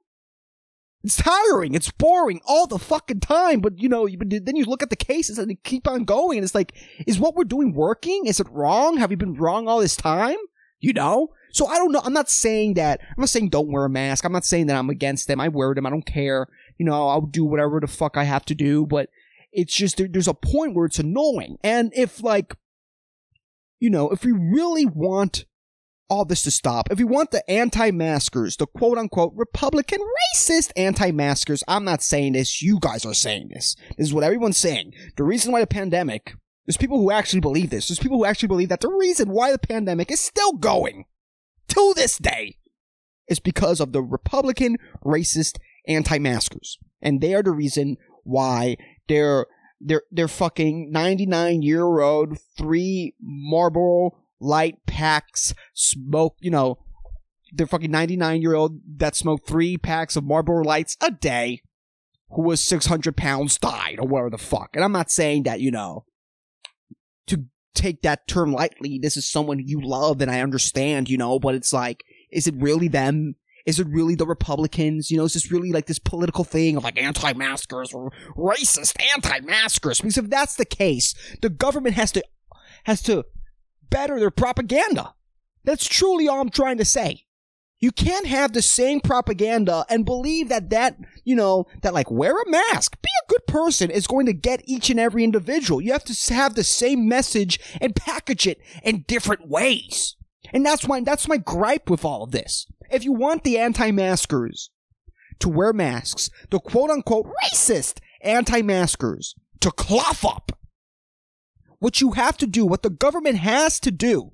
It's 1.03 1.17
tiring. 1.17 1.75
It's 1.75 1.91
boring 1.91 2.41
all 2.47 2.65
the 2.65 2.79
fucking 2.79 3.19
time. 3.19 3.59
But 3.59 3.79
you 3.79 3.87
know, 3.87 4.07
then 4.07 4.55
you 4.55 4.65
look 4.65 4.81
at 4.81 4.89
the 4.89 4.95
cases 4.95 5.37
and 5.37 5.51
they 5.51 5.55
keep 5.63 5.87
on 5.87 6.03
going. 6.03 6.39
And 6.39 6.43
it's 6.43 6.55
like, 6.55 6.73
is 7.05 7.19
what 7.19 7.35
we're 7.35 7.43
doing 7.43 7.73
working? 7.73 8.25
Is 8.25 8.39
it 8.39 8.49
wrong? 8.49 8.97
Have 8.97 9.11
we 9.11 9.15
been 9.15 9.35
wrong 9.35 9.67
all 9.67 9.81
this 9.81 9.95
time? 9.95 10.37
You 10.79 10.93
know? 10.93 11.29
So 11.51 11.67
I 11.67 11.77
don't 11.77 11.91
know. 11.91 12.01
I'm 12.03 12.13
not 12.13 12.29
saying 12.29 12.73
that. 12.73 12.99
I'm 13.01 13.21
not 13.21 13.29
saying 13.29 13.49
don't 13.49 13.71
wear 13.71 13.85
a 13.85 13.89
mask. 13.89 14.25
I'm 14.25 14.33
not 14.33 14.45
saying 14.45 14.67
that 14.67 14.75
I'm 14.75 14.89
against 14.89 15.27
them. 15.27 15.39
I 15.39 15.47
wear 15.47 15.73
them. 15.73 15.85
I 15.85 15.89
don't 15.89 16.05
care. 16.05 16.47
You 16.77 16.85
know, 16.85 17.07
I'll 17.07 17.21
do 17.21 17.45
whatever 17.45 17.79
the 17.79 17.87
fuck 17.87 18.17
I 18.17 18.25
have 18.25 18.45
to 18.45 18.55
do. 18.55 18.85
But 18.85 19.09
it's 19.53 19.73
just, 19.73 19.97
there, 19.97 20.09
there's 20.09 20.27
a 20.27 20.33
point 20.33 20.75
where 20.75 20.85
it's 20.85 20.99
annoying. 20.99 21.57
And 21.63 21.93
if, 21.95 22.21
like, 22.21 22.55
you 23.79 23.89
know, 23.89 24.09
if 24.09 24.25
we 24.25 24.33
really 24.33 24.85
want 24.85 25.45
all 26.09 26.25
this 26.25 26.43
to 26.43 26.51
stop, 26.51 26.91
if 26.91 26.97
we 26.97 27.03
want 27.03 27.31
the 27.31 27.49
anti-maskers, 27.49 28.57
the 28.57 28.67
quote-unquote 28.67 29.33
Republican 29.35 29.99
racist 30.35 30.71
anti-maskers, 30.75 31.63
I'm 31.67 31.85
not 31.85 32.03
saying 32.03 32.33
this, 32.33 32.61
you 32.61 32.79
guys 32.79 33.05
are 33.05 33.13
saying 33.13 33.49
this. 33.53 33.75
This 33.97 34.07
is 34.07 34.13
what 34.13 34.23
everyone's 34.23 34.57
saying. 34.57 34.93
The 35.15 35.23
reason 35.23 35.51
why 35.51 35.61
the 35.61 35.67
pandemic, 35.67 36.35
there's 36.65 36.77
people 36.77 36.99
who 36.99 37.11
actually 37.11 37.41
believe 37.41 37.69
this. 37.69 37.87
There's 37.87 37.99
people 37.99 38.17
who 38.17 38.25
actually 38.25 38.47
believe 38.47 38.69
that 38.69 38.81
the 38.81 38.89
reason 38.89 39.29
why 39.29 39.51
the 39.51 39.59
pandemic 39.59 40.11
is 40.11 40.19
still 40.19 40.53
going 40.53 41.05
to 41.69 41.93
this 41.95 42.17
day 42.17 42.57
is 43.27 43.39
because 43.39 43.79
of 43.79 43.91
the 43.91 44.01
Republican 44.01 44.77
racist 45.03 45.57
anti-maskers. 45.87 46.77
And 47.01 47.21
they 47.21 47.33
are 47.35 47.43
the 47.43 47.51
reason 47.51 47.97
why 48.23 48.77
they're 49.07 49.45
they're 49.79 50.03
they're 50.11 50.27
fucking 50.27 50.91
99 50.91 51.61
year 51.61 51.99
old 51.99 52.39
three 52.57 53.13
Marlboro 53.21 54.11
light 54.39 54.77
packs 54.87 55.53
smoke, 55.73 56.37
you 56.39 56.49
know, 56.49 56.79
they're 57.53 57.67
fucking 57.67 57.91
99 57.91 58.41
year 58.41 58.55
old 58.55 58.79
that 58.97 59.15
smoked 59.15 59.47
three 59.47 59.77
packs 59.77 60.15
of 60.15 60.23
Marlboro 60.23 60.63
lights 60.63 60.97
a 61.01 61.11
day 61.11 61.61
who 62.31 62.41
was 62.41 62.61
600 62.61 63.15
pounds 63.15 63.57
died 63.57 63.97
or 63.99 64.07
whatever 64.07 64.31
the 64.31 64.37
fuck. 64.37 64.71
And 64.73 64.83
I'm 64.83 64.91
not 64.91 65.11
saying 65.11 65.43
that, 65.43 65.61
you 65.61 65.71
know, 65.71 66.05
to 67.27 67.45
take 67.73 68.01
that 68.01 68.27
term 68.27 68.51
lightly, 68.51 68.99
this 68.99 69.17
is 69.17 69.29
someone 69.29 69.59
you 69.59 69.81
love 69.81 70.21
and 70.21 70.31
I 70.31 70.41
understand, 70.41 71.09
you 71.09 71.17
know, 71.17 71.39
but 71.39 71.55
it's 71.55 71.73
like, 71.73 72.03
is 72.31 72.47
it 72.47 72.55
really 72.57 72.87
them? 72.87 73.35
Is 73.65 73.79
it 73.79 73.87
really 73.87 74.15
the 74.15 74.27
Republicans? 74.27 75.09
You 75.09 75.17
know, 75.17 75.25
is 75.25 75.33
this 75.33 75.51
really 75.51 75.71
like 75.71 75.87
this 75.87 75.99
political 75.99 76.43
thing 76.43 76.77
of 76.77 76.83
like 76.83 77.01
anti-maskers 77.01 77.93
or 77.93 78.11
racist 78.37 78.95
anti-maskers? 79.15 80.01
Because 80.01 80.17
if 80.17 80.29
that's 80.29 80.55
the 80.55 80.65
case, 80.65 81.15
the 81.41 81.49
government 81.49 81.95
has 81.95 82.11
to 82.13 82.23
has 82.83 83.01
to 83.03 83.25
better 83.89 84.19
their 84.19 84.31
propaganda. 84.31 85.15
That's 85.63 85.87
truly 85.87 86.27
all 86.27 86.41
I'm 86.41 86.49
trying 86.49 86.77
to 86.77 86.85
say. 86.85 87.25
You 87.79 87.91
can't 87.91 88.25
have 88.25 88.53
the 88.53 88.61
same 88.61 89.01
propaganda 89.01 89.85
and 89.89 90.05
believe 90.05 90.49
that 90.49 90.69
that, 90.69 90.97
you 91.23 91.35
know, 91.35 91.67
that 91.81 91.93
like 91.93 92.09
wear 92.09 92.41
a 92.41 92.49
mask, 92.49 93.01
be 93.01 93.09
a 93.23 93.31
good 93.31 93.45
person 93.47 93.91
is 93.91 94.07
going 94.07 94.25
to 94.27 94.33
get 94.33 94.61
each 94.65 94.89
and 94.89 94.99
every 94.99 95.23
individual. 95.23 95.81
You 95.81 95.91
have 95.91 96.05
to 96.05 96.33
have 96.33 96.55
the 96.55 96.63
same 96.63 97.07
message 97.07 97.59
and 97.81 97.95
package 97.95 98.47
it 98.47 98.59
in 98.81 99.03
different 99.07 99.47
ways. 99.47 100.15
And 100.53 100.65
that's 100.65 100.87
my, 100.87 101.01
that's 101.01 101.27
my 101.27 101.37
gripe 101.37 101.89
with 101.89 102.05
all 102.05 102.23
of 102.23 102.31
this. 102.31 102.65
If 102.89 103.03
you 103.03 103.11
want 103.11 103.43
the 103.43 103.57
anti-maskers 103.57 104.69
to 105.39 105.49
wear 105.49 105.73
masks, 105.73 106.29
the 106.49 106.59
quote 106.59 106.89
unquote 106.89 107.27
racist 107.43 107.99
anti-maskers 108.21 109.35
to 109.59 109.69
cloth 109.71 110.23
up, 110.23 110.57
what 111.79 111.99
you 111.99 112.11
have 112.11 112.37
to 112.37 112.47
do, 112.47 112.65
what 112.65 112.83
the 112.83 112.89
government 112.89 113.37
has 113.37 113.79
to 113.81 113.91
do, 113.91 114.31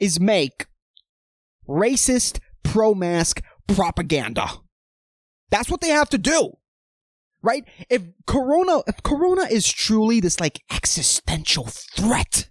is 0.00 0.18
make 0.18 0.66
racist 1.68 2.40
pro 2.62 2.94
mask 2.94 3.42
propaganda. 3.66 4.48
That's 5.50 5.70
what 5.70 5.80
they 5.80 5.88
have 5.88 6.08
to 6.10 6.18
do. 6.18 6.52
Right? 7.42 7.64
If 7.90 8.02
Corona, 8.26 8.80
if 8.86 9.02
Corona 9.02 9.42
is 9.42 9.70
truly 9.70 10.20
this 10.20 10.40
like 10.40 10.62
existential 10.70 11.66
threat 11.66 12.48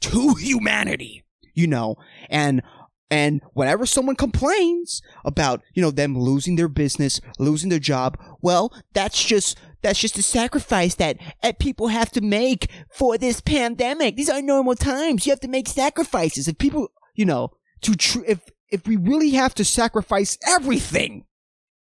to 0.00 0.34
humanity, 0.34 1.24
you 1.54 1.66
know, 1.66 1.96
and 2.30 2.62
and 3.10 3.40
whenever 3.54 3.86
someone 3.86 4.16
complains 4.16 5.00
about, 5.24 5.62
you 5.74 5.82
know, 5.82 5.90
them 5.90 6.16
losing 6.16 6.56
their 6.56 6.68
business, 6.68 7.20
losing 7.38 7.70
their 7.70 7.78
job, 7.78 8.18
well, 8.42 8.72
that's 8.92 9.24
just 9.24 9.58
that's 9.82 9.98
just 9.98 10.18
a 10.18 10.22
sacrifice 10.22 10.94
that 10.96 11.18
people 11.58 11.88
have 11.88 12.10
to 12.12 12.20
make 12.20 12.70
for 12.92 13.16
this 13.16 13.40
pandemic. 13.40 14.16
These 14.16 14.30
are 14.30 14.42
normal 14.42 14.74
times. 14.74 15.26
You 15.26 15.32
have 15.32 15.40
to 15.40 15.48
make 15.48 15.68
sacrifices. 15.68 16.48
If 16.48 16.58
people, 16.58 16.88
you 17.14 17.24
know, 17.24 17.50
to 17.82 17.94
tr- 17.94 18.24
if 18.26 18.40
if 18.70 18.86
we 18.86 18.96
really 18.96 19.30
have 19.30 19.54
to 19.54 19.64
sacrifice 19.64 20.36
everything, 20.46 21.24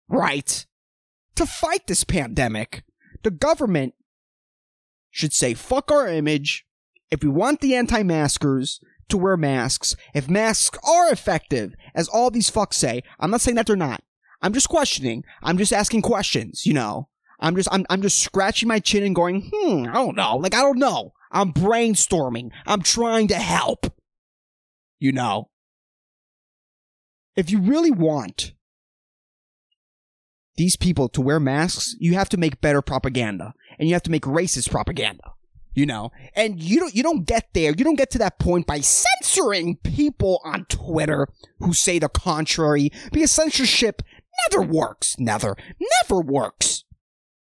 right, 0.08 0.66
to 1.36 1.46
fight 1.46 1.86
this 1.86 2.04
pandemic, 2.04 2.84
the 3.22 3.30
government 3.30 3.94
should 5.10 5.32
say 5.32 5.54
fuck 5.54 5.90
our 5.90 6.08
image. 6.08 6.64
If 7.10 7.22
we 7.22 7.28
want 7.28 7.60
the 7.60 7.74
anti-maskers, 7.74 8.80
to 9.12 9.18
wear 9.18 9.36
masks 9.36 9.94
if 10.14 10.28
masks 10.28 10.78
are 10.88 11.12
effective, 11.12 11.74
as 11.94 12.08
all 12.08 12.30
these 12.30 12.50
fucks 12.50 12.74
say. 12.74 13.02
I'm 13.20 13.30
not 13.30 13.42
saying 13.42 13.56
that 13.56 13.66
they're 13.66 13.76
not. 13.76 14.02
I'm 14.40 14.54
just 14.54 14.70
questioning. 14.70 15.22
I'm 15.42 15.58
just 15.58 15.72
asking 15.72 16.02
questions, 16.02 16.66
you 16.66 16.72
know. 16.72 17.08
I'm 17.38 17.54
just 17.54 17.68
I'm 17.70 17.84
I'm 17.90 18.02
just 18.02 18.20
scratching 18.20 18.68
my 18.68 18.80
chin 18.80 19.04
and 19.04 19.14
going, 19.14 19.50
hmm, 19.52 19.84
I 19.88 19.92
don't 19.92 20.16
know. 20.16 20.36
Like 20.36 20.54
I 20.54 20.62
don't 20.62 20.78
know. 20.78 21.12
I'm 21.30 21.52
brainstorming. 21.52 22.50
I'm 22.66 22.82
trying 22.82 23.28
to 23.28 23.36
help. 23.36 23.86
You 24.98 25.12
know. 25.12 25.50
If 27.36 27.50
you 27.50 27.60
really 27.60 27.90
want 27.90 28.52
these 30.56 30.76
people 30.76 31.08
to 31.10 31.20
wear 31.20 31.40
masks, 31.40 31.96
you 31.98 32.14
have 32.14 32.28
to 32.30 32.36
make 32.36 32.60
better 32.60 32.82
propaganda. 32.82 33.54
And 33.78 33.88
you 33.88 33.94
have 33.94 34.02
to 34.02 34.10
make 34.10 34.22
racist 34.22 34.70
propaganda 34.70 35.32
you 35.74 35.86
know? 35.86 36.10
And 36.34 36.62
you 36.62 36.80
don't 36.80 36.94
you 36.94 37.02
don't 37.02 37.26
get 37.26 37.48
there. 37.54 37.72
You 37.76 37.84
don't 37.84 37.96
get 37.96 38.10
to 38.12 38.18
that 38.18 38.38
point 38.38 38.66
by 38.66 38.80
censoring 38.80 39.76
people 39.76 40.40
on 40.44 40.66
twitter 40.66 41.28
who 41.60 41.72
say 41.72 41.98
the 41.98 42.08
contrary 42.08 42.90
because 43.12 43.32
censorship 43.32 44.02
never 44.50 44.62
works 44.62 45.16
never 45.18 45.56
never 46.02 46.20
works 46.20 46.84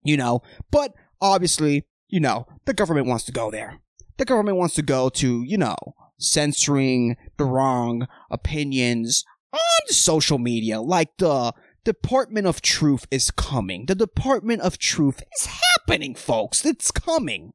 you 0.03 0.17
know? 0.17 0.41
But 0.71 0.93
obviously 1.21 1.85
you 2.07 2.19
know 2.19 2.47
the 2.65 2.73
government 2.73 3.07
wants 3.07 3.25
to 3.25 3.31
go 3.31 3.51
there. 3.51 3.79
The 4.17 4.25
government 4.25 4.57
wants 4.57 4.75
to 4.75 4.81
go 4.81 5.09
to 5.09 5.43
you 5.43 5.57
know 5.57 5.75
censoring 6.17 7.17
the 7.37 7.45
wrong 7.45 8.07
opinions 8.31 9.25
on 9.55 9.87
social 9.87 10.37
media 10.37 10.81
like 10.81 11.17
the 11.17 11.53
department 11.83 12.47
of 12.47 12.61
truth 12.61 13.05
is 13.11 13.31
coming. 13.31 13.85
The 13.85 13.95
department 13.95 14.61
of 14.61 14.77
truth 14.77 15.21
is 15.37 15.47
happening 15.47 16.15
folks. 16.15 16.65
It's 16.65 16.91
coming. 16.91 17.53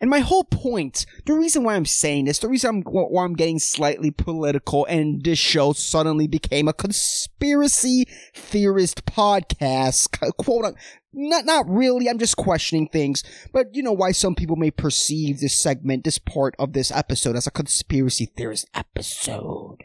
And 0.00 0.08
my 0.08 0.20
whole 0.20 0.44
point, 0.44 1.04
the 1.26 1.34
reason 1.34 1.62
why 1.62 1.74
I'm 1.74 1.84
saying 1.84 2.24
this, 2.24 2.38
the 2.38 2.48
reason 2.48 2.70
I'm, 2.70 2.82
why 2.82 3.22
I'm 3.22 3.34
getting 3.34 3.58
slightly 3.58 4.10
political 4.10 4.86
and 4.86 5.22
this 5.22 5.38
show 5.38 5.74
suddenly 5.74 6.26
became 6.26 6.68
a 6.68 6.72
conspiracy 6.72 8.06
theorist 8.34 9.04
podcast, 9.04 10.18
quote, 10.38 10.74
not, 11.12 11.44
not 11.44 11.68
really, 11.68 12.08
I'm 12.08 12.18
just 12.18 12.38
questioning 12.38 12.88
things, 12.88 13.22
but 13.52 13.74
you 13.74 13.82
know 13.82 13.92
why 13.92 14.12
some 14.12 14.34
people 14.34 14.56
may 14.56 14.70
perceive 14.70 15.40
this 15.40 15.60
segment, 15.60 16.04
this 16.04 16.18
part 16.18 16.54
of 16.58 16.72
this 16.72 16.90
episode 16.90 17.36
as 17.36 17.46
a 17.46 17.50
conspiracy 17.50 18.24
theorist 18.24 18.70
episode. 18.72 19.84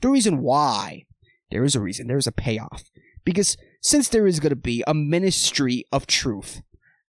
The 0.00 0.08
reason 0.08 0.38
why, 0.38 1.04
there 1.50 1.64
is 1.64 1.74
a 1.74 1.80
reason, 1.80 2.06
there 2.06 2.18
is 2.18 2.26
a 2.26 2.32
payoff. 2.32 2.90
Because 3.24 3.56
since 3.80 4.08
there 4.08 4.26
is 4.26 4.40
going 4.40 4.50
to 4.50 4.56
be 4.56 4.84
a 4.86 4.94
ministry 4.94 5.84
of 5.92 6.06
truth, 6.06 6.62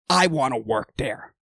I 0.08 0.26
want 0.26 0.54
to 0.54 0.60
work 0.60 0.92
there. 0.98 1.34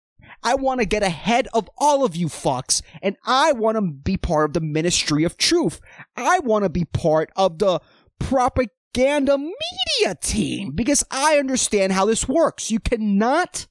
I 0.43 0.55
want 0.55 0.81
to 0.81 0.85
get 0.85 1.03
ahead 1.03 1.47
of 1.53 1.69
all 1.77 2.03
of 2.03 2.15
you 2.15 2.27
fucks, 2.27 2.81
and 3.01 3.15
I 3.25 3.53
want 3.53 3.75
to 3.75 3.81
be 3.81 4.17
part 4.17 4.49
of 4.49 4.53
the 4.53 4.61
ministry 4.61 5.23
of 5.23 5.37
truth. 5.37 5.79
I 6.15 6.39
want 6.39 6.63
to 6.63 6.69
be 6.69 6.85
part 6.85 7.31
of 7.35 7.59
the 7.59 7.79
propaganda 8.19 9.37
media 9.37 10.15
team 10.21 10.71
because 10.73 11.03
I 11.09 11.37
understand 11.37 11.93
how 11.93 12.05
this 12.05 12.27
works. 12.27 12.71
You 12.71 12.79
cannot 12.79 13.67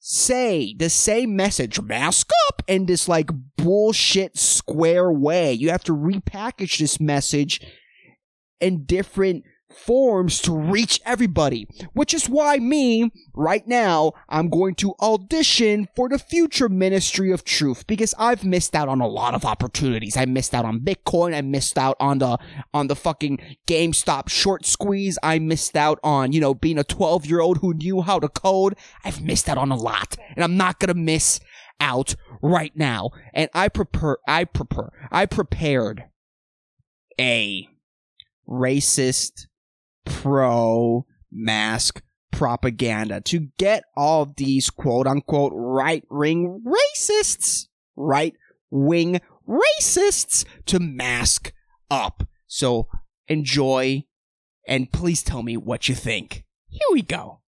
say 0.00 0.74
the 0.76 0.90
same 0.90 1.36
message, 1.36 1.80
mask 1.80 2.30
up, 2.48 2.62
in 2.66 2.86
this 2.86 3.06
like 3.06 3.30
bullshit 3.56 4.38
square 4.38 5.12
way. 5.12 5.52
You 5.52 5.70
have 5.70 5.84
to 5.84 5.96
repackage 5.96 6.78
this 6.78 6.98
message 6.98 7.60
in 8.60 8.84
different 8.84 9.44
forms 9.72 10.40
to 10.42 10.52
reach 10.56 11.00
everybody, 11.04 11.66
which 11.92 12.14
is 12.14 12.28
why 12.28 12.58
me, 12.58 13.10
right 13.34 13.66
now, 13.66 14.12
I'm 14.28 14.48
going 14.48 14.74
to 14.76 14.94
audition 15.00 15.88
for 15.94 16.08
the 16.08 16.18
future 16.18 16.68
Ministry 16.68 17.30
of 17.30 17.44
Truth 17.44 17.86
because 17.86 18.14
I've 18.18 18.44
missed 18.44 18.74
out 18.74 18.88
on 18.88 19.00
a 19.00 19.08
lot 19.08 19.34
of 19.34 19.44
opportunities. 19.44 20.16
I 20.16 20.24
missed 20.24 20.54
out 20.54 20.64
on 20.64 20.80
Bitcoin. 20.80 21.34
I 21.34 21.40
missed 21.40 21.78
out 21.78 21.96
on 22.00 22.18
the, 22.18 22.38
on 22.74 22.88
the 22.88 22.96
fucking 22.96 23.38
GameStop 23.66 24.28
short 24.28 24.66
squeeze. 24.66 25.18
I 25.22 25.38
missed 25.38 25.76
out 25.76 25.98
on, 26.02 26.32
you 26.32 26.40
know, 26.40 26.54
being 26.54 26.78
a 26.78 26.84
12 26.84 27.26
year 27.26 27.40
old 27.40 27.58
who 27.58 27.74
knew 27.74 28.02
how 28.02 28.18
to 28.18 28.28
code. 28.28 28.76
I've 29.04 29.22
missed 29.22 29.48
out 29.48 29.58
on 29.58 29.70
a 29.70 29.76
lot 29.76 30.16
and 30.34 30.44
I'm 30.44 30.56
not 30.56 30.78
gonna 30.78 30.94
miss 30.94 31.40
out 31.80 32.14
right 32.42 32.72
now. 32.76 33.10
And 33.34 33.50
I 33.54 33.68
prepare, 33.68 34.18
I 34.28 34.44
prepare, 34.44 34.90
I 35.10 35.26
prepared 35.26 36.04
a 37.18 37.68
racist 38.48 39.46
pro 40.04 41.06
mask 41.30 42.02
propaganda 42.30 43.20
to 43.20 43.48
get 43.58 43.84
all 43.96 44.32
these 44.36 44.70
quote 44.70 45.06
unquote 45.06 45.52
right 45.54 46.04
wing 46.10 46.62
racists, 46.66 47.66
right 47.96 48.34
wing 48.70 49.20
racists 49.48 50.44
to 50.66 50.78
mask 50.78 51.52
up. 51.90 52.26
So 52.46 52.88
enjoy 53.28 54.04
and 54.66 54.92
please 54.92 55.22
tell 55.22 55.42
me 55.42 55.56
what 55.56 55.88
you 55.88 55.94
think. 55.94 56.44
Here 56.68 56.86
we 56.92 57.02
go. 57.02 57.40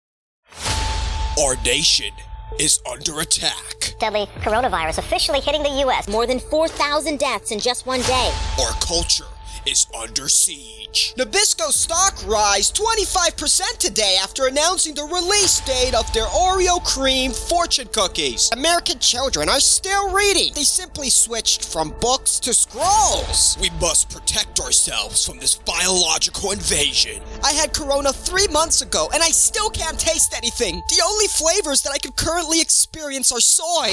Our 1.39 1.55
nation 1.63 2.11
is 2.59 2.81
under 2.89 3.21
attack. 3.21 3.95
Deadly 3.99 4.25
coronavirus 4.39 4.97
officially 4.97 5.39
hitting 5.39 5.63
the 5.63 5.81
U.S. 5.81 6.07
More 6.07 6.25
than 6.25 6.39
4,000 6.39 7.17
deaths 7.19 7.51
in 7.51 7.59
just 7.59 7.85
one 7.85 8.01
day. 8.01 8.33
Our 8.59 8.71
culture 8.81 9.25
is 9.65 9.87
under 9.97 10.27
siege. 10.27 11.13
Nabisco 11.17 11.71
stock 11.71 12.25
rise 12.27 12.71
25% 12.71 13.77
today 13.77 14.17
after 14.21 14.47
announcing 14.47 14.93
the 14.95 15.03
release 15.03 15.61
date 15.61 15.93
of 15.93 16.11
their 16.13 16.25
Oreo 16.25 16.83
cream 16.83 17.31
fortune 17.31 17.87
cookies. 17.93 18.49
American 18.53 18.99
children 18.99 19.49
are 19.49 19.59
still 19.59 20.13
reading. 20.13 20.51
They 20.53 20.63
simply 20.63 21.09
switched 21.09 21.65
from 21.65 21.93
books 22.01 22.39
to 22.41 22.53
scrolls. 22.53 23.57
We 23.61 23.69
must 23.79 24.09
protect 24.09 24.59
ourselves 24.59 25.25
from 25.25 25.39
this 25.39 25.55
biological 25.55 26.51
invasion. 26.51 27.21
I 27.43 27.53
had 27.53 27.73
Corona 27.73 28.11
three 28.11 28.47
months 28.47 28.81
ago 28.81 29.09
and 29.13 29.23
I 29.23 29.29
still 29.29 29.69
can't 29.69 29.99
taste 29.99 30.33
anything. 30.35 30.81
The 30.89 31.03
only 31.05 31.27
flavors 31.27 31.81
that 31.83 31.93
I 31.93 31.97
can 31.97 32.11
currently 32.13 32.61
experience 32.61 33.31
are 33.31 33.39
soy. 33.39 33.91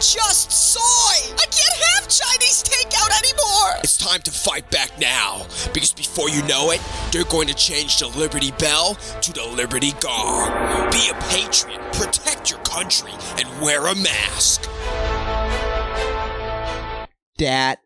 Just 0.00 0.50
soy! 0.50 0.80
I 0.80 1.46
can't 1.50 1.76
have 1.94 2.08
Chinese 2.08 2.64
takeout 2.64 3.16
anymore! 3.16 3.78
It's 3.84 3.96
time 3.96 4.20
to 4.22 4.32
fight 4.32 4.68
back 4.72 4.98
now, 4.98 5.46
because 5.72 5.92
before 5.92 6.28
you 6.28 6.42
know 6.48 6.72
it, 6.72 6.80
they're 7.12 7.22
going 7.24 7.46
to 7.46 7.54
change 7.54 8.00
the 8.00 8.08
Liberty 8.08 8.50
Bell 8.58 8.96
to 9.22 9.32
the 9.32 9.46
Liberty 9.46 9.92
Gong. 10.00 10.90
Be 10.90 11.10
a 11.10 11.14
patriot, 11.30 11.80
protect 11.92 12.50
your 12.50 12.58
country, 12.60 13.12
and 13.38 13.48
wear 13.62 13.86
a 13.86 13.94
mask. 13.94 14.68
That 17.38 17.78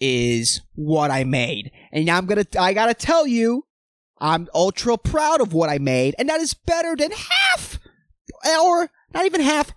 is 0.00 0.62
what 0.74 1.12
I 1.12 1.22
made. 1.22 1.70
And 1.92 2.06
now 2.06 2.18
I'm 2.18 2.26
gonna, 2.26 2.46
I 2.58 2.74
gotta 2.74 2.94
tell 2.94 3.24
you, 3.24 3.66
I'm 4.18 4.48
ultra 4.52 4.98
proud 4.98 5.40
of 5.40 5.52
what 5.52 5.70
I 5.70 5.78
made, 5.78 6.16
and 6.18 6.28
that 6.28 6.40
is 6.40 6.54
better 6.54 6.96
than 6.96 7.12
half, 7.12 7.78
or 8.60 8.90
not 9.14 9.26
even 9.26 9.40
half, 9.40 9.72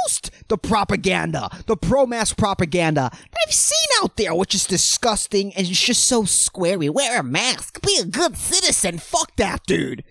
most 0.00 0.30
the 0.48 0.58
propaganda, 0.58 1.48
the 1.66 1.76
pro-mask 1.76 2.36
propaganda 2.36 3.10
that 3.12 3.38
I've 3.46 3.54
seen 3.54 3.88
out 4.02 4.16
there, 4.16 4.34
which 4.34 4.54
is 4.54 4.66
disgusting 4.66 5.54
and 5.54 5.66
it's 5.66 5.80
just 5.80 6.04
so 6.04 6.22
squarey. 6.22 6.90
Wear 6.90 7.20
a 7.20 7.22
mask, 7.22 7.80
be 7.82 7.98
a 8.00 8.06
good 8.06 8.36
citizen. 8.36 8.98
Fuck 8.98 9.36
that, 9.36 9.64
dude. 9.66 10.04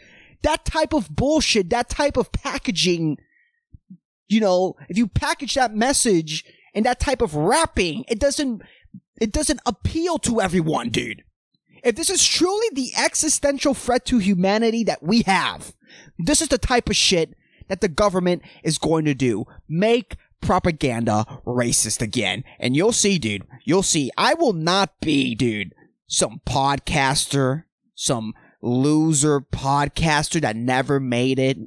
That 0.44 0.66
type 0.66 0.94
of 0.94 1.16
bullshit, 1.16 1.70
that 1.72 1.90
type 1.90 2.18
of 2.18 2.32
packaging, 2.32 3.18
you 4.28 4.40
know, 4.40 4.76
if 4.88 4.98
you 4.98 5.08
package 5.08 5.56
that 5.56 5.74
message 5.74 6.44
and 6.74 6.86
that 6.86 7.00
type 7.00 7.22
of 7.22 7.36
wrapping, 7.36 8.06
it 8.08 8.20
doesn't, 8.20 8.62
it 9.20 9.32
doesn't 9.32 9.62
appeal 9.66 10.20
to 10.20 10.40
everyone, 10.40 10.90
dude. 10.90 11.24
If 11.84 11.96
this 11.96 12.10
is 12.10 12.26
truly 12.26 12.68
the 12.74 12.92
existential 12.98 13.74
threat 13.74 14.06
to 14.08 14.18
humanity 14.20 14.84
that 14.84 15.02
we 15.02 15.24
have, 15.24 15.74
this 16.20 16.42
is 16.42 16.50
the 16.50 16.58
type 16.58 16.90
of 16.90 16.96
shit 16.96 17.36
that 17.68 17.82
the 17.82 17.88
government 17.88 18.42
is 18.64 18.78
going 18.78 19.06
to 19.06 19.14
do. 19.14 19.46
Make 19.68 20.16
propaganda 20.42 21.26
racist 21.46 22.02
again. 22.02 22.44
And 22.60 22.76
you'll 22.76 22.92
see, 22.92 23.18
dude. 23.18 23.44
You'll 23.64 23.84
see. 23.84 24.12
I 24.18 24.34
will 24.34 24.54
not 24.54 25.00
be, 25.02 25.36
dude, 25.36 25.74
some 26.08 26.42
podcaster, 26.46 27.64
some 27.96 28.34
loser 28.62 29.42
podcaster 29.42 30.42
that 30.42 30.56
never 30.56 31.00
made 31.00 31.40
it, 31.40 31.58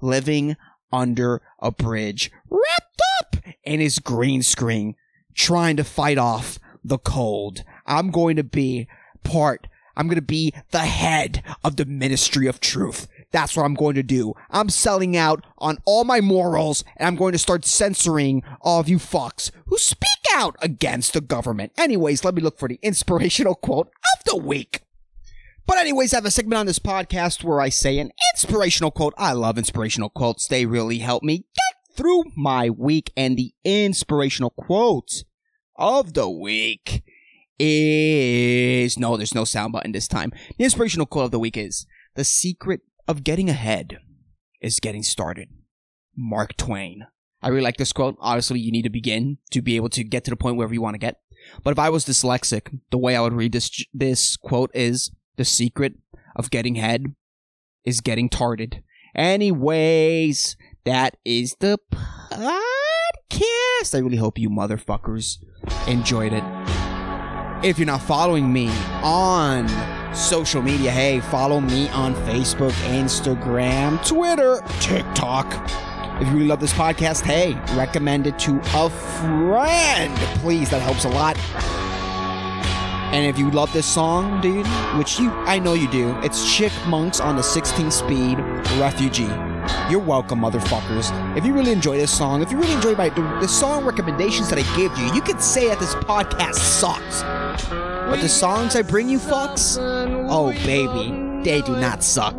living 0.00 0.56
under 0.92 1.42
a 1.58 1.70
bridge, 1.70 2.30
wrapped 2.48 3.02
up 3.20 3.36
in 3.64 3.80
his 3.80 3.98
green 3.98 4.42
screen, 4.42 4.94
trying 5.34 5.76
to 5.76 5.84
fight 5.84 6.18
off 6.18 6.58
the 6.84 6.98
cold. 6.98 7.64
I'm 7.86 8.10
going 8.10 8.36
to 8.36 8.44
be 8.44 8.88
part 9.24 9.66
I'm 9.96 10.06
going 10.06 10.16
to 10.16 10.22
be 10.22 10.52
the 10.70 10.80
head 10.80 11.42
of 11.62 11.76
the 11.76 11.84
Ministry 11.84 12.46
of 12.46 12.60
Truth. 12.60 13.08
That's 13.34 13.56
what 13.56 13.64
I'm 13.64 13.74
going 13.74 13.96
to 13.96 14.04
do. 14.04 14.34
I'm 14.48 14.68
selling 14.68 15.16
out 15.16 15.44
on 15.58 15.78
all 15.84 16.04
my 16.04 16.20
morals 16.20 16.84
and 16.96 17.08
I'm 17.08 17.16
going 17.16 17.32
to 17.32 17.38
start 17.38 17.64
censoring 17.64 18.44
all 18.60 18.78
of 18.78 18.88
you 18.88 18.98
fucks 18.98 19.50
who 19.66 19.76
speak 19.76 20.08
out 20.32 20.54
against 20.62 21.14
the 21.14 21.20
government. 21.20 21.72
Anyways, 21.76 22.22
let 22.22 22.36
me 22.36 22.42
look 22.42 22.60
for 22.60 22.68
the 22.68 22.78
inspirational 22.80 23.56
quote 23.56 23.88
of 23.88 24.24
the 24.24 24.36
week. 24.36 24.82
But 25.66 25.78
anyways, 25.78 26.14
I 26.14 26.18
have 26.18 26.26
a 26.26 26.30
segment 26.30 26.60
on 26.60 26.66
this 26.66 26.78
podcast 26.78 27.42
where 27.42 27.60
I 27.60 27.70
say 27.70 27.98
an 27.98 28.12
inspirational 28.32 28.92
quote. 28.92 29.14
I 29.18 29.32
love 29.32 29.58
inspirational 29.58 30.10
quotes. 30.10 30.46
They 30.46 30.64
really 30.64 30.98
help 30.98 31.24
me 31.24 31.38
get 31.38 31.96
through 31.96 32.22
my 32.36 32.70
week 32.70 33.12
and 33.16 33.36
the 33.36 33.52
inspirational 33.64 34.50
quote 34.50 35.24
of 35.74 36.14
the 36.14 36.30
week 36.30 37.02
is 37.58 38.96
no, 38.96 39.16
there's 39.16 39.34
no 39.34 39.44
sound 39.44 39.72
button 39.72 39.90
this 39.90 40.06
time. 40.06 40.30
The 40.56 40.62
inspirational 40.62 41.06
quote 41.06 41.24
of 41.24 41.30
the 41.32 41.40
week 41.40 41.56
is 41.56 41.84
the 42.14 42.22
secret 42.22 42.82
of 43.06 43.24
getting 43.24 43.50
ahead 43.50 43.98
is 44.60 44.80
getting 44.80 45.02
started. 45.02 45.48
Mark 46.16 46.56
Twain. 46.56 47.06
I 47.42 47.48
really 47.48 47.62
like 47.62 47.76
this 47.76 47.92
quote. 47.92 48.16
Obviously, 48.20 48.60
you 48.60 48.72
need 48.72 48.82
to 48.82 48.90
begin 48.90 49.38
to 49.50 49.60
be 49.60 49.76
able 49.76 49.90
to 49.90 50.04
get 50.04 50.24
to 50.24 50.30
the 50.30 50.36
point 50.36 50.56
wherever 50.56 50.72
you 50.72 50.80
want 50.80 50.94
to 50.94 50.98
get. 50.98 51.20
But 51.62 51.72
if 51.72 51.78
I 51.78 51.90
was 51.90 52.06
dyslexic, 52.06 52.78
the 52.90 52.98
way 52.98 53.16
I 53.16 53.20
would 53.20 53.34
read 53.34 53.52
this 53.52 53.84
this 53.92 54.36
quote 54.36 54.70
is 54.74 55.10
the 55.36 55.44
secret 55.44 55.94
of 56.34 56.50
getting 56.50 56.78
ahead 56.78 57.14
is 57.84 58.00
getting 58.00 58.30
tarded. 58.30 58.82
Anyways, 59.14 60.56
that 60.84 61.18
is 61.24 61.54
the 61.60 61.78
podcast. 61.92 63.94
I 63.94 63.98
really 63.98 64.16
hope 64.16 64.38
you 64.38 64.48
motherfuckers 64.48 65.36
enjoyed 65.86 66.32
it. 66.32 66.44
If 67.62 67.78
you're 67.78 67.86
not 67.86 68.02
following 68.02 68.52
me 68.52 68.68
on 69.02 69.66
social 70.14 70.62
media, 70.62 70.90
hey, 70.90 71.20
follow 71.20 71.60
me 71.60 71.88
on 71.90 72.14
Facebook, 72.14 72.72
Instagram, 72.88 74.04
Twitter, 74.06 74.62
TikTok. 74.80 75.52
If 76.20 76.28
you 76.28 76.34
really 76.34 76.46
love 76.46 76.60
this 76.60 76.72
podcast, 76.72 77.22
hey, 77.22 77.54
recommend 77.76 78.26
it 78.26 78.38
to 78.40 78.60
a 78.74 78.90
friend. 78.90 80.16
Please, 80.40 80.70
that 80.70 80.80
helps 80.80 81.04
a 81.04 81.08
lot. 81.08 81.36
And 83.12 83.26
if 83.26 83.38
you 83.38 83.50
love 83.50 83.72
this 83.72 83.86
song, 83.86 84.40
dude, 84.40 84.66
which 84.96 85.18
you 85.18 85.30
I 85.30 85.58
know 85.58 85.74
you 85.74 85.90
do, 85.90 86.16
it's 86.20 86.54
Chipmunks 86.56 87.20
on 87.20 87.36
the 87.36 87.42
16 87.42 87.90
speed 87.90 88.38
refugee. 88.78 89.30
You're 89.90 90.00
welcome, 90.00 90.40
motherfuckers. 90.40 91.36
If 91.36 91.44
you 91.44 91.52
really 91.54 91.72
enjoy 91.72 91.96
this 91.96 92.16
song, 92.16 92.42
if 92.42 92.50
you 92.50 92.58
really 92.58 92.74
enjoy 92.74 92.94
my 92.94 93.08
the, 93.08 93.22
the 93.40 93.48
song 93.48 93.84
recommendations 93.84 94.50
that 94.50 94.58
I 94.58 94.76
gave 94.76 94.96
you, 94.98 95.14
you 95.14 95.20
could 95.20 95.40
say 95.40 95.68
that 95.68 95.78
this 95.78 95.94
podcast 95.94 96.54
sucks. 96.54 97.43
But 97.68 98.20
the 98.20 98.28
songs 98.28 98.76
I 98.76 98.82
bring 98.82 99.08
you, 99.08 99.18
fucks, 99.18 99.78
oh 100.28 100.52
baby, 100.64 101.42
they 101.44 101.62
do 101.62 101.72
not 101.72 102.02
suck. 102.02 102.34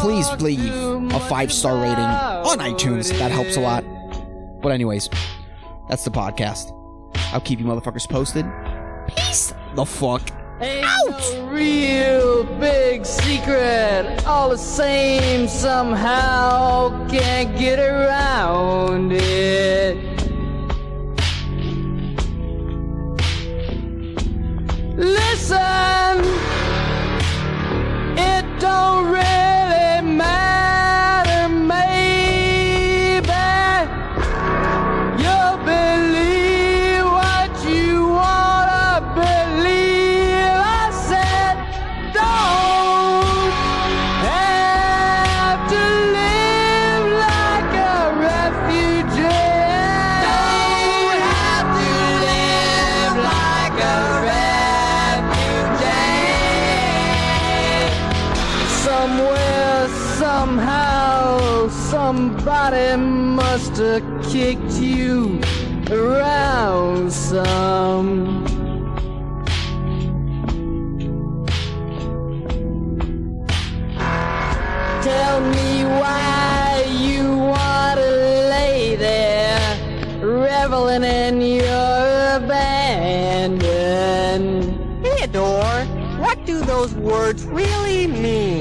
Please 0.00 0.30
leave 0.40 0.72
a 1.12 1.20
five 1.20 1.52
star 1.52 1.76
rating 1.76 2.04
on 2.04 2.58
iTunes. 2.58 3.16
That 3.18 3.30
helps 3.30 3.56
a 3.56 3.60
lot. 3.60 3.84
But 4.60 4.72
anyways, 4.72 5.08
that's 5.88 6.04
the 6.04 6.10
podcast. 6.10 6.74
I'll 7.32 7.40
keep 7.40 7.58
you 7.58 7.66
motherfuckers 7.66 8.08
posted. 8.08 8.46
Peace 9.08 9.52
the 9.74 9.84
fuck 9.84 10.22
out. 10.60 11.20
no 11.20 11.46
real 11.46 12.44
big 12.58 13.04
secret. 13.06 14.24
All 14.26 14.48
the 14.48 14.58
same, 14.58 15.46
somehow 15.46 17.06
can't 17.08 17.56
get 17.58 17.78
around 17.78 19.12
it. 19.12 20.07
Listen, 24.98 26.24
it 28.18 28.44
don't 28.58 29.12
really 29.12 29.57
Words 87.38 87.46
really 87.46 88.06
mean? 88.08 88.57